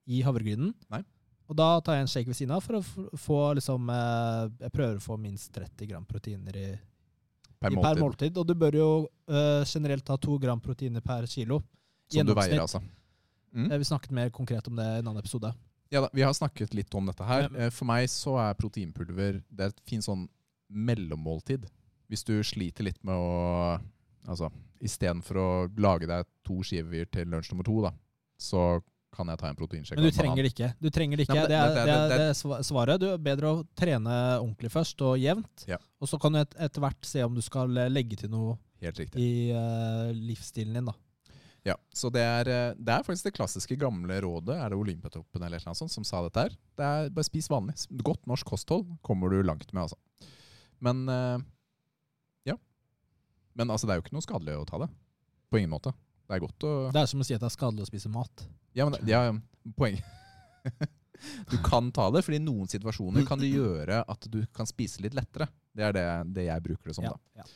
[0.06, 0.74] i havregrynen.
[0.90, 1.02] Nei.
[1.48, 2.82] Og da tar jeg en shake ved siden av for å
[3.18, 3.88] få liksom
[4.60, 6.78] Jeg prøver å få minst 30 gram proteiner i,
[7.60, 8.00] Per i per måltid.
[8.02, 8.36] måltid.
[8.38, 8.86] Og du bør jo
[9.28, 11.62] uh, generelt ha to gram proteiner per kilo.
[12.10, 12.80] Som du veier, altså.
[13.54, 13.68] Mm.
[13.78, 15.52] Vi snakket mer konkret om det i en annen episode.
[15.92, 17.48] Ja da, Vi har snakket litt om dette her.
[17.70, 20.28] For meg så er proteinpulver Det er et fint sånn
[20.70, 21.66] mellommåltid.
[22.12, 23.80] Hvis du sliter litt med å
[24.28, 24.48] Altså,
[24.82, 25.48] istedenfor å
[25.82, 27.90] lage deg to skiver til lunsj nummer to, da,
[28.38, 28.80] så
[29.12, 29.98] kan jeg ta en proteinsjekk.
[29.98, 30.68] Men du trenger det ikke.
[30.80, 31.36] Du trenger det ikke.
[31.36, 33.00] Nei, det, er, det- det, er, det- er svaret.
[33.02, 35.64] Du er bedre å trene ordentlig først, og jevnt.
[35.68, 35.76] Ja.
[36.00, 38.98] Og så kan du et, etter hvert se om du skal legge til noe Helt
[39.18, 40.88] i uh, livsstilen din.
[40.88, 40.94] da.
[41.62, 45.44] Ja, så det er, eh, det er faktisk det klassiske gamle rådet, er det Olympiatoppen
[45.46, 46.56] eller noe sånt, som sa dette her.
[46.74, 47.76] Det er bare spis vanlig.
[48.02, 49.98] Godt norsk kosthold kommer du langt med, altså.
[50.82, 51.36] Men ja.
[53.58, 54.88] Men altså, det er jo ikke noe skadelig å ta det.
[55.52, 55.92] På ingen måte.
[56.28, 58.10] Det er godt å Det er som å si at det er skadelig å spise
[58.12, 58.44] mat.
[58.76, 59.26] Ja, men ja,
[59.76, 59.98] poeng
[61.50, 65.04] Du kan ta det, for i noen situasjoner kan det gjøre at du kan spise
[65.04, 65.46] litt lettere.
[65.76, 67.42] Det er det, det jeg bruker det som, Ja, da.
[67.42, 67.46] ja.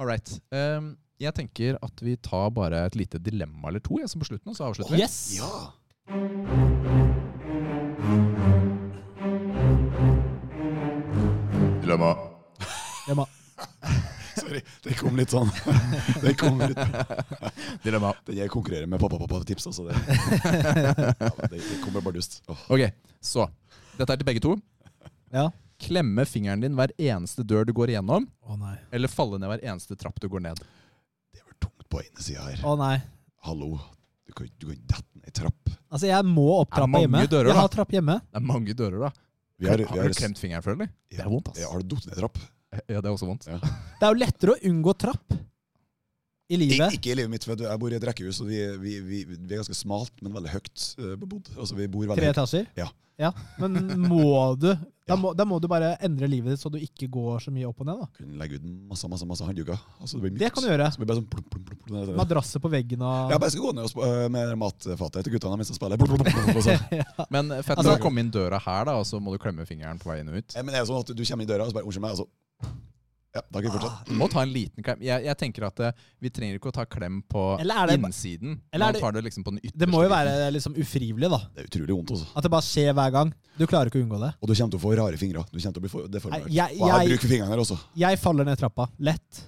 [0.00, 0.32] All right.
[0.50, 4.30] Um, jeg tenker at vi tar bare et lite dilemma eller to, jeg, som på
[4.32, 5.04] slutten, og så avslutter vi.
[5.04, 5.36] Yes!
[5.36, 6.70] Ja!
[11.82, 12.10] Dilemma.
[13.14, 13.26] Må,
[14.50, 15.50] Sorry, det kom litt sånn
[16.24, 16.78] Det kom litt
[17.84, 18.10] Dilemma.
[18.34, 19.84] Jeg konkurrerer med pappa-pappa-tips, altså.
[19.86, 22.40] Det, ja, det, det kommer bardust.
[22.50, 22.64] Oh.
[22.74, 22.88] Ok,
[23.22, 23.46] så.
[23.94, 24.56] Dette er til begge to.
[25.34, 25.50] ja.
[25.80, 28.74] Klemme fingeren din hver eneste dør du går igjennom, Å nei.
[28.92, 30.60] eller falle ned hver eneste trapp du går ned.
[31.32, 32.60] Det var tungt på ene sida her.
[32.68, 32.98] Å nei.
[33.46, 33.70] Hallo,
[34.28, 35.72] du kan du ikke dette ned i trapp.
[35.88, 37.22] Altså, jeg må opp trappa hjemme.
[37.24, 37.62] dører, jeg da.
[37.62, 38.18] har trapp hjemme.
[38.28, 39.12] Det er mange dører, da.
[39.56, 40.92] Vi har, har, vi har, du klemt fingeren før, eller?
[41.08, 41.62] Det er vondt, ass.
[41.62, 42.42] Jeg har du datt ned i trapp?
[42.70, 43.48] Ja, det er også vondt.
[43.50, 45.32] Det er jo lettere å unngå trapp
[46.50, 46.96] i Ik livet.
[46.98, 49.38] ikke i livet mitt, for jeg bor i et rekkehus, og vi, vi, vi, vi
[49.54, 51.52] er ganske smalt, men veldig høyt uh, bebodd.
[51.56, 52.66] Altså, vi bor veldig Tre etasjer.
[52.78, 52.88] Ja.
[53.20, 53.74] Ja, Men
[54.08, 54.70] må du
[55.10, 57.66] da, må, da må du bare endre livet ditt så du ikke går så mye
[57.68, 57.98] opp og ned.
[58.00, 58.06] da.
[58.16, 59.76] Kan legge ut masse masse, masse håndduker.
[60.00, 60.86] Altså, det, Det kan du gjøre.
[60.94, 63.72] Så blir bare sånn plum, plum, plum, Madrasser på veggen og Jeg bare skal gå
[63.76, 66.00] ned og øh, med matfatet til guttene mens de spiller.
[66.00, 67.26] Plum, plum, plum, plum, ja.
[67.36, 70.00] Men fett Altså- å komme inn døra her, da, og så må du klemme fingeren
[70.00, 70.54] på veien ut.
[70.56, 72.06] Ja, Men det er jo sånn at du kommer inn døra og så bare Unnskyld
[72.06, 72.80] meg, altså.
[73.32, 74.08] Ja, da kan vi fortsette.
[74.10, 75.02] Du må ta en liten klem.
[75.06, 77.98] Jeg, jeg tenker at uh, vi trenger ikke å ta klem på Eller er det
[78.00, 78.56] innsiden.
[78.74, 81.30] eller er det- tar det liksom på den ytterste Det må jo være liksom ufrivillig,
[81.30, 81.38] da.
[81.54, 82.26] Det er utrolig vondt, også.
[82.34, 83.30] At det bare skjer hver gang.
[83.56, 84.32] Du klarer ikke å unngå det.
[84.42, 85.44] Og du kommer til å få rare fingre.
[85.52, 86.46] Du kommer til å bli for- deformert.
[86.48, 87.78] Nei, jeg- og jeg bruker jeg- bruk fingrene her også.
[88.02, 88.88] Jeg faller ned trappa.
[88.98, 89.44] Lett.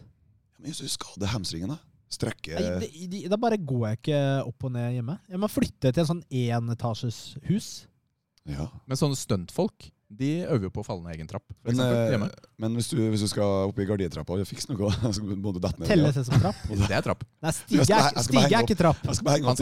[0.61, 1.79] Men du skader hamstringen, da?
[2.13, 5.19] Strekke Nei, da bare går jeg ikke opp og ned hjemme.
[5.29, 7.87] Jeg må flytte til en sånn enetasjes hus.
[8.47, 8.69] Ja.
[8.87, 11.45] Med sånne stuntfolk, de øver på å falle ned egen trapp.
[11.65, 14.91] Men, eksempel, eh, men hvis, du, hvis du skal opp i gardintrappa og fikse noe,
[15.17, 15.89] så må du dette ned.
[15.91, 16.59] Telles det som trapp?
[16.69, 17.25] Det er trapp.
[17.43, 19.01] Nei, Jeg stige er, ikke- er trapp.
[19.07, 19.61] Jeg skal bare henge opp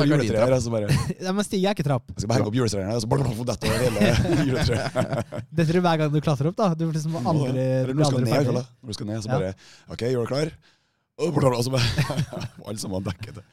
[0.65, 2.11] så bare Nei, men stige er ikke trapp.
[2.15, 5.39] Jeg skal bare henge opp juletreet og så bare dette over hele juletreet.
[5.61, 6.69] Detter du hver gang du klatrer opp, da.
[6.75, 8.61] Du liksom aldri, Eller når du skal ned.
[8.81, 9.55] Når du skal ned, så bare
[9.91, 10.53] OK, gjør deg klar?
[11.21, 11.89] Og så bare
[12.67, 13.41] Alle sammen dekket.
[13.41, 13.47] det.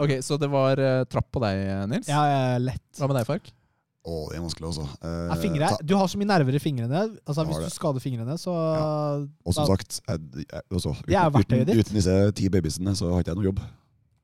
[0.00, 1.60] Ok, Så det var eh, trapp på deg,
[1.90, 2.08] Nils.
[2.08, 2.84] Ja, ja, lett.
[2.96, 3.50] Hva med deg, Fark?
[4.08, 4.84] Å, det er vanskelig, altså.
[5.04, 7.00] Eh, Ja, fingre, ta- du har så mye nerver i fingrene.
[7.28, 7.68] Altså, hvis det.
[7.68, 8.54] du skader fingrene, så
[9.44, 13.10] Og som da- sagt, jeg, jeg, også, er uten, uten, uten disse ti babyene, så
[13.12, 13.60] har ikke jeg noe jobb.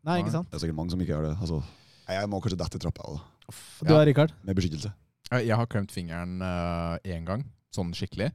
[0.04, 0.48] Nei, ikke sant?
[0.50, 1.34] Det er sikkert mange som ikke har det.
[1.40, 1.60] Altså,
[2.08, 3.20] jeg, jeg må kanskje dette i trappa, da,
[3.84, 4.00] Du Ja.
[4.00, 4.32] er Rikard?
[4.42, 4.92] med beskyttelse.
[5.32, 6.40] Jeg jeg har klemt fingeren
[7.04, 7.44] én gang,
[7.74, 8.32] sånn skikkelig.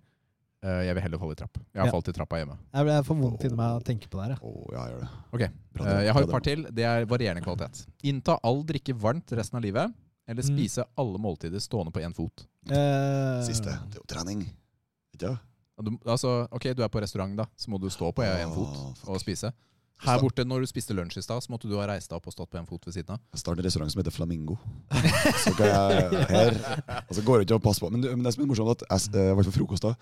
[0.62, 1.56] Uh, jeg vil heller falle i trapp.
[1.74, 1.92] Jeg har Ja.
[1.94, 2.58] falt i trappa hjemme.
[2.74, 4.40] Jeg får vondt inni meg å tenke på det her.
[4.44, 5.10] Oh, ja, jeg gjør det.
[5.32, 5.42] Ok,
[5.80, 6.64] Eh, jeg har et par til.
[6.64, 7.86] Det er varierende kvalitet.
[8.04, 9.94] Innta all drikke varmt resten av livet,
[10.30, 10.52] eller Mm.
[10.56, 12.46] spise alle måltider stående på én fot.
[12.70, 13.74] Eh, Siste.
[13.90, 14.46] Det er jo trening.
[15.16, 15.40] Ikke sant?
[15.80, 18.76] Du, altså, ok, du er på restaurant, da, så må du stå på én fot
[19.08, 19.52] oh, og spise.
[20.00, 22.28] Her borte, når du spiste lunsj i stad, så måtte du ha reist deg opp
[22.28, 23.20] og stått på en fot ved siden av.
[23.34, 24.56] Jeg starter en restaurant som heter Flamingo.
[25.44, 26.60] Så kan jeg her
[27.10, 27.90] Og så går det ikke å passe på.
[27.92, 29.94] Men, det- men det som er morsomt, at jeg, eh, i hvert fall frokost, da,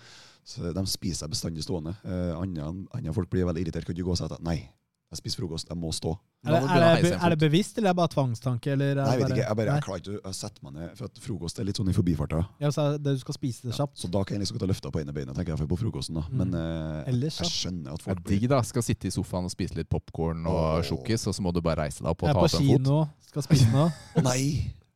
[0.46, 1.96] så de spiser jeg bestandig stående.
[2.06, 3.86] Eh, andre, andre folk blir veldig irritert.
[3.86, 4.70] Kan du gå og si at nei,
[5.08, 6.10] jeg spiser frokost, jeg må stå.
[6.44, 8.72] Er det, er, det, er det bevisst, eller er det bare tvangstanke?
[8.74, 9.40] Eller er Nei, jeg vet ikke.
[9.46, 11.88] Jeg, bare, jeg klarer ikke å sette meg ned, for at frokost er litt sånn
[11.88, 12.42] i forbifarta.
[12.60, 13.96] Ja, så er det du skal spise det kjapt.
[14.02, 16.20] Så da kan jeg liksom ta løfta på ene beinet, tenker jeg, for på frokosten.
[16.20, 16.26] da.
[16.28, 16.42] Mm.
[16.42, 17.54] Men eh, Ellers, jeg ja.
[17.62, 18.60] skjønner at er folk blir digg, da.
[18.68, 21.86] Skal sitte i sofaen og spise litt popkorn og sjokkis, og så må du bare
[21.88, 22.84] reise deg opp og Jeg er ta på opp en fot.
[22.84, 22.98] kino,
[23.32, 23.88] skal spise noe.
[24.28, 24.44] Nei!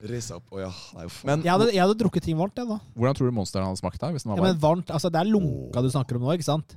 [0.03, 0.49] Reise opp.
[0.51, 0.71] Å ja.
[0.99, 1.29] Nei, faen.
[1.31, 2.79] Men Jeg hadde, jeg hadde drukket ting varmt, jeg, da.
[2.99, 4.11] hvordan tror du monsteren hadde smakt der?
[4.17, 6.75] hvis den Ja, men varmt, altså Det er lunka du snakker om nå, ikke sant?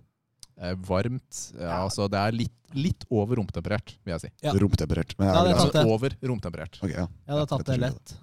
[0.55, 4.29] Eh, varmt ja, altså Det er litt, litt over romtemperert, vil jeg si.
[4.45, 4.53] Ja.
[4.55, 5.15] Romtemperert.
[5.19, 5.81] Men jeg, Ja, det altså, det.
[5.81, 6.77] Altså over romtemperert.
[6.79, 7.07] Okay, ja.
[7.27, 8.13] Jeg hadde tatt det lett.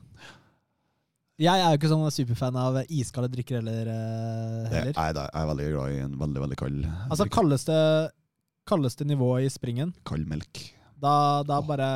[1.43, 3.89] Jeg er jo ikke sånn superfan av iskalde drikker heller.
[3.91, 4.93] eh, heller.
[4.93, 7.77] jeg, jeg er veldig glad i en veldig veldig kald Altså kaldeste,
[8.69, 10.63] kaldeste nivå i springen, Kald melk.
[11.03, 11.89] da, da bare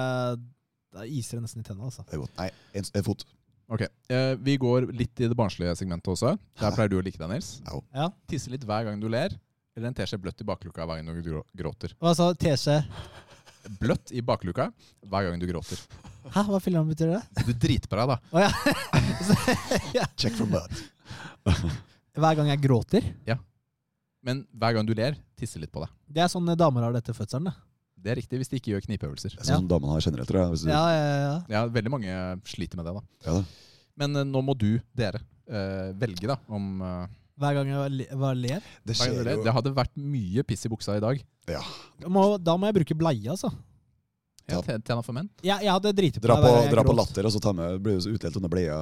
[0.97, 2.03] Da iser det nesten i tennene, altså.
[2.09, 2.37] Det er godt.
[2.41, 3.25] Nei, en, en fot.
[3.69, 6.37] Ok, eh, Vi går litt i det barnslige segmentet også.
[6.61, 7.61] Der pleier du å like deg, Nils.
[7.95, 8.09] Ja.
[8.31, 9.35] Tisse litt hver gang du ler,
[9.77, 11.93] eller en teskje bløtt i bakluka hver gang du grå- gråter.
[12.01, 12.81] Hva sa teskje
[13.81, 14.69] Bløtt i bakluka
[15.03, 15.81] hver gang du gråter.
[16.31, 17.45] Hæ, hva filmen betyr det?
[17.47, 18.17] Du driter på deg, da.
[18.31, 18.51] Oh, ja.
[20.01, 20.07] ja.
[20.19, 20.71] Check for blood.
[22.17, 23.05] Hver gang jeg gråter.
[23.29, 23.37] Ja.
[24.27, 25.91] Men hver gang du ler, tisser litt på deg.
[26.09, 27.51] Det er sånn damer har det etter fødselen.
[27.51, 27.67] Da.
[28.07, 29.35] Det er riktig hvis de ikke gjør knipeøvelser.
[29.37, 30.55] Det er sånn damene har generelt, tror jeg.
[30.55, 31.37] Hvis du, Ja, ja, ja.
[31.53, 32.17] Ja, veldig mange
[32.49, 33.05] sliter med det, da.
[33.29, 33.37] Ja.
[34.01, 35.21] Men uh, nå må du, dere,
[35.51, 37.07] uh, velge da om eh,
[37.37, 38.69] Hver gang jeg var ler.
[38.87, 39.35] Det skjer det.
[39.37, 41.21] jo det hadde vært mye piss i buksa i dag.
[41.51, 41.63] ja.
[42.09, 43.51] Må, da må jeg bruke bleie, altså.
[44.47, 45.29] Ja, te- Tena for menn.
[45.43, 47.99] Ja, jeg hadde driti på Dra på, dra på latter, og så ta med, blir
[47.99, 48.79] du utdelt under bleia.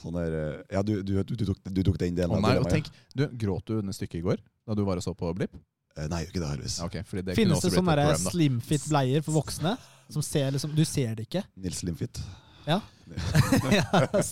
[0.00, 2.56] Sånn der, eh, ja, du, du, du, du, tok, du tok den delen Å nei,
[2.58, 4.40] og tenk, du, Gråt du under stykket i går?
[4.66, 5.54] Da du var og så på Blipp?
[5.94, 6.78] Eh, Nei, ikke det, Harvis.
[6.82, 9.76] Okay, det Finnes det sånne et der slimfit bleier for voksne?
[10.12, 11.44] Som ser liksom Du ser det ikke.
[11.60, 12.18] Nils Limfit.
[12.66, 12.80] Ja,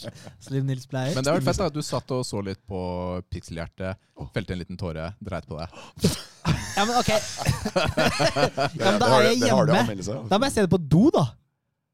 [0.41, 1.15] Slim Nils bleier.
[1.15, 2.81] Men det var fett da, at du satt og så litt på
[3.33, 4.01] pikselhjertet,
[4.35, 5.69] felte en liten tåre, dreit på deg.
[6.71, 7.09] Ja, men ok.
[8.79, 10.15] ja, men da er jeg det har det hjemme.
[10.31, 11.25] Da må jeg se det på do, da.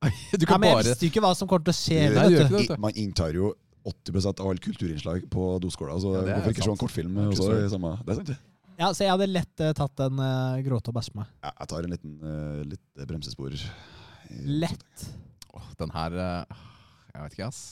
[0.37, 2.03] Du Ja, kan men jeg bare visste ikke hva som kommer til å skje.
[2.15, 2.59] Nei, du du.
[2.61, 2.77] det.
[2.85, 3.51] Man inntar jo
[3.89, 5.97] 80 av alt kulturinnslag på doskåla.
[6.03, 7.19] Så Ja, hvorfor ikke se en kortfilm?
[7.19, 7.65] True så story.
[7.65, 8.39] i samme, det er sant, det.
[8.77, 11.31] Ja, så jeg hadde lett uh, tatt en uh, gråte og bæsje meg.
[11.41, 13.57] Ja, jeg tar en liten uh, litt bremsespor.
[14.45, 15.07] Lett.
[15.57, 16.63] Åh, Den her eh,
[17.15, 17.63] Jeg vet ikke, ass.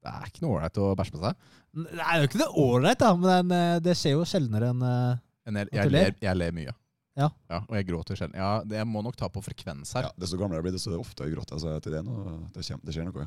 [0.00, 1.48] Det er ikke noe ålreit å bæsje på seg.
[1.76, 5.18] Det er jo ikke det ålreit, da, men eh, det skjer jo sjeldnere enn eh,
[5.46, 6.06] Men jeg, At du ler?
[6.08, 6.72] ler, jeg ler mye.
[7.20, 7.28] Ja.
[7.66, 8.38] Og jeg gråter sjelden.
[8.40, 10.06] Ja, det, jeg må nok ta på frekvens her.
[10.08, 11.62] Ja, desto gamlere jeg blir, desto oftere gråter jeg.
[11.66, 12.14] Så til det, nå,
[12.54, 13.26] det, det skjer noe.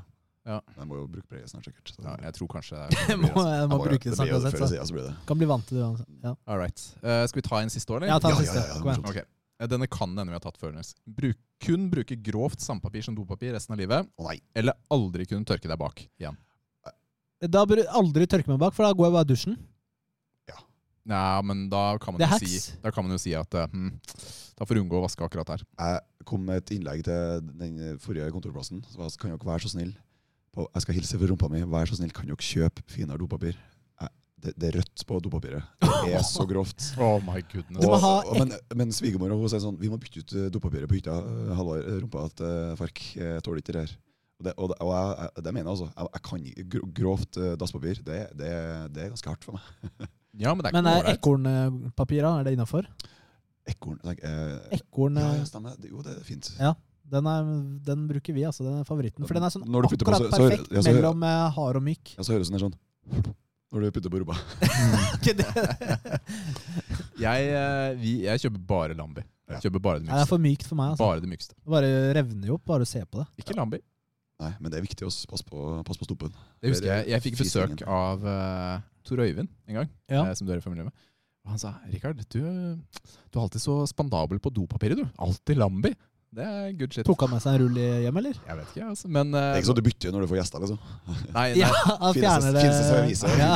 [0.49, 0.57] Ja.
[0.75, 1.91] Jeg må jo bruke breie snart, sikkert.
[1.93, 2.01] Så.
[2.03, 2.79] Ja, jeg tror kanskje
[3.13, 4.57] Jeg må, jeg Jeg må bruke det snart blir uansett.
[4.57, 4.71] Før Så.
[4.73, 5.13] siden, så blir det.
[5.29, 6.09] Kan bli vant til det uansett.
[6.25, 6.83] Ja, All right.
[7.03, 8.11] Eh, skal vi ta en siste år, eller?
[8.15, 8.59] ja ta den Ja, siste.
[8.59, 9.05] ja, ja, Kom igjen.
[9.05, 9.21] morsomt.
[9.23, 9.29] Ok.
[9.63, 10.75] Eh, Denne kan hende vi har tatt før.
[11.07, 14.37] Bruk, kun bruke grovt sandpapir som dopapir resten av livet, nei.
[14.59, 16.35] eller aldri kunne tørke deg bak igjen.
[17.43, 19.55] Da bør du aldri tørke meg bak, for da går jeg bare i dusjen.
[20.47, 20.59] Ja,
[21.11, 23.89] Nei, men da kan man, jo si, da kan man jo si at eh, hm,
[24.59, 25.65] da får du unngå å vaske akkurat her.
[25.79, 28.83] Jeg kom med et innlegg til den forrige kontorplassen.
[28.87, 29.93] Så var- kan dere være så snill
[30.53, 31.63] Jeg skal hilse for rumpa mi.
[31.65, 33.55] Vær så snill, kan dere kjøpe finere dopapir?
[34.43, 35.63] Det, det er rødt på dopapiret.
[35.79, 36.89] Det er så grovt.
[36.99, 37.85] Oh my goodness.
[37.87, 41.15] Og- og, men, men svigermora sier sånn Vi må bytte ut eh, dopapiret på hytta.
[41.23, 43.93] eh, Halvard, eh, rumpa at uh, Fark jeg tåler ikke det her.
[44.41, 45.87] Og det, og det, og jeg, jeg, det mener jeg altså.
[45.95, 48.51] Jeg, jeg kan Grovt uh, dasspapir, det, det,
[48.97, 50.09] det er ganske hardt for meg.
[50.43, 52.29] Ja, men det er Men er ekornpapir, da?
[52.41, 52.87] Er det innafor?
[53.69, 55.75] Ekorn eh, Ekorn Ja, ja, stemmer.
[55.79, 56.49] Det- Jo, det er fint.
[56.57, 56.71] Ja.
[57.13, 57.51] Den, er,
[57.85, 58.65] den bruker vi, altså.
[58.65, 59.27] Den er favoritten.
[59.29, 61.21] For den er sånn akkurat på så- så- perfekt ja, så- mellom
[61.53, 62.15] hard og myk.
[62.17, 62.73] Ja, så høres den sånn
[63.73, 64.37] når du putter på rumpa.
[67.23, 69.21] Jeg, eh, vi, jeg kjøper bare Lambi.
[69.47, 69.57] Ja.
[69.57, 70.93] Jeg kjøper bare det Nei, det er for mykt for meg.
[70.93, 71.05] Altså.
[71.05, 71.55] Bare det mykste.
[71.59, 73.25] Det bare revner jo opp bare å se på det.
[73.43, 73.79] Ikke Lambi.
[74.43, 76.33] Nei, men det er viktig å s- passe på, passe på stumpen.
[76.63, 77.09] Det husker jeg.
[77.13, 77.75] Jeg fikk Fisingen.
[77.77, 80.23] besøk av uh, Tor Øyvind en gang, Ja.
[80.25, 80.95] eh, som du er i familie med.
[81.45, 85.05] Og han sa Rikard, du, du er alltid så spandabel på dopapiret, du.
[85.21, 85.93] Alltid Lambi.
[86.33, 87.05] Det er good shit.
[87.05, 88.37] Tok han med seg en rull hjem, eller?
[88.47, 89.09] Jeg vet ikke, altså.
[89.13, 90.79] Men Det eh, er ikke sånn at du bytter når du får gjester, liksom.
[91.05, 91.43] Nei, nei.
[91.61, 92.63] Ja, han Finnes fjerner det- det.
[92.63, 93.25] finnes det servise?
[93.37, 93.51] Ja.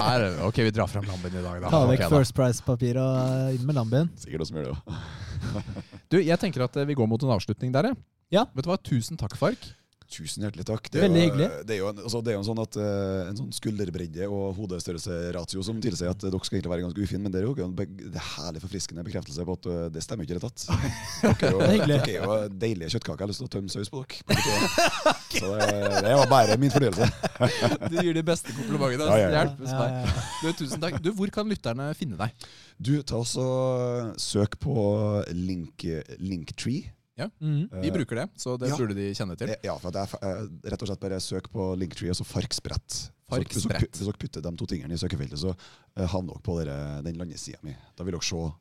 [0.10, 1.70] Her, ok, vi drar fram Lambien i dag, da.
[1.72, 4.12] Ta vekk okay, First Price-papir og eh, inn med lambien.
[4.20, 5.96] Sikkert noen som gjør det òg.
[6.12, 8.00] Du, jeg tenker at eh, vi går mot en avslutning der, jeg.
[8.36, 8.44] Ja.
[8.52, 8.76] Vet du hva?
[8.82, 9.64] Tusen takk, Fark.
[10.06, 10.86] Tusen hjertelig takk.
[10.94, 11.46] Veldig hyggelig.
[11.66, 14.28] Det er jo en, altså, det er jo en sånn at eh, En sånn skulderbredde
[14.30, 17.48] og hodestørrelse-ratio som tilsier at eh, dere skal egentlig være ganske ufine, men det er
[17.48, 20.44] jo en det er herlig forfriskende bekreftelse på at eh, det stemmer ikke i det
[20.44, 20.66] hele tatt.
[21.42, 23.18] Dere er jo, Det er er jo deilige kjøttkaker.
[23.18, 25.16] Jeg har lyst til å tømme saus på dere.
[25.36, 27.10] Så det, det var bare min fornøyelse.
[27.90, 29.10] Du gir de beste komplimentene.
[29.10, 29.28] Ja, ja, ja.
[29.28, 30.20] Det hjelpes meg.
[30.40, 31.00] Du, tusen takk.
[31.02, 32.46] Du, hvor kan lytterne finne deg?
[32.78, 34.76] Du, ta oss og søk på
[35.34, 35.84] link,
[36.22, 36.92] Linktree.
[37.40, 37.80] Mhm.
[37.82, 38.76] Vi bruker det, så det Ja.
[38.76, 39.54] burde de kjenne til.
[39.64, 42.88] Ja, for det jeg, eh, rett og slett bare søk på Linktree og så Farksbrett.
[42.90, 43.90] Så Farksbrett.
[43.96, 45.56] Hvis dere, putter de to tingene i søkefeltet, så
[45.96, 47.74] eh, havner dere på dere, den landesida mi.
[47.96, 48.52] Da vil dere se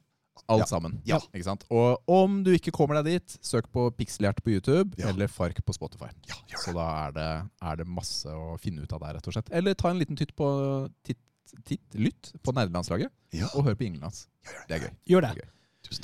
[0.49, 0.65] Alt Ja.
[0.65, 1.01] sammen.
[1.05, 1.17] Ja.
[1.33, 1.63] Ikke sant?
[1.71, 5.07] Og om du ikke kommer deg dit, søk på Pixelhjert på YouTube Ja.
[5.07, 6.09] eller Fark på Spotify.
[6.27, 9.27] Ja, gjør Så da er det, er det masse å finne ut av der, rett
[9.27, 9.47] og slett.
[9.51, 11.17] Eller ta en liten titt på titt,
[11.63, 14.27] titt, lytt på nerdelandslaget, Ja, og hør på Englands.
[14.43, 14.67] det.
[14.67, 14.95] Det er gøy.
[15.07, 15.35] Gjør det.
[15.35, 15.45] Det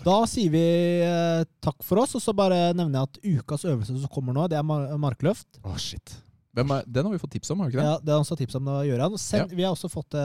[0.06, 0.64] Da sier vi
[1.06, 4.48] eh, takk for oss, og så bare nevner jeg at ukas øvelse som kommer nå,
[4.52, 5.62] det er mar markløft.
[5.64, 6.14] Å, shit.
[6.52, 7.88] Hvem er, den har vi fått tips om, har vi ikke det?
[7.88, 9.08] Ja, det er også tips om det å gjøre.
[9.24, 10.24] Send, Vi har også fått det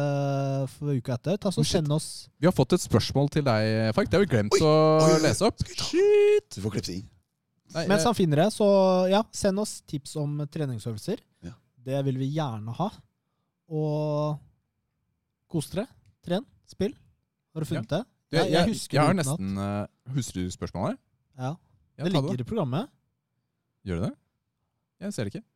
[0.73, 1.37] for uka etter.
[1.39, 1.69] Ta så Oh.
[1.69, 2.09] Send oss
[2.43, 4.11] Vi har fått et spørsmål til deg, Fark.
[4.11, 4.73] Det har vi glemt Oi, å
[5.07, 5.63] oi, lese opp.
[5.71, 6.49] Shit!
[6.57, 7.07] Du får klippe inn.
[7.77, 8.67] Nei, Mens eh, han finner det, så
[9.11, 11.23] ja, send oss tips om treningsøvelser.
[11.47, 11.55] Ja.
[11.87, 12.91] Det vil vi gjerne ha.
[13.71, 14.39] Og
[15.51, 15.87] kos dere.
[16.27, 16.47] Tren.
[16.67, 16.95] Spill.
[17.55, 18.03] Har du funnet det?
[18.27, 20.99] Du, jeg, jeg jeg, husker jeg har nesten uh, Husker du spørsmålet?
[21.39, 21.53] Ja.
[21.97, 22.89] Ja, Det ligger i programmet.
[23.87, 24.17] Gjør det det?
[25.01, 25.47] Jeg ser det ikke.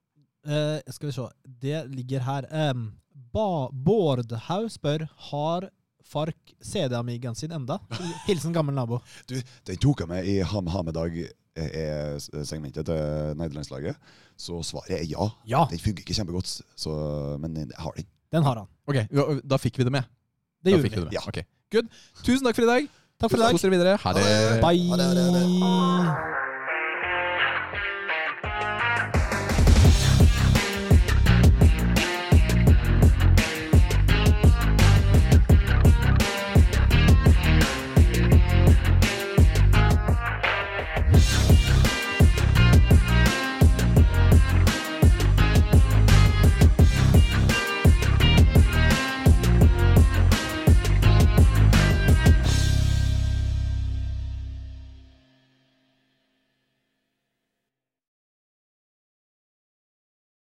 [0.46, 1.26] Uh, skal vi se.
[1.64, 2.46] Det ligger her.
[2.70, 2.86] Um,
[3.34, 5.68] ba Bårdhaug spør har
[6.10, 7.78] Fark CD-amigaen sin enda.
[8.26, 9.00] Hilsen gammel nabo.
[9.28, 9.36] Du,
[9.66, 13.96] Den tok jeg med i Ha med ha med-dag er er segmentet til nederlandslaget,
[14.38, 15.26] så svaret er ja.
[15.46, 16.92] Ja, Den funker ikke kjempegodt, så,
[17.42, 18.06] men jeg har den.
[18.32, 18.68] den har han.
[18.86, 20.06] Ok, Da fikk vi det med.
[20.62, 20.94] Det da gjorde vi.
[20.94, 21.12] det med.
[21.12, 21.20] Ja.
[21.26, 21.86] Ok, Good.
[22.26, 22.88] Tusen takk for i dag.
[23.20, 23.54] Takk for i dag.
[23.54, 23.96] Kos dere videre.
[24.02, 24.24] Ha det.
[24.64, 24.88] Bye.
[24.90, 26.49] Ha det, ha det, ha det.